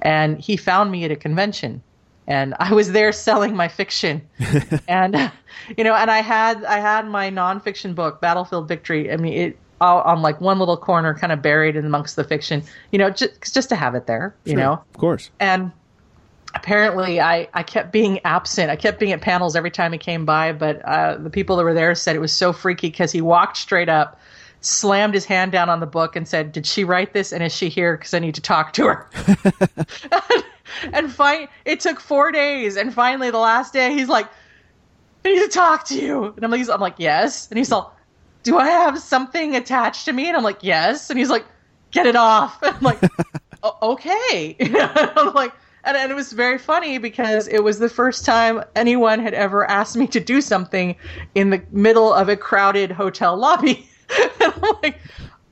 and 0.00 0.38
he 0.40 0.56
found 0.56 0.90
me 0.90 1.04
at 1.04 1.10
a 1.10 1.16
convention, 1.16 1.82
and 2.26 2.54
I 2.58 2.72
was 2.72 2.92
there 2.92 3.12
selling 3.12 3.54
my 3.56 3.68
fiction, 3.68 4.22
and 4.88 5.30
you 5.76 5.84
know, 5.84 5.94
and 5.94 6.10
I 6.10 6.18
had 6.22 6.64
I 6.64 6.78
had 6.80 7.06
my 7.06 7.30
nonfiction 7.30 7.94
book 7.94 8.20
Battlefield 8.20 8.68
Victory. 8.68 9.12
I 9.12 9.16
mean, 9.16 9.32
it 9.32 9.56
on 9.80 10.22
like 10.22 10.40
one 10.40 10.60
little 10.60 10.76
corner, 10.76 11.12
kind 11.12 11.32
of 11.32 11.42
buried 11.42 11.76
amongst 11.76 12.14
the 12.14 12.22
fiction, 12.22 12.62
you 12.92 12.98
know, 12.98 13.10
just 13.10 13.52
just 13.52 13.68
to 13.68 13.74
have 13.76 13.94
it 13.96 14.06
there, 14.06 14.34
you 14.44 14.52
Sure, 14.52 14.60
know, 14.60 14.72
of 14.74 14.92
course. 14.98 15.30
and 15.40 15.72
apparently 16.54 17.20
I, 17.20 17.48
I 17.54 17.62
kept 17.62 17.92
being 17.92 18.20
absent. 18.24 18.70
I 18.70 18.76
kept 18.76 19.00
being 19.00 19.12
at 19.12 19.20
panels 19.22 19.56
every 19.56 19.70
time 19.70 19.90
he 19.92 19.98
came 19.98 20.24
by, 20.24 20.52
but 20.52 20.82
uh, 20.84 21.16
the 21.16 21.30
people 21.30 21.56
that 21.56 21.64
were 21.64 21.74
there 21.74 21.94
said 21.94 22.14
it 22.14 22.20
was 22.20 22.32
so 22.32 22.52
freaky 22.52 22.90
because 22.90 23.10
he 23.10 23.20
walked 23.20 23.56
straight 23.56 23.88
up, 23.88 24.20
slammed 24.64 25.14
his 25.14 25.24
hand 25.24 25.52
down 25.52 25.68
on 25.68 25.80
the 25.80 25.86
book, 25.86 26.16
and 26.16 26.26
said, 26.26 26.52
"Did 26.52 26.66
she 26.66 26.84
write 26.84 27.12
this? 27.12 27.32
And 27.32 27.42
is 27.42 27.54
she 27.54 27.68
here? 27.68 27.96
Because 27.96 28.14
I 28.14 28.18
need 28.18 28.34
to 28.34 28.40
talk 28.40 28.72
to 28.74 28.86
her." 28.86 29.10
and 30.92 31.12
fi- 31.12 31.48
it 31.64 31.80
took 31.80 32.00
four 32.00 32.32
days, 32.32 32.76
and 32.76 32.92
finally 32.92 33.30
the 33.30 33.38
last 33.38 33.72
day, 33.72 33.92
he's 33.92 34.08
like, 34.08 34.26
"I 35.24 35.32
need 35.32 35.42
to 35.42 35.48
talk 35.48 35.84
to 35.86 36.00
you," 36.00 36.32
and 36.36 36.44
I'm 36.44 36.50
like, 36.50 36.68
"I'm 36.68 36.80
like, 36.80 36.96
yes," 36.98 37.48
and 37.50 37.58
he's 37.58 37.70
like, 37.70 37.84
"Do 38.42 38.58
I 38.58 38.66
have 38.68 38.98
something 38.98 39.54
attached 39.56 40.04
to 40.06 40.12
me?" 40.12 40.28
And 40.28 40.36
I'm 40.36 40.44
like, 40.44 40.62
"Yes," 40.62 41.10
and 41.10 41.18
he's 41.18 41.30
like, 41.30 41.44
"Get 41.90 42.06
it 42.06 42.16
off." 42.16 42.62
And 42.62 42.74
I'm 42.76 42.82
like, 42.82 43.00
"O- 43.62 43.92
"Okay," 43.92 44.56
I'm 44.60 45.34
like. 45.34 45.52
And, 45.84 45.96
and 45.96 46.12
it 46.12 46.14
was 46.14 46.32
very 46.32 46.58
funny 46.58 46.98
because 46.98 47.48
it 47.48 47.64
was 47.64 47.80
the 47.80 47.88
first 47.88 48.24
time 48.24 48.62
anyone 48.76 49.18
had 49.18 49.34
ever 49.34 49.68
asked 49.68 49.96
me 49.96 50.06
to 50.06 50.20
do 50.20 50.40
something 50.40 50.94
in 51.34 51.50
the 51.50 51.60
middle 51.72 52.12
of 52.12 52.28
a 52.28 52.36
crowded 52.36 52.92
hotel 52.92 53.36
lobby. 53.36 53.88
like, 54.82 55.00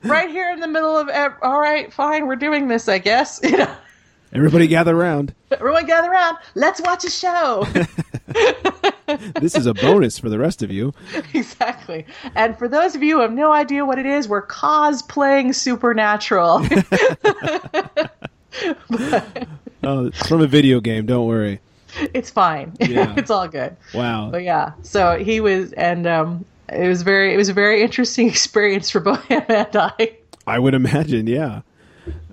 right 0.05 0.31
here 0.31 0.51
in 0.53 0.61
the 0.61 0.69
middle 0.69 0.97
of, 0.97 1.09
all 1.43 1.59
right, 1.61 1.93
fine, 1.93 2.27
we're 2.27 2.37
doing 2.37 2.69
this, 2.69 2.89
I 2.89 2.99
guess. 2.99 3.41
You 3.51 3.57
know, 3.59 3.77
Everybody 4.33 4.69
gather 4.69 4.97
around. 4.97 5.35
everyone 5.51 5.87
gather 5.87 6.09
around, 6.09 6.37
let's 6.55 6.81
watch 6.81 7.05
a 7.05 7.11
show. 7.11 7.67
This 9.41 9.57
is 9.57 9.67
a 9.67 9.75
bonus 9.75 10.21
for 10.21 10.29
the 10.29 10.39
rest 10.39 10.63
of 10.63 10.71
you. 10.71 10.95
exactly. 11.35 12.07
And 12.37 12.57
for 12.57 12.69
those 12.69 12.95
of 12.95 13.03
you 13.03 13.17
who 13.17 13.23
have 13.23 13.33
no 13.33 13.51
idea 13.53 13.85
what 13.85 13.99
it 13.99 14.07
is, 14.07 14.29
we're 14.29 14.47
cosplaying 14.47 15.53
Supernatural. 15.53 16.65
Oh, 19.83 20.07
it's 20.07 20.29
from 20.29 20.43
a 20.43 20.47
video 20.47 20.81
game. 20.81 21.07
Don't 21.07 21.27
worry. 21.27 21.61
it's 22.15 22.31
fine. 22.31 22.73
Yeah. 22.79 23.15
it's 23.17 23.31
all 23.31 23.49
good. 23.49 23.77
Wow. 23.95 24.29
But 24.31 24.43
yeah, 24.45 24.73
so 24.83 25.19
he 25.19 25.41
was, 25.41 25.73
and 25.73 26.07
um, 26.07 26.45
it 26.73 26.89
was 26.89 27.03
very, 27.03 27.35
it 27.35 27.37
was 27.37 27.49
a 27.49 27.55
very 27.55 27.83
interesting 27.83 28.29
experience 28.31 28.91
for 28.91 29.01
both 29.01 29.23
him 29.25 29.43
and 29.49 29.77
I. 29.77 30.17
I 30.47 30.59
would 30.59 30.75
imagine, 30.75 31.27
yeah. 31.27 31.63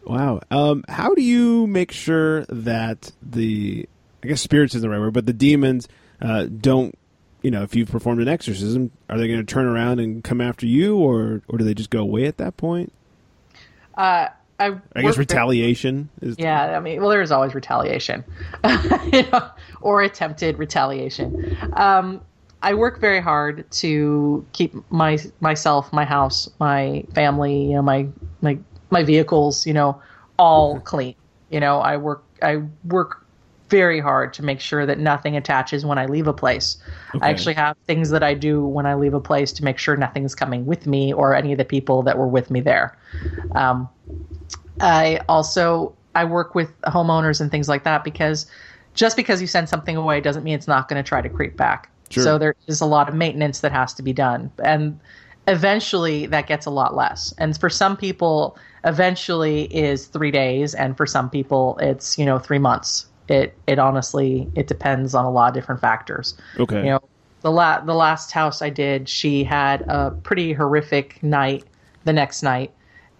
Wow. 0.06 0.42
Um, 0.50 0.86
how 0.88 1.14
do 1.14 1.22
you 1.22 1.68
make 1.68 1.92
sure 1.92 2.46
that 2.46 3.12
the, 3.22 3.88
I 4.24 4.28
guess 4.28 4.42
spirits 4.42 4.74
is 4.74 4.82
the 4.82 4.90
right 4.90 5.00
word, 5.00 5.14
but 5.14 5.26
the 5.26 5.34
demons 5.34 5.88
uh, 6.22 6.46
don't, 6.46 6.98
you 7.42 7.52
know, 7.52 7.64
if 7.64 7.76
you've 7.76 7.92
performed 7.92 8.22
an 8.22 8.28
exorcism, 8.28 8.92
are 9.10 9.18
they 9.18 9.28
going 9.28 9.40
to 9.40 9.46
turn 9.46 9.66
around 9.66 10.00
and 10.00 10.24
come 10.24 10.42
after 10.42 10.66
you, 10.66 10.98
or 10.98 11.42
or 11.48 11.58
do 11.58 11.64
they 11.64 11.74
just 11.74 11.90
go 11.90 12.00
away 12.00 12.26
at 12.26 12.38
that 12.38 12.58
point? 12.58 12.92
Uh, 13.96 14.28
I, 14.60 14.76
I 14.96 15.02
guess 15.04 15.18
retaliation 15.18 16.10
is. 16.22 16.36
Yeah, 16.40 16.76
I 16.76 16.80
mean, 16.80 17.00
well, 17.00 17.10
there's 17.10 17.32
always 17.32 17.54
retaliation, 17.54 18.24
you 19.14 19.24
know, 19.32 19.50
or 19.82 20.02
attempted 20.02 20.58
retaliation. 20.58 21.56
Um, 21.74 22.22
I 22.62 22.74
work 22.74 23.00
very 23.00 23.22
hard 23.22 23.70
to 23.72 24.46
keep 24.54 24.74
my 24.92 25.20
myself, 25.40 25.94
my 25.94 26.06
house, 26.06 26.50
my 26.60 27.04
family, 27.14 27.70
you 27.70 27.76
know, 27.76 27.82
my 27.82 28.08
my 28.42 28.58
my 28.90 29.04
vehicles, 29.04 29.66
you 29.68 29.74
know, 29.74 30.02
all 30.38 30.80
clean. 30.80 31.16
You 31.50 31.60
know, 31.60 31.80
I 31.80 31.98
work 31.98 32.24
I 32.42 32.64
work 32.86 33.24
very 33.70 34.00
hard 34.00 34.34
to 34.34 34.44
make 34.44 34.60
sure 34.60 34.86
that 34.86 34.98
nothing 34.98 35.36
attaches 35.36 35.86
when 35.86 35.98
I 35.98 36.06
leave 36.06 36.28
a 36.28 36.34
place. 36.34 36.78
Okay. 37.14 37.26
I 37.26 37.30
actually 37.30 37.54
have 37.56 37.76
things 37.86 38.10
that 38.12 38.24
I 38.24 38.34
do 38.34 38.66
when 38.66 38.86
I 38.86 38.96
leave 38.96 39.14
a 39.14 39.20
place 39.20 39.52
to 39.54 39.64
make 39.64 39.78
sure 39.78 39.98
nothing's 39.98 40.34
coming 40.34 40.66
with 40.66 40.88
me 40.88 41.14
or 41.14 41.36
any 41.36 41.52
of 41.52 41.58
the 41.58 41.66
people 41.66 42.02
that 42.04 42.18
were 42.18 42.28
with 42.28 42.50
me 42.50 42.62
there. 42.62 42.98
Um, 43.56 43.90
I 44.80 45.20
also 45.28 45.94
I 46.16 46.24
work 46.26 46.56
with 46.56 46.80
homeowners 46.82 47.42
and 47.42 47.52
things 47.52 47.70
like 47.70 47.84
that 47.84 48.04
because 48.04 48.48
just 48.94 49.16
because 49.16 49.42
you 49.42 49.48
send 49.48 49.70
something 49.70 49.96
away 49.96 50.22
doesn't 50.22 50.44
mean 50.44 50.56
it's 50.56 50.68
not 50.68 50.88
going 50.88 51.02
to 51.02 51.08
try 51.08 51.22
to 51.22 51.30
creep 51.30 51.56
back. 51.56 51.92
Sure. 52.10 52.24
So 52.24 52.38
there 52.38 52.56
is 52.68 52.82
a 52.82 52.86
lot 52.86 53.10
of 53.10 53.16
maintenance 53.16 53.60
that 53.62 53.72
has 53.72 53.94
to 53.96 54.04
be 54.04 54.14
done, 54.14 54.52
and 54.64 55.00
eventually 55.48 56.26
that 56.28 56.48
gets 56.48 56.66
a 56.66 56.70
lot 56.70 56.96
less. 56.96 57.34
And 57.38 57.58
for 57.60 57.70
some 57.70 57.98
people, 57.98 58.58
eventually 58.86 59.64
is 59.74 60.08
three 60.08 60.32
days, 60.32 60.74
and 60.74 60.96
for 60.98 61.06
some 61.06 61.30
people, 61.30 61.78
it's 61.82 62.18
you 62.18 62.26
know 62.26 62.40
three 62.40 62.60
months. 62.60 63.08
It 63.28 63.58
it 63.68 63.80
honestly 63.80 64.50
it 64.56 64.68
depends 64.68 65.14
on 65.14 65.26
a 65.26 65.32
lot 65.32 65.50
of 65.50 65.54
different 65.54 65.82
factors 65.82 66.34
Okay. 66.58 66.78
you 66.78 66.90
know 66.92 67.02
the 67.42 67.52
la- 67.52 67.82
the 67.82 67.94
last 67.94 68.32
house 68.32 68.62
I 68.62 68.70
did, 68.70 69.08
she 69.10 69.44
had 69.44 69.82
a 69.84 70.12
pretty 70.12 70.54
horrific 70.54 71.22
night 71.24 71.64
the 72.04 72.14
next 72.14 72.42
night 72.44 72.72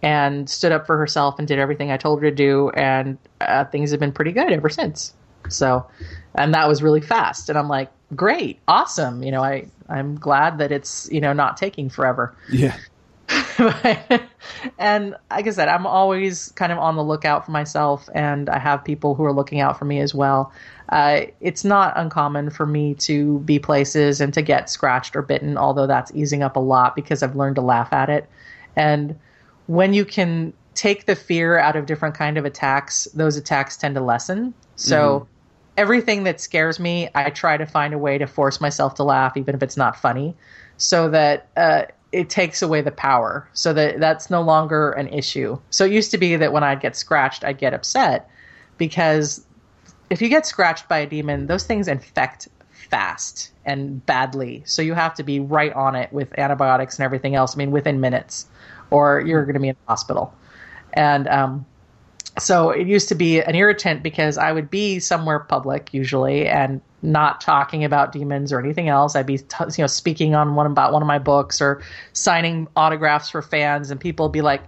and 0.02 0.48
stood 0.48 0.72
up 0.72 0.86
for 0.86 0.96
herself 0.96 1.38
and 1.38 1.46
did 1.48 1.58
everything 1.58 1.90
I 1.90 1.96
told 1.96 2.22
her 2.22 2.30
to 2.30 2.34
do, 2.34 2.70
and 2.70 3.18
uh, 3.40 3.64
things 3.64 3.90
have 3.90 4.00
been 4.00 4.12
pretty 4.12 4.32
good 4.32 4.52
ever 4.52 4.68
since. 4.68 5.14
So, 5.48 5.86
and 6.34 6.54
that 6.54 6.68
was 6.68 6.82
really 6.82 7.00
fast, 7.00 7.48
and 7.48 7.58
I'm 7.58 7.68
like, 7.68 7.90
great, 8.14 8.58
awesome. 8.68 9.22
You 9.22 9.32
know, 9.32 9.42
I 9.42 9.66
I'm 9.88 10.16
glad 10.16 10.58
that 10.58 10.72
it's 10.72 11.08
you 11.10 11.20
know 11.20 11.32
not 11.32 11.56
taking 11.56 11.88
forever. 11.88 12.34
yeah. 12.50 12.76
and 14.78 15.14
like 15.30 15.46
I 15.46 15.50
said, 15.50 15.68
I'm 15.68 15.86
always 15.86 16.52
kind 16.52 16.72
of 16.72 16.78
on 16.78 16.96
the 16.96 17.04
lookout 17.04 17.44
for 17.44 17.50
myself, 17.50 18.08
and 18.14 18.48
I 18.48 18.58
have 18.58 18.84
people 18.84 19.14
who 19.14 19.24
are 19.24 19.32
looking 19.32 19.60
out 19.60 19.78
for 19.78 19.84
me 19.84 20.00
as 20.00 20.14
well. 20.14 20.52
Uh, 20.88 21.22
it's 21.40 21.64
not 21.64 21.92
uncommon 21.96 22.48
for 22.50 22.64
me 22.64 22.94
to 22.94 23.40
be 23.40 23.58
places 23.58 24.20
and 24.20 24.32
to 24.32 24.40
get 24.40 24.70
scratched 24.70 25.14
or 25.14 25.22
bitten, 25.22 25.58
although 25.58 25.86
that's 25.86 26.10
easing 26.14 26.42
up 26.42 26.56
a 26.56 26.60
lot 26.60 26.96
because 26.96 27.22
I've 27.22 27.36
learned 27.36 27.56
to 27.56 27.62
laugh 27.62 27.92
at 27.92 28.08
it. 28.08 28.28
And 28.76 29.18
when 29.66 29.92
you 29.92 30.06
can 30.06 30.54
take 30.74 31.04
the 31.06 31.16
fear 31.16 31.58
out 31.58 31.76
of 31.76 31.84
different 31.84 32.14
kind 32.14 32.38
of 32.38 32.44
attacks, 32.46 33.06
those 33.12 33.36
attacks 33.36 33.76
tend 33.76 33.96
to 33.96 34.00
lessen. 34.00 34.54
So 34.76 35.26
everything 35.78 36.24
that 36.24 36.40
scares 36.40 36.80
me, 36.80 37.08
I 37.14 37.30
try 37.30 37.56
to 37.56 37.64
find 37.64 37.94
a 37.94 37.98
way 37.98 38.18
to 38.18 38.26
force 38.26 38.60
myself 38.60 38.96
to 38.96 39.04
laugh, 39.04 39.36
even 39.36 39.54
if 39.54 39.62
it's 39.62 39.76
not 39.76 39.96
funny, 39.96 40.36
so 40.76 41.08
that 41.08 41.46
uh, 41.56 41.82
it 42.10 42.28
takes 42.28 42.60
away 42.62 42.82
the 42.82 42.90
power, 42.90 43.48
so 43.52 43.72
that 43.72 44.00
that's 44.00 44.28
no 44.28 44.42
longer 44.42 44.90
an 44.90 45.06
issue. 45.08 45.56
So 45.70 45.84
it 45.84 45.92
used 45.92 46.10
to 46.10 46.18
be 46.18 46.34
that 46.36 46.52
when 46.52 46.64
I'd 46.64 46.80
get 46.80 46.96
scratched, 46.96 47.44
I'd 47.44 47.58
get 47.58 47.72
upset 47.72 48.28
because 48.76 49.46
if 50.10 50.20
you 50.20 50.28
get 50.28 50.46
scratched 50.46 50.88
by 50.88 50.98
a 50.98 51.06
demon, 51.06 51.46
those 51.46 51.64
things 51.64 51.86
infect 51.86 52.48
fast 52.70 53.52
and 53.64 54.04
badly. 54.04 54.62
So 54.66 54.82
you 54.82 54.94
have 54.94 55.14
to 55.14 55.22
be 55.22 55.38
right 55.38 55.72
on 55.74 55.94
it 55.94 56.12
with 56.12 56.36
antibiotics 56.38 56.98
and 56.98 57.04
everything 57.04 57.36
else. 57.36 57.54
I 57.54 57.58
mean, 57.58 57.70
within 57.70 58.00
minutes, 58.00 58.46
or 58.90 59.20
you're 59.20 59.44
going 59.44 59.54
to 59.54 59.60
be 59.60 59.68
in 59.68 59.76
the 59.86 59.92
hospital. 59.92 60.34
And 60.94 61.28
um, 61.28 61.66
so 62.38 62.70
it 62.70 62.86
used 62.86 63.08
to 63.08 63.14
be 63.14 63.40
an 63.40 63.54
irritant 63.54 64.02
because 64.02 64.38
I 64.38 64.52
would 64.52 64.70
be 64.70 64.98
somewhere 64.98 65.40
public 65.40 65.92
usually 65.92 66.46
and 66.46 66.80
not 67.02 67.40
talking 67.40 67.84
about 67.84 68.12
demons 68.12 68.52
or 68.52 68.60
anything 68.60 68.88
else. 68.88 69.14
I'd 69.14 69.26
be 69.26 69.38
t- 69.38 69.64
you 69.76 69.82
know 69.82 69.86
speaking 69.86 70.34
on 70.34 70.54
one 70.54 70.66
about 70.66 70.92
one 70.92 71.02
of 71.02 71.08
my 71.08 71.18
books 71.18 71.60
or 71.60 71.82
signing 72.12 72.68
autographs 72.76 73.30
for 73.30 73.42
fans, 73.42 73.90
and 73.90 74.00
people 74.00 74.26
would 74.26 74.32
be 74.32 74.42
like, 74.42 74.62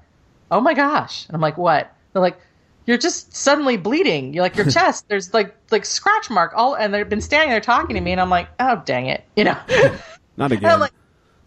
"Oh 0.50 0.60
my 0.60 0.74
gosh!" 0.74 1.26
And 1.26 1.34
I'm 1.34 1.40
like, 1.40 1.58
"What?" 1.58 1.92
They're 2.12 2.22
like, 2.22 2.38
"You're 2.86 2.98
just 2.98 3.34
suddenly 3.34 3.76
bleeding. 3.76 4.34
You're 4.34 4.42
like 4.42 4.56
your 4.56 4.70
chest. 4.70 5.08
There's 5.08 5.34
like 5.34 5.54
like 5.70 5.84
scratch 5.84 6.30
mark 6.30 6.52
all." 6.54 6.74
And 6.74 6.94
they've 6.94 7.08
been 7.08 7.20
standing 7.20 7.50
there 7.50 7.60
talking 7.60 7.96
to 7.96 8.00
me, 8.00 8.12
and 8.12 8.20
I'm 8.20 8.30
like, 8.30 8.48
"Oh 8.60 8.82
dang 8.84 9.06
it!" 9.06 9.24
You 9.36 9.44
know. 9.44 9.56
Not 10.40 10.52
again. 10.52 10.70
I'm 10.72 10.80
like, 10.80 10.92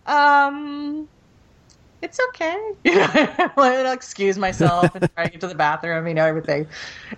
um, 0.05 1.09
it's 2.03 2.19
okay. 2.29 2.71
You 2.83 2.95
know, 2.95 3.49
I'll 3.57 3.91
excuse 3.93 4.37
myself 4.37 4.93
and 4.93 5.09
try 5.15 5.25
to 5.25 5.31
get 5.31 5.41
to 5.41 5.47
the 5.47 5.55
bathroom, 5.55 6.07
you 6.07 6.13
know, 6.13 6.25
everything. 6.25 6.67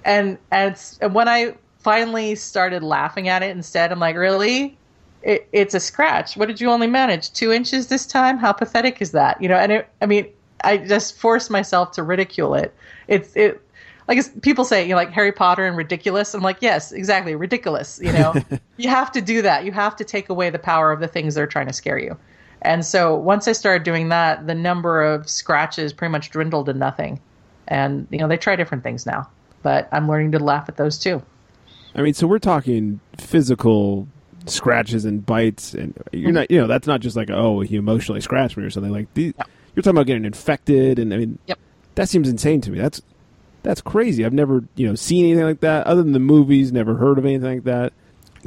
And 0.04 0.38
and, 0.52 0.74
it's, 0.74 0.98
and 1.00 1.14
when 1.14 1.28
I 1.28 1.56
finally 1.80 2.36
started 2.36 2.84
laughing 2.84 3.28
at 3.28 3.44
it 3.44 3.50
instead, 3.50 3.92
I'm 3.92 4.00
like, 4.00 4.16
really? 4.16 4.78
It, 5.24 5.48
it's 5.52 5.74
a 5.74 5.80
scratch. 5.80 6.38
What 6.38 6.48
did 6.48 6.62
you 6.62 6.70
only 6.70 6.88
manage? 6.88 7.34
Two 7.34 7.52
inches 7.52 7.88
this 7.88 8.06
time? 8.06 8.38
How 8.38 8.54
pathetic 8.54 9.02
is 9.02 9.12
that? 9.12 9.42
You 9.42 9.50
know, 9.50 9.56
and 9.56 9.72
it, 9.72 9.90
I 10.02 10.06
mean, 10.06 10.28
I 10.64 10.78
just 10.78 11.18
forced 11.18 11.50
myself 11.50 11.92
to 11.94 12.04
ridicule 12.04 12.54
it. 12.54 12.74
It's 13.08 13.36
it. 13.36 13.62
Like 14.08 14.42
people 14.44 14.66
say, 14.66 14.84
you 14.84 14.90
know, 14.90 14.98
like 14.98 15.10
Harry 15.10 15.32
Potter 15.32 15.66
and 15.66 15.76
ridiculous. 15.76 16.36
I'm 16.36 16.42
like, 16.42 16.58
yes, 16.62 16.92
exactly, 16.92 17.34
ridiculous. 17.34 18.00
You 18.04 18.14
know, 18.14 18.36
you 18.78 18.88
have 18.88 19.12
to 19.14 19.22
do 19.22 19.42
that. 19.42 19.66
You 19.66 19.72
have 19.72 19.96
to 19.96 20.04
take 20.04 20.30
away 20.30 20.52
the 20.52 20.60
power 20.60 20.92
of 20.92 21.00
the 21.00 21.08
things 21.08 21.34
that 21.34 21.42
are 21.42 21.48
trying 21.48 21.68
to 21.68 21.74
scare 21.74 21.98
you. 21.98 22.16
And 22.66 22.86
so 22.86 23.16
once 23.16 23.48
I 23.48 23.52
started 23.52 23.84
doing 23.84 24.10
that, 24.10 24.48
the 24.48 24.56
number 24.56 25.04
of 25.04 25.30
scratches 25.30 25.94
pretty 25.94 26.12
much 26.12 26.32
dwindled 26.32 26.66
to 26.66 26.74
nothing. 26.74 27.20
And 27.68 28.08
you 28.12 28.18
know, 28.18 28.28
they 28.28 28.38
try 28.38 28.56
different 28.56 28.84
things 28.84 29.06
now, 29.06 29.30
but 29.64 29.88
I'm 29.92 30.08
learning 30.08 30.32
to 30.34 30.40
laugh 30.40 30.68
at 30.68 30.78
those 30.78 30.98
too. 30.98 31.22
I 31.96 32.02
mean, 32.02 32.14
so 32.14 32.28
we're 32.28 32.40
talking 32.40 33.00
physical 33.18 34.08
scratches 34.48 35.06
and 35.06 35.26
bites, 35.26 35.74
and 35.74 35.98
you're 36.12 36.32
not, 36.32 36.52
you 36.52 36.60
know, 36.60 36.68
that's 36.68 36.88
not 36.88 37.00
just 37.02 37.16
like 37.16 37.30
oh 37.30 37.62
he 37.62 37.76
emotionally 37.76 38.22
scratched 38.22 38.58
me 38.58 38.64
or 38.64 38.70
something 38.70 38.92
like. 38.92 39.14
The, 39.14 39.34
You're 39.76 39.82
talking 39.84 39.98
about 39.98 40.08
getting 40.08 40.26
infected, 40.26 41.00
and 41.00 41.14
I 41.14 41.18
mean, 41.18 41.40
Yep. 41.48 41.60
that 41.96 42.10
seems 42.10 42.30
insane 42.30 42.62
to 42.62 42.72
me. 42.72 42.80
That's 42.80 43.02
that's 43.64 43.82
crazy. 43.82 44.26
I've 44.26 44.34
never 44.34 44.64
you 44.76 44.88
know 44.88 44.96
seen 44.96 45.26
anything 45.26 45.46
like 45.46 45.62
that 45.62 45.88
other 45.88 46.04
than 46.04 46.12
the 46.14 46.20
movies. 46.20 46.72
Never 46.72 46.96
heard 46.96 47.18
of 47.18 47.26
anything 47.26 47.56
like 47.56 47.64
that. 47.64 47.94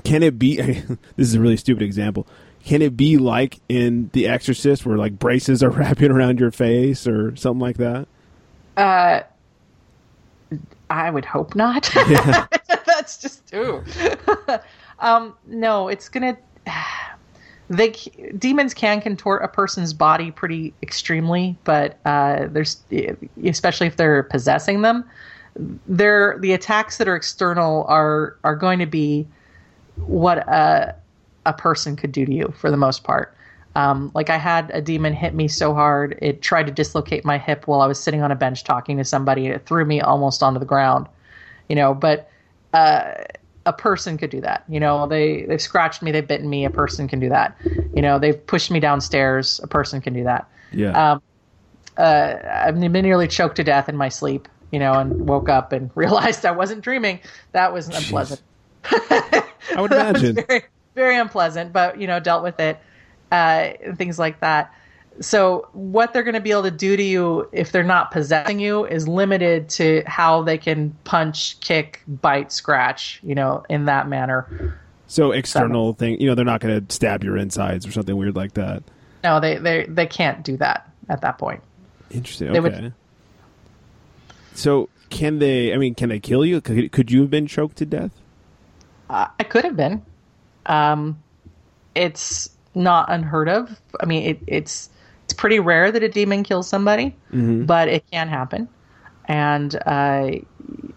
Can 0.04 0.22
it 0.22 0.38
be? 0.38 0.56
this 1.16 1.28
is 1.28 1.34
a 1.34 1.40
really 1.40 1.56
stupid 1.56 1.82
example. 1.82 2.26
Can 2.64 2.82
it 2.82 2.96
be 2.96 3.16
like 3.16 3.58
in 3.68 4.10
The 4.12 4.28
Exorcist, 4.28 4.84
where 4.84 4.98
like 4.98 5.18
braces 5.18 5.62
are 5.62 5.70
wrapping 5.70 6.10
around 6.10 6.40
your 6.40 6.50
face 6.50 7.06
or 7.06 7.34
something 7.36 7.60
like 7.60 7.78
that? 7.78 8.08
Uh, 8.76 9.22
I 10.90 11.10
would 11.10 11.24
hope 11.24 11.54
not. 11.54 11.90
That's 12.86 13.18
just 13.18 13.52
ooh. 13.54 13.84
um, 15.00 15.34
no, 15.46 15.88
it's 15.88 16.08
gonna. 16.08 16.36
They 17.70 17.90
demons 18.38 18.72
can 18.72 19.02
contort 19.02 19.44
a 19.44 19.48
person's 19.48 19.92
body 19.92 20.30
pretty 20.30 20.72
extremely, 20.82 21.54
but 21.64 21.98
uh, 22.06 22.46
there's 22.48 22.82
especially 23.44 23.86
if 23.86 23.96
they're 23.96 24.22
possessing 24.22 24.80
them. 24.80 25.04
They're 25.86 26.38
the 26.38 26.54
attacks 26.54 26.96
that 26.96 27.08
are 27.08 27.14
external 27.14 27.84
are 27.84 28.38
are 28.42 28.56
going 28.56 28.78
to 28.78 28.86
be 28.86 29.26
what 29.96 30.38
a 30.38 30.94
a 31.48 31.52
person 31.54 31.96
could 31.96 32.12
do 32.12 32.26
to 32.26 32.32
you 32.32 32.52
for 32.56 32.70
the 32.70 32.76
most 32.76 33.02
part. 33.04 33.34
Um, 33.74 34.10
like 34.14 34.28
I 34.28 34.36
had 34.36 34.70
a 34.70 34.82
demon 34.82 35.14
hit 35.14 35.34
me 35.34 35.48
so 35.48 35.72
hard 35.72 36.18
it 36.20 36.42
tried 36.42 36.66
to 36.66 36.72
dislocate 36.72 37.24
my 37.24 37.38
hip 37.38 37.66
while 37.66 37.80
I 37.80 37.86
was 37.86 37.98
sitting 38.02 38.22
on 38.22 38.30
a 38.30 38.36
bench 38.36 38.64
talking 38.64 38.98
to 38.98 39.04
somebody. 39.04 39.46
It 39.46 39.66
threw 39.66 39.84
me 39.84 40.00
almost 40.00 40.42
onto 40.42 40.58
the 40.58 40.66
ground, 40.66 41.06
you 41.68 41.76
know. 41.76 41.94
But 41.94 42.30
uh, 42.74 43.14
a 43.66 43.72
person 43.72 44.18
could 44.18 44.30
do 44.30 44.40
that. 44.42 44.64
You 44.68 44.80
know, 44.80 45.06
they 45.06 45.42
they've 45.42 45.60
scratched 45.60 46.02
me, 46.02 46.12
they've 46.12 46.26
bitten 46.26 46.50
me. 46.50 46.64
A 46.64 46.70
person 46.70 47.08
can 47.08 47.20
do 47.20 47.28
that. 47.30 47.56
You 47.94 48.02
know, 48.02 48.18
they've 48.18 48.46
pushed 48.46 48.70
me 48.70 48.80
downstairs. 48.80 49.60
A 49.62 49.66
person 49.66 50.00
can 50.00 50.12
do 50.12 50.24
that. 50.24 50.48
Yeah. 50.72 51.12
Um, 51.12 51.22
uh, 51.96 52.36
I've 52.50 52.78
been 52.78 52.92
nearly 52.92 53.28
choked 53.28 53.56
to 53.56 53.64
death 53.64 53.88
in 53.88 53.96
my 53.96 54.08
sleep. 54.08 54.48
You 54.70 54.78
know, 54.78 54.92
and 54.92 55.26
woke 55.26 55.48
up 55.48 55.72
and 55.72 55.90
realized 55.94 56.44
I 56.44 56.50
wasn't 56.50 56.82
dreaming. 56.82 57.20
That 57.52 57.72
was 57.72 57.88
unpleasant. 57.88 58.42
I 58.84 59.44
would 59.78 59.92
imagine. 59.92 60.34
very, 60.48 60.64
very 60.98 61.16
unpleasant, 61.16 61.72
but 61.72 61.98
you 62.00 62.06
know, 62.06 62.20
dealt 62.20 62.42
with 62.42 62.60
it, 62.60 62.78
uh, 63.32 63.72
and 63.84 63.96
things 63.96 64.18
like 64.18 64.40
that. 64.40 64.74
So, 65.20 65.68
what 65.72 66.12
they're 66.12 66.22
going 66.22 66.34
to 66.34 66.40
be 66.40 66.52
able 66.52 66.62
to 66.64 66.70
do 66.70 66.96
to 66.96 67.02
you 67.02 67.48
if 67.52 67.72
they're 67.72 67.82
not 67.82 68.10
possessing 68.12 68.60
you 68.60 68.84
is 68.84 69.08
limited 69.08 69.68
to 69.70 70.02
how 70.06 70.42
they 70.42 70.58
can 70.58 70.94
punch, 71.04 71.58
kick, 71.60 72.02
bite, 72.06 72.52
scratch, 72.52 73.18
you 73.24 73.34
know, 73.34 73.64
in 73.68 73.86
that 73.86 74.08
manner. 74.08 74.78
So 75.08 75.32
external 75.32 75.94
thing, 75.94 76.20
you 76.20 76.28
know, 76.28 76.34
they're 76.34 76.44
not 76.44 76.60
going 76.60 76.86
to 76.86 76.94
stab 76.94 77.24
your 77.24 77.36
insides 77.38 77.86
or 77.86 77.90
something 77.92 78.14
weird 78.16 78.36
like 78.36 78.54
that. 78.54 78.82
No, 79.24 79.40
they 79.40 79.56
they 79.56 79.86
they 79.88 80.06
can't 80.06 80.44
do 80.44 80.56
that 80.58 80.88
at 81.08 81.22
that 81.22 81.38
point. 81.38 81.62
Interesting. 82.10 82.52
They 82.52 82.58
Okay. 82.60 82.82
would- 82.82 82.92
So 84.54 84.88
can 85.10 85.38
they? 85.38 85.72
I 85.72 85.78
mean, 85.78 85.94
can 85.94 86.10
they 86.10 86.20
kill 86.20 86.44
you? 86.44 86.60
Could, 86.60 86.92
could 86.92 87.10
you 87.10 87.22
have 87.22 87.30
been 87.30 87.46
choked 87.46 87.76
to 87.78 87.86
death? 87.86 88.12
Uh, 89.08 89.26
I 89.40 89.44
could 89.44 89.64
have 89.64 89.74
been. 89.76 90.02
Um, 90.68 91.22
it's 91.94 92.50
not 92.74 93.10
unheard 93.10 93.48
of. 93.48 93.80
I 94.00 94.06
mean, 94.06 94.22
it, 94.22 94.40
it's 94.46 94.90
it's 95.24 95.34
pretty 95.34 95.60
rare 95.60 95.90
that 95.92 96.02
a 96.02 96.08
demon 96.08 96.42
kills 96.42 96.68
somebody, 96.68 97.14
but 97.66 97.88
it 97.88 98.04
can 98.10 98.28
happen. 98.28 98.68
And 99.26 99.74
uh, 99.84 100.30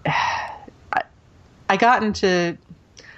I, 0.06 1.04
I 1.70 1.78
got 1.78 2.04
into. 2.04 2.58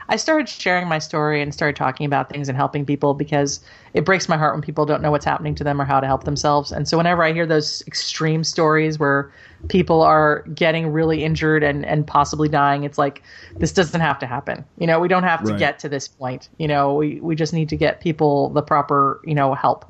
I 0.10 0.18
started 0.18 0.49
sharing 0.49 0.88
my 0.89 0.99
story 0.99 1.41
and 1.41 1.54
started 1.54 1.76
talking 1.76 2.06
about 2.06 2.30
things 2.30 2.49
and 2.49 2.58
helping 2.58 2.86
people 2.86 3.14
because 3.14 3.62
it 3.93 4.04
breaks 4.04 4.28
my 4.28 4.38
heart 4.38 4.54
when 4.54 4.62
people 4.62 4.86
don't 4.86 5.01
know 5.01 5.12
what's 5.12 5.24
happening 5.24 5.56
to 5.56 5.64
them 5.64 5.82
or 5.82 5.86
how 5.86 6.01
to 6.01 6.08
help 6.08 6.26
themselves. 6.26 6.72
And 6.72 6.88
so 6.88 6.97
whenever 6.97 7.24
I 7.24 7.32
hear 7.32 7.45
those 7.45 7.82
extreme 7.88 8.43
stories 8.43 8.99
where 8.99 9.32
people 9.70 10.01
are 10.01 10.41
getting 10.53 10.88
really 10.89 11.24
injured 11.24 11.64
and, 11.64 11.86
and 11.86 12.05
possibly 12.05 12.49
dying, 12.49 12.84
it's 12.84 12.97
like 12.97 13.24
this 13.59 13.72
doesn't 13.72 14.01
have 14.01 14.20
to 14.20 14.26
happen. 14.26 14.66
You 14.78 14.88
know, 14.88 14.99
we 14.99 15.07
don't 15.07 15.24
have 15.24 15.43
to 15.45 15.53
Right. 15.53 15.59
get 15.59 15.80
to 15.80 15.89
this 15.89 16.07
point. 16.07 16.49
You 16.57 16.68
know, 16.68 16.95
we, 16.95 17.20
we 17.22 17.36
just 17.36 17.53
need 17.53 17.70
to 17.70 17.78
get 17.78 18.01
people 18.01 18.49
the 18.49 18.61
proper, 18.61 19.22
you 19.26 19.36
know, 19.36 19.53
help. 19.53 19.86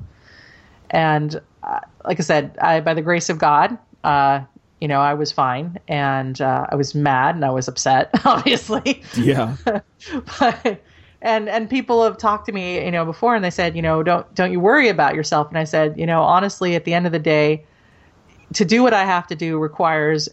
And 0.90 1.40
uh, 1.62 1.80
like 2.04 2.20
I 2.20 2.22
said, 2.22 2.56
I, 2.60 2.80
by 2.80 2.94
the 2.94 3.02
grace 3.02 3.28
of 3.30 3.38
God, 3.38 3.76
uh, 4.04 4.40
you 4.80 4.88
know, 4.88 5.00
I 5.00 5.14
was 5.14 5.32
fine 5.32 5.78
and 5.88 6.40
uh, 6.40 6.66
I 6.70 6.74
was 6.76 6.94
mad 6.94 7.34
and 7.36 7.44
I 7.44 7.50
was 7.50 7.68
upset, 7.68 8.10
obviously 8.24 9.02
Yeah. 9.14 9.56
but 10.40 10.82
and 11.22 11.48
and 11.48 11.70
people 11.70 12.04
have 12.04 12.18
talked 12.18 12.44
to 12.46 12.52
me 12.52 12.84
you 12.84 12.90
know 12.90 13.06
before 13.06 13.34
and 13.34 13.42
they 13.42 13.50
said 13.50 13.74
you 13.74 13.80
know 13.80 14.02
don't 14.02 14.34
don't 14.34 14.52
you 14.52 14.60
worry 14.60 14.88
about 14.90 15.14
yourself 15.14 15.48
and 15.48 15.56
i 15.56 15.64
said 15.64 15.98
you 15.98 16.04
know 16.04 16.20
honestly 16.22 16.74
at 16.74 16.84
the 16.84 16.92
end 16.92 17.06
of 17.06 17.12
the 17.12 17.18
day 17.18 17.64
to 18.54 18.64
do 18.64 18.82
what 18.82 18.94
i 18.94 19.04
have 19.04 19.26
to 19.26 19.34
do 19.34 19.58
requires 19.58 20.28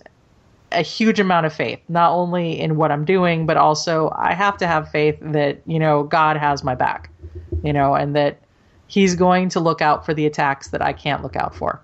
a 0.72 0.82
huge 0.82 1.20
amount 1.20 1.46
of 1.46 1.54
faith 1.54 1.80
not 1.90 2.12
only 2.12 2.60
in 2.60 2.78
what 2.78 2.92
i'm 2.92 3.04
doing 3.04 3.46
but 3.46 3.58
also 3.58 4.12
i 4.18 4.34
have 4.34 4.58
to 4.58 4.66
have 4.66 4.90
faith 4.90 5.18
that 5.22 5.62
you 5.66 5.80
know 5.80 6.04
god 6.04 6.38
has 6.38 6.64
my 6.64 6.76
back 6.76 7.10
you 7.64 7.74
know 7.74 7.94
and 7.94 8.16
that 8.16 8.40
he's 8.88 9.16
going 9.16 9.50
to 9.50 9.60
look 9.60 9.82
out 9.82 10.06
for 10.06 10.14
the 10.14 10.26
attacks 10.26 10.70
that 10.70 10.82
i 10.82 10.94
can't 10.94 11.22
look 11.24 11.36
out 11.36 11.54
for 11.56 11.82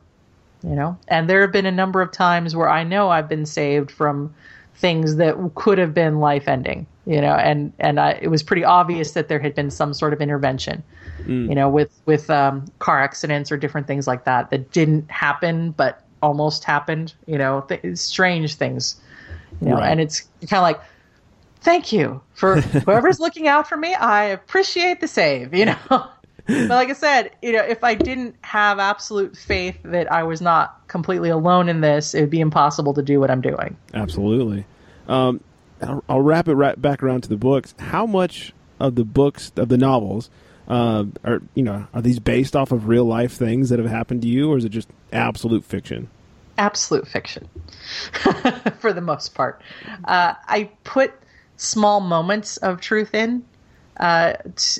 you 0.63 0.75
know? 0.75 0.97
And 1.07 1.29
there 1.29 1.41
have 1.41 1.51
been 1.51 1.67
a 1.67 1.71
number 1.71 2.01
of 2.01 2.11
times 2.11 2.55
where 2.55 2.69
i 2.69 2.83
know 2.83 3.09
i've 3.09 3.29
been 3.29 3.45
saved 3.45 3.91
from 3.91 4.33
things 4.75 5.15
that 5.15 5.35
could 5.55 5.77
have 5.77 5.93
been 5.93 6.19
life 6.19 6.47
ending 6.47 6.85
you 7.05 7.21
know? 7.21 7.33
And 7.33 7.71
and 7.79 7.99
I, 7.99 8.19
it 8.21 8.27
was 8.27 8.43
pretty 8.43 8.65
obvious 8.65 9.11
that 9.11 9.29
there 9.29 9.39
had 9.39 9.55
been 9.55 9.71
some 9.71 9.93
sort 9.93 10.13
of 10.13 10.21
intervention 10.21 10.83
you 11.25 11.55
know 11.55 11.67
with 11.67 11.99
with 12.05 12.29
um, 12.29 12.65
car 12.79 13.01
accidents 13.01 13.51
or 13.51 13.57
different 13.57 13.87
things 13.87 14.07
like 14.07 14.23
that 14.25 14.49
that 14.49 14.71
didn't 14.71 15.09
happen 15.09 15.71
but 15.71 16.03
almost 16.21 16.63
happened 16.63 17.13
you 17.25 17.37
know 17.37 17.61
th- 17.61 17.97
strange 17.97 18.55
things 18.55 18.99
you 19.61 19.69
know 19.69 19.75
Right. 19.75 19.91
and 19.91 19.99
it's 20.01 20.21
kind 20.41 20.53
of 20.59 20.63
like 20.63 20.79
thank 21.61 21.91
you 21.91 22.21
for 22.33 22.61
whoever's 22.85 23.19
looking 23.19 23.47
out 23.47 23.67
for 23.67 23.77
me 23.77 23.93
i 23.95 24.23
appreciate 24.25 24.99
the 25.01 25.07
save 25.07 25.53
you 25.53 25.65
know 25.65 25.77
but 25.89 26.69
like 26.69 26.89
I 26.89 26.93
said, 26.93 27.31
you 27.41 27.51
know, 27.51 27.61
if 27.61 27.83
I 27.83 27.93
didn't 27.93 28.37
have 28.39 28.79
absolute 28.79 29.35
faith 29.35 29.77
that 29.83 30.09
I 30.09 30.23
was 30.23 30.39
not 30.39 30.87
completely 30.87 31.27
alone 31.27 31.67
in 31.67 31.81
this, 31.81 32.13
it 32.15 32.21
would 32.21 32.29
be 32.29 32.39
impossible 32.39 32.93
to 32.93 33.01
do 33.01 33.19
what 33.19 33.29
I'm 33.29 33.41
doing. 33.41 33.75
Absolutely. 33.93 34.63
Um, 35.09 35.41
I'll, 35.81 36.01
I'll 36.07 36.21
wrap 36.21 36.47
it 36.47 36.53
right 36.53 36.81
back 36.81 37.03
around 37.03 37.23
to 37.23 37.29
the 37.29 37.35
books. 37.35 37.75
How 37.79 38.05
much 38.05 38.53
of 38.79 38.95
the 38.95 39.03
books 39.03 39.51
of 39.57 39.67
the 39.67 39.77
novels 39.77 40.29
uh, 40.67 41.05
are 41.23 41.41
you 41.55 41.63
know 41.63 41.87
are 41.93 42.01
these 42.01 42.19
based 42.19 42.55
off 42.55 42.71
of 42.71 42.87
real 42.87 43.05
life 43.05 43.33
things 43.33 43.69
that 43.69 43.79
have 43.79 43.89
happened 43.89 44.21
to 44.23 44.27
you, 44.27 44.51
or 44.51 44.57
is 44.57 44.65
it 44.65 44.69
just 44.69 44.89
absolute 45.11 45.63
fiction? 45.63 46.09
Absolute 46.57 47.07
fiction, 47.07 47.47
for 48.79 48.91
the 48.91 49.01
most 49.01 49.35
part. 49.35 49.61
Uh, 50.05 50.33
I 50.47 50.71
put 50.83 51.13
small 51.55 51.99
moments 51.99 52.57
of 52.57 52.81
truth 52.81 53.13
in, 53.13 53.45
uh, 53.99 54.33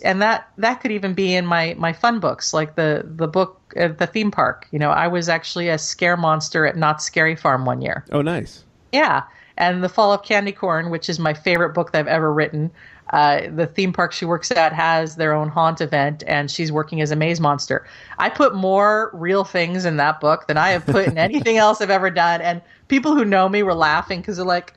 and 0.03 0.21
that 0.21 0.49
that 0.57 0.81
could 0.81 0.91
even 0.91 1.13
be 1.13 1.35
in 1.35 1.45
my 1.45 1.75
my 1.77 1.93
fun 1.93 2.19
books, 2.19 2.53
like 2.53 2.75
the 2.75 3.03
the 3.05 3.27
book 3.27 3.61
at 3.75 3.97
the 3.97 4.07
theme 4.07 4.31
park. 4.31 4.67
You 4.71 4.79
know, 4.79 4.91
I 4.91 5.07
was 5.07 5.29
actually 5.29 5.69
a 5.69 5.77
scare 5.77 6.17
monster 6.17 6.65
at 6.65 6.75
Knott's 6.75 7.05
Scary 7.05 7.35
Farm 7.35 7.65
one 7.65 7.81
year. 7.81 8.03
Oh, 8.11 8.21
nice. 8.21 8.63
Yeah, 8.91 9.23
and 9.57 9.83
The 9.83 9.89
Fall 9.89 10.13
of 10.13 10.23
Candy 10.23 10.51
Corn, 10.51 10.89
which 10.89 11.09
is 11.09 11.19
my 11.19 11.33
favorite 11.33 11.73
book 11.73 11.91
that 11.91 11.99
I've 11.99 12.07
ever 12.07 12.31
written. 12.31 12.71
Uh, 13.11 13.41
the 13.53 13.65
theme 13.65 13.93
park 13.93 14.11
she 14.11 14.25
works 14.25 14.51
at 14.51 14.73
has 14.73 15.15
their 15.15 15.33
own 15.33 15.49
haunt 15.49 15.81
event, 15.81 16.23
and 16.27 16.51
she's 16.51 16.71
working 16.71 17.01
as 17.01 17.11
a 17.11 17.15
maze 17.15 17.39
monster. 17.39 17.87
I 18.17 18.29
put 18.29 18.53
more 18.53 19.11
real 19.13 19.43
things 19.43 19.85
in 19.85 19.97
that 19.97 20.19
book 20.19 20.47
than 20.47 20.57
I 20.57 20.69
have 20.69 20.85
put 20.85 21.07
in 21.07 21.17
anything 21.17 21.57
else 21.57 21.81
I've 21.81 21.89
ever 21.89 22.09
done, 22.09 22.41
and 22.41 22.61
people 22.87 23.15
who 23.15 23.25
know 23.25 23.47
me 23.47 23.63
were 23.63 23.73
laughing 23.73 24.21
because 24.21 24.37
they're 24.37 24.45
like, 24.45 24.73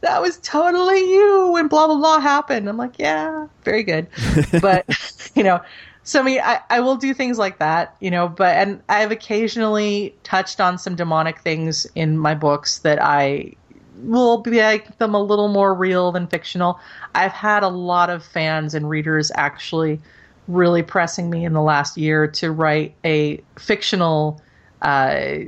"That 0.00 0.22
was 0.22 0.38
totally 0.38 1.00
you," 1.12 1.50
when 1.52 1.68
blah 1.68 1.86
blah 1.86 1.96
blah 1.96 2.20
happened. 2.20 2.68
I'm 2.68 2.76
like, 2.76 2.98
"Yeah, 2.98 3.46
very 3.64 3.82
good," 3.82 4.06
but 4.60 4.86
you 5.34 5.42
know. 5.42 5.60
So 6.06 6.20
I 6.20 6.22
mean, 6.22 6.40
I, 6.44 6.60
I 6.68 6.80
will 6.80 6.96
do 6.96 7.14
things 7.14 7.38
like 7.38 7.60
that, 7.60 7.96
you 7.98 8.10
know, 8.10 8.28
but 8.28 8.56
and 8.56 8.82
I've 8.90 9.10
occasionally 9.10 10.14
touched 10.22 10.60
on 10.60 10.76
some 10.76 10.96
demonic 10.96 11.40
things 11.40 11.86
in 11.94 12.18
my 12.18 12.34
books 12.34 12.80
that 12.80 13.02
I 13.02 13.54
will 13.98 14.42
make 14.46 14.98
them 14.98 15.14
a 15.14 15.22
little 15.22 15.48
more 15.48 15.74
real 15.74 16.12
than 16.12 16.26
fictional. 16.26 16.78
I've 17.14 17.32
had 17.32 17.62
a 17.62 17.68
lot 17.68 18.10
of 18.10 18.24
fans 18.24 18.74
and 18.74 18.88
readers 18.88 19.30
actually 19.34 20.00
really 20.48 20.82
pressing 20.82 21.30
me 21.30 21.44
in 21.44 21.52
the 21.52 21.62
last 21.62 21.96
year 21.96 22.26
to 22.26 22.50
write 22.50 22.94
a 23.04 23.40
fictional 23.58 24.40
uh, 24.82 25.38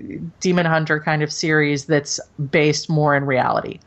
demon 0.40 0.64
hunter 0.64 1.00
kind 1.00 1.22
of 1.22 1.32
series 1.32 1.84
that's 1.84 2.18
based 2.50 2.88
more 2.88 3.14
in 3.14 3.26
reality. 3.26 3.78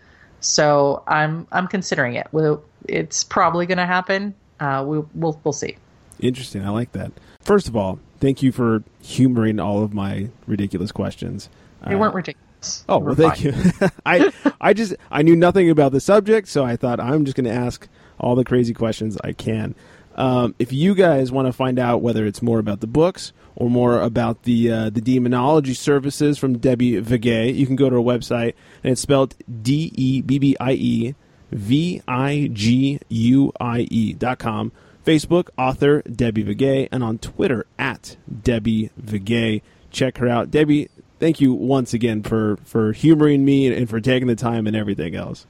So 0.41 1.03
I'm 1.07 1.47
I'm 1.51 1.67
considering 1.67 2.15
it. 2.15 2.27
Well, 2.31 2.63
it's 2.87 3.23
probably 3.23 3.65
going 3.65 3.79
to 3.79 3.85
happen. 3.85 4.35
Uh, 4.59 4.83
we, 4.87 4.99
we'll 5.15 5.39
we'll 5.43 5.53
see. 5.53 5.77
Interesting. 6.19 6.63
I 6.63 6.69
like 6.69 6.91
that. 6.91 7.11
First 7.41 7.67
of 7.67 7.75
all, 7.75 7.99
thank 8.19 8.43
you 8.43 8.51
for 8.51 8.83
humoring 9.01 9.59
all 9.59 9.83
of 9.83 9.93
my 9.93 10.29
ridiculous 10.47 10.91
questions. 10.91 11.49
They 11.87 11.95
Uh, 11.95 11.97
weren't 11.97 12.13
ridiculous. 12.13 12.45
Oh 12.87 12.99
well, 12.99 13.15
thank 13.15 13.37
fine. 13.37 13.45
you. 13.81 13.89
I 14.05 14.31
I 14.59 14.73
just 14.73 14.95
I 15.09 15.21
knew 15.21 15.35
nothing 15.35 15.69
about 15.69 15.91
the 15.91 15.99
subject, 15.99 16.47
so 16.47 16.65
I 16.65 16.75
thought 16.75 16.99
I'm 16.99 17.25
just 17.25 17.37
going 17.37 17.45
to 17.45 17.53
ask 17.53 17.87
all 18.19 18.35
the 18.35 18.43
crazy 18.43 18.73
questions 18.73 19.17
I 19.23 19.33
can. 19.33 19.75
Um, 20.15 20.53
if 20.59 20.73
you 20.73 20.95
guys 20.95 21.31
want 21.31 21.47
to 21.47 21.53
find 21.53 21.79
out 21.79 22.01
whether 22.01 22.25
it's 22.25 22.41
more 22.41 22.59
about 22.59 22.81
the 22.81 22.87
books 22.87 23.31
or 23.55 23.69
more 23.69 24.01
about 24.01 24.43
the 24.43 24.71
uh, 24.71 24.89
the 24.89 24.99
demonology 25.01 25.73
services 25.73 26.37
from 26.37 26.57
Debbie 26.57 27.01
Viguié, 27.01 27.55
you 27.55 27.65
can 27.65 27.77
go 27.77 27.89
to 27.89 27.95
her 27.95 28.01
website 28.01 28.53
and 28.83 28.91
it's 28.91 29.01
spelled 29.01 29.35
D 29.61 29.91
E 29.95 30.21
B 30.21 30.37
B 30.39 30.57
I 30.59 30.71
E 30.73 31.15
V 31.51 32.01
I 32.07 32.49
G 32.51 32.99
U 33.07 33.53
I 33.59 33.87
E 33.89 34.13
dot 34.13 34.39
com. 34.39 34.71
Facebook, 35.05 35.49
author 35.57 36.01
Debbie 36.03 36.43
Viguié, 36.43 36.89
and 36.91 37.03
on 37.03 37.17
Twitter 37.17 37.65
at 37.79 38.17
Debbie 38.43 38.91
Viguié. 39.01 39.61
Check 39.89 40.17
her 40.17 40.27
out. 40.27 40.51
Debbie, 40.51 40.89
thank 41.19 41.39
you 41.39 41.53
once 41.53 41.93
again 41.93 42.23
for, 42.23 42.57
for 42.63 42.93
humoring 42.93 43.45
me 43.45 43.71
and 43.73 43.89
for 43.89 43.99
taking 43.99 44.27
the 44.27 44.35
time 44.35 44.67
and 44.67 44.75
everything 44.75 45.15
else. 45.15 45.45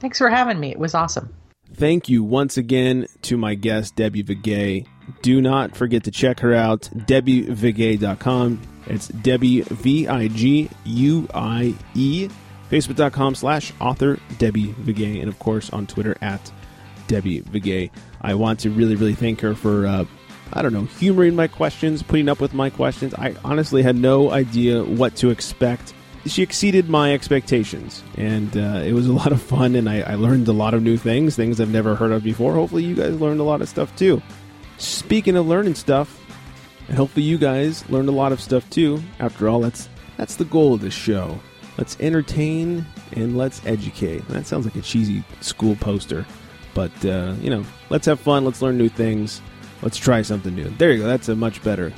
Thanks 0.00 0.18
for 0.18 0.28
having 0.28 0.60
me. 0.60 0.70
It 0.70 0.78
was 0.78 0.94
awesome. 0.94 1.34
Thank 1.74 2.08
you 2.08 2.22
once 2.24 2.56
again 2.56 3.06
to 3.22 3.36
my 3.36 3.54
guest, 3.54 3.94
Debbie 3.96 4.24
Viguié. 4.24 4.86
Do 5.22 5.40
not 5.40 5.76
forget 5.76 6.04
to 6.04 6.10
check 6.10 6.40
her 6.40 6.54
out, 6.54 6.82
debbieviguie.com. 6.94 8.60
It's 8.86 9.08
Debbie, 9.08 9.60
V 9.62 10.08
I 10.08 10.28
G 10.28 10.70
U 10.84 11.28
I 11.34 11.74
E. 11.94 12.28
Facebook.com 12.70 13.34
slash 13.34 13.72
author 13.80 14.18
Debbie 14.38 14.68
Viguié. 14.74 15.20
And 15.20 15.28
of 15.28 15.38
course 15.38 15.70
on 15.70 15.86
Twitter 15.86 16.16
at 16.20 16.50
Debbie 17.06 17.42
Viguié. 17.42 17.90
I 18.20 18.34
want 18.34 18.60
to 18.60 18.70
really, 18.70 18.94
really 18.94 19.14
thank 19.14 19.40
her 19.40 19.54
for, 19.54 19.86
uh, 19.86 20.04
I 20.52 20.62
don't 20.62 20.72
know, 20.72 20.84
humoring 20.84 21.36
my 21.36 21.46
questions, 21.46 22.02
putting 22.02 22.28
up 22.28 22.40
with 22.40 22.54
my 22.54 22.70
questions. 22.70 23.14
I 23.14 23.34
honestly 23.44 23.82
had 23.82 23.96
no 23.96 24.30
idea 24.30 24.82
what 24.82 25.16
to 25.16 25.30
expect. 25.30 25.94
She 26.26 26.42
exceeded 26.42 26.88
my 26.88 27.14
expectations, 27.14 28.02
and 28.16 28.56
uh, 28.56 28.82
it 28.84 28.92
was 28.92 29.06
a 29.06 29.12
lot 29.12 29.32
of 29.32 29.40
fun, 29.40 29.74
and 29.74 29.88
I, 29.88 30.00
I 30.00 30.14
learned 30.16 30.48
a 30.48 30.52
lot 30.52 30.74
of 30.74 30.82
new 30.82 30.96
things, 30.96 31.36
things 31.36 31.60
I've 31.60 31.70
never 31.70 31.94
heard 31.94 32.12
of 32.12 32.24
before. 32.24 32.54
Hopefully, 32.54 32.84
you 32.84 32.94
guys 32.94 33.20
learned 33.20 33.40
a 33.40 33.44
lot 33.44 33.62
of 33.62 33.68
stuff 33.68 33.94
too. 33.96 34.20
Speaking 34.78 35.36
of 35.36 35.46
learning 35.46 35.74
stuff, 35.74 36.20
and 36.88 36.96
hopefully 36.96 37.24
you 37.24 37.38
guys 37.38 37.88
learned 37.88 38.08
a 38.08 38.12
lot 38.12 38.32
of 38.32 38.40
stuff 38.40 38.68
too. 38.70 39.02
After 39.20 39.48
all, 39.48 39.60
that's 39.60 39.88
that's 40.16 40.36
the 40.36 40.44
goal 40.46 40.74
of 40.74 40.80
this 40.80 40.94
show. 40.94 41.38
Let's 41.78 41.96
entertain 42.00 42.84
and 43.12 43.38
let's 43.38 43.64
educate. 43.64 44.26
That 44.28 44.46
sounds 44.46 44.64
like 44.64 44.74
a 44.74 44.82
cheesy 44.82 45.22
school 45.40 45.76
poster. 45.76 46.26
But, 46.74 47.04
uh, 47.04 47.34
you 47.40 47.50
know, 47.50 47.64
let's 47.88 48.06
have 48.06 48.18
fun. 48.20 48.44
Let's 48.44 48.60
learn 48.60 48.76
new 48.76 48.88
things. 48.88 49.40
Let's 49.82 49.96
try 49.96 50.22
something 50.22 50.54
new. 50.54 50.68
There 50.70 50.92
you 50.92 50.98
go. 50.98 51.06
That's 51.06 51.28
a 51.28 51.36
much 51.36 51.62
better, 51.62 51.92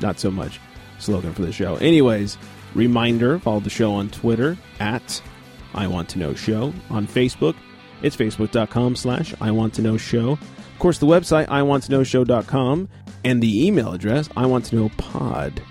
not 0.00 0.18
so 0.18 0.30
much 0.30 0.60
slogan 0.98 1.32
for 1.32 1.42
the 1.42 1.52
show. 1.52 1.76
Anyways, 1.76 2.36
reminder 2.74 3.38
follow 3.38 3.60
the 3.60 3.70
show 3.70 3.92
on 3.92 4.10
Twitter 4.10 4.56
at 4.80 5.22
I 5.74 5.86
Want 5.86 6.08
to 6.10 6.18
Know 6.18 6.34
Show. 6.34 6.72
On 6.90 7.06
Facebook, 7.06 7.56
it's 8.02 8.16
facebook.com 8.16 8.96
slash 8.96 9.34
I 9.40 9.50
Want 9.50 9.74
to 9.74 9.82
Know 9.82 9.96
Show. 9.96 10.32
Of 10.32 10.78
course, 10.78 10.98
the 10.98 11.06
website, 11.06 11.48
I 11.48 11.62
Want 11.62 11.84
to 11.84 11.90
Know 11.90 12.04
Show.com, 12.04 12.88
and 13.24 13.42
the 13.42 13.66
email 13.66 13.92
address, 13.92 14.28
I 14.36 14.46
Want 14.46 14.66
to 14.66 14.76
Know 14.76 14.90
Pod. 14.98 15.62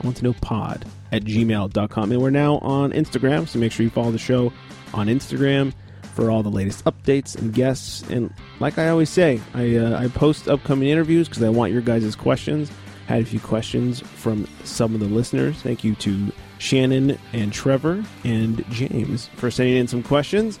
I 0.00 0.04
Want 0.04 0.16
to 0.18 0.24
Know 0.24 0.34
Pod 0.34 0.84
at 1.12 1.24
gmail.com. 1.24 2.12
And 2.12 2.22
we're 2.22 2.30
now 2.30 2.58
on 2.58 2.92
Instagram, 2.92 3.48
so 3.48 3.58
make 3.58 3.72
sure 3.72 3.84
you 3.84 3.90
follow 3.90 4.12
the 4.12 4.18
show 4.18 4.52
on 4.94 5.08
Instagram 5.08 5.72
for 6.16 6.30
all 6.30 6.42
the 6.42 6.50
latest 6.50 6.82
updates 6.86 7.36
and 7.36 7.52
guests. 7.52 8.02
And 8.08 8.32
like 8.58 8.78
I 8.78 8.88
always 8.88 9.10
say, 9.10 9.40
I, 9.54 9.76
uh, 9.76 10.02
I 10.02 10.08
post 10.08 10.48
upcoming 10.48 10.88
interviews 10.88 11.28
because 11.28 11.42
I 11.42 11.50
want 11.50 11.72
your 11.72 11.82
guys' 11.82 12.16
questions. 12.16 12.72
Had 13.06 13.22
a 13.22 13.24
few 13.26 13.38
questions 13.38 14.00
from 14.00 14.48
some 14.64 14.94
of 14.94 15.00
the 15.00 15.06
listeners. 15.06 15.60
Thank 15.62 15.84
you 15.84 15.94
to 15.96 16.32
Shannon 16.58 17.18
and 17.34 17.52
Trevor 17.52 18.02
and 18.24 18.64
James 18.70 19.28
for 19.36 19.50
sending 19.50 19.76
in 19.76 19.86
some 19.86 20.02
questions. 20.02 20.58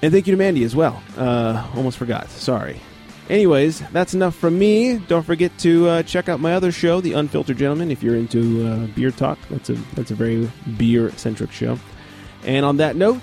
And 0.00 0.12
thank 0.12 0.26
you 0.26 0.32
to 0.32 0.38
Mandy 0.38 0.64
as 0.64 0.76
well. 0.76 1.02
Uh, 1.18 1.66
almost 1.74 1.98
forgot. 1.98 2.30
Sorry. 2.30 2.80
Anyways, 3.28 3.80
that's 3.90 4.14
enough 4.14 4.34
from 4.34 4.58
me. 4.58 4.98
Don't 4.98 5.24
forget 5.24 5.56
to 5.60 5.88
uh, 5.88 6.02
check 6.02 6.28
out 6.28 6.40
my 6.40 6.54
other 6.54 6.70
show, 6.70 7.00
The 7.00 7.14
Unfiltered 7.14 7.56
Gentleman, 7.56 7.90
if 7.90 8.02
you're 8.02 8.16
into 8.16 8.66
uh, 8.66 8.86
beer 8.94 9.10
talk. 9.10 9.38
That's 9.48 9.70
a 9.70 9.74
that's 9.94 10.10
a 10.10 10.14
very 10.14 10.50
beer 10.76 11.10
centric 11.16 11.50
show. 11.50 11.78
And 12.44 12.66
on 12.66 12.76
that 12.76 12.96
note, 12.96 13.22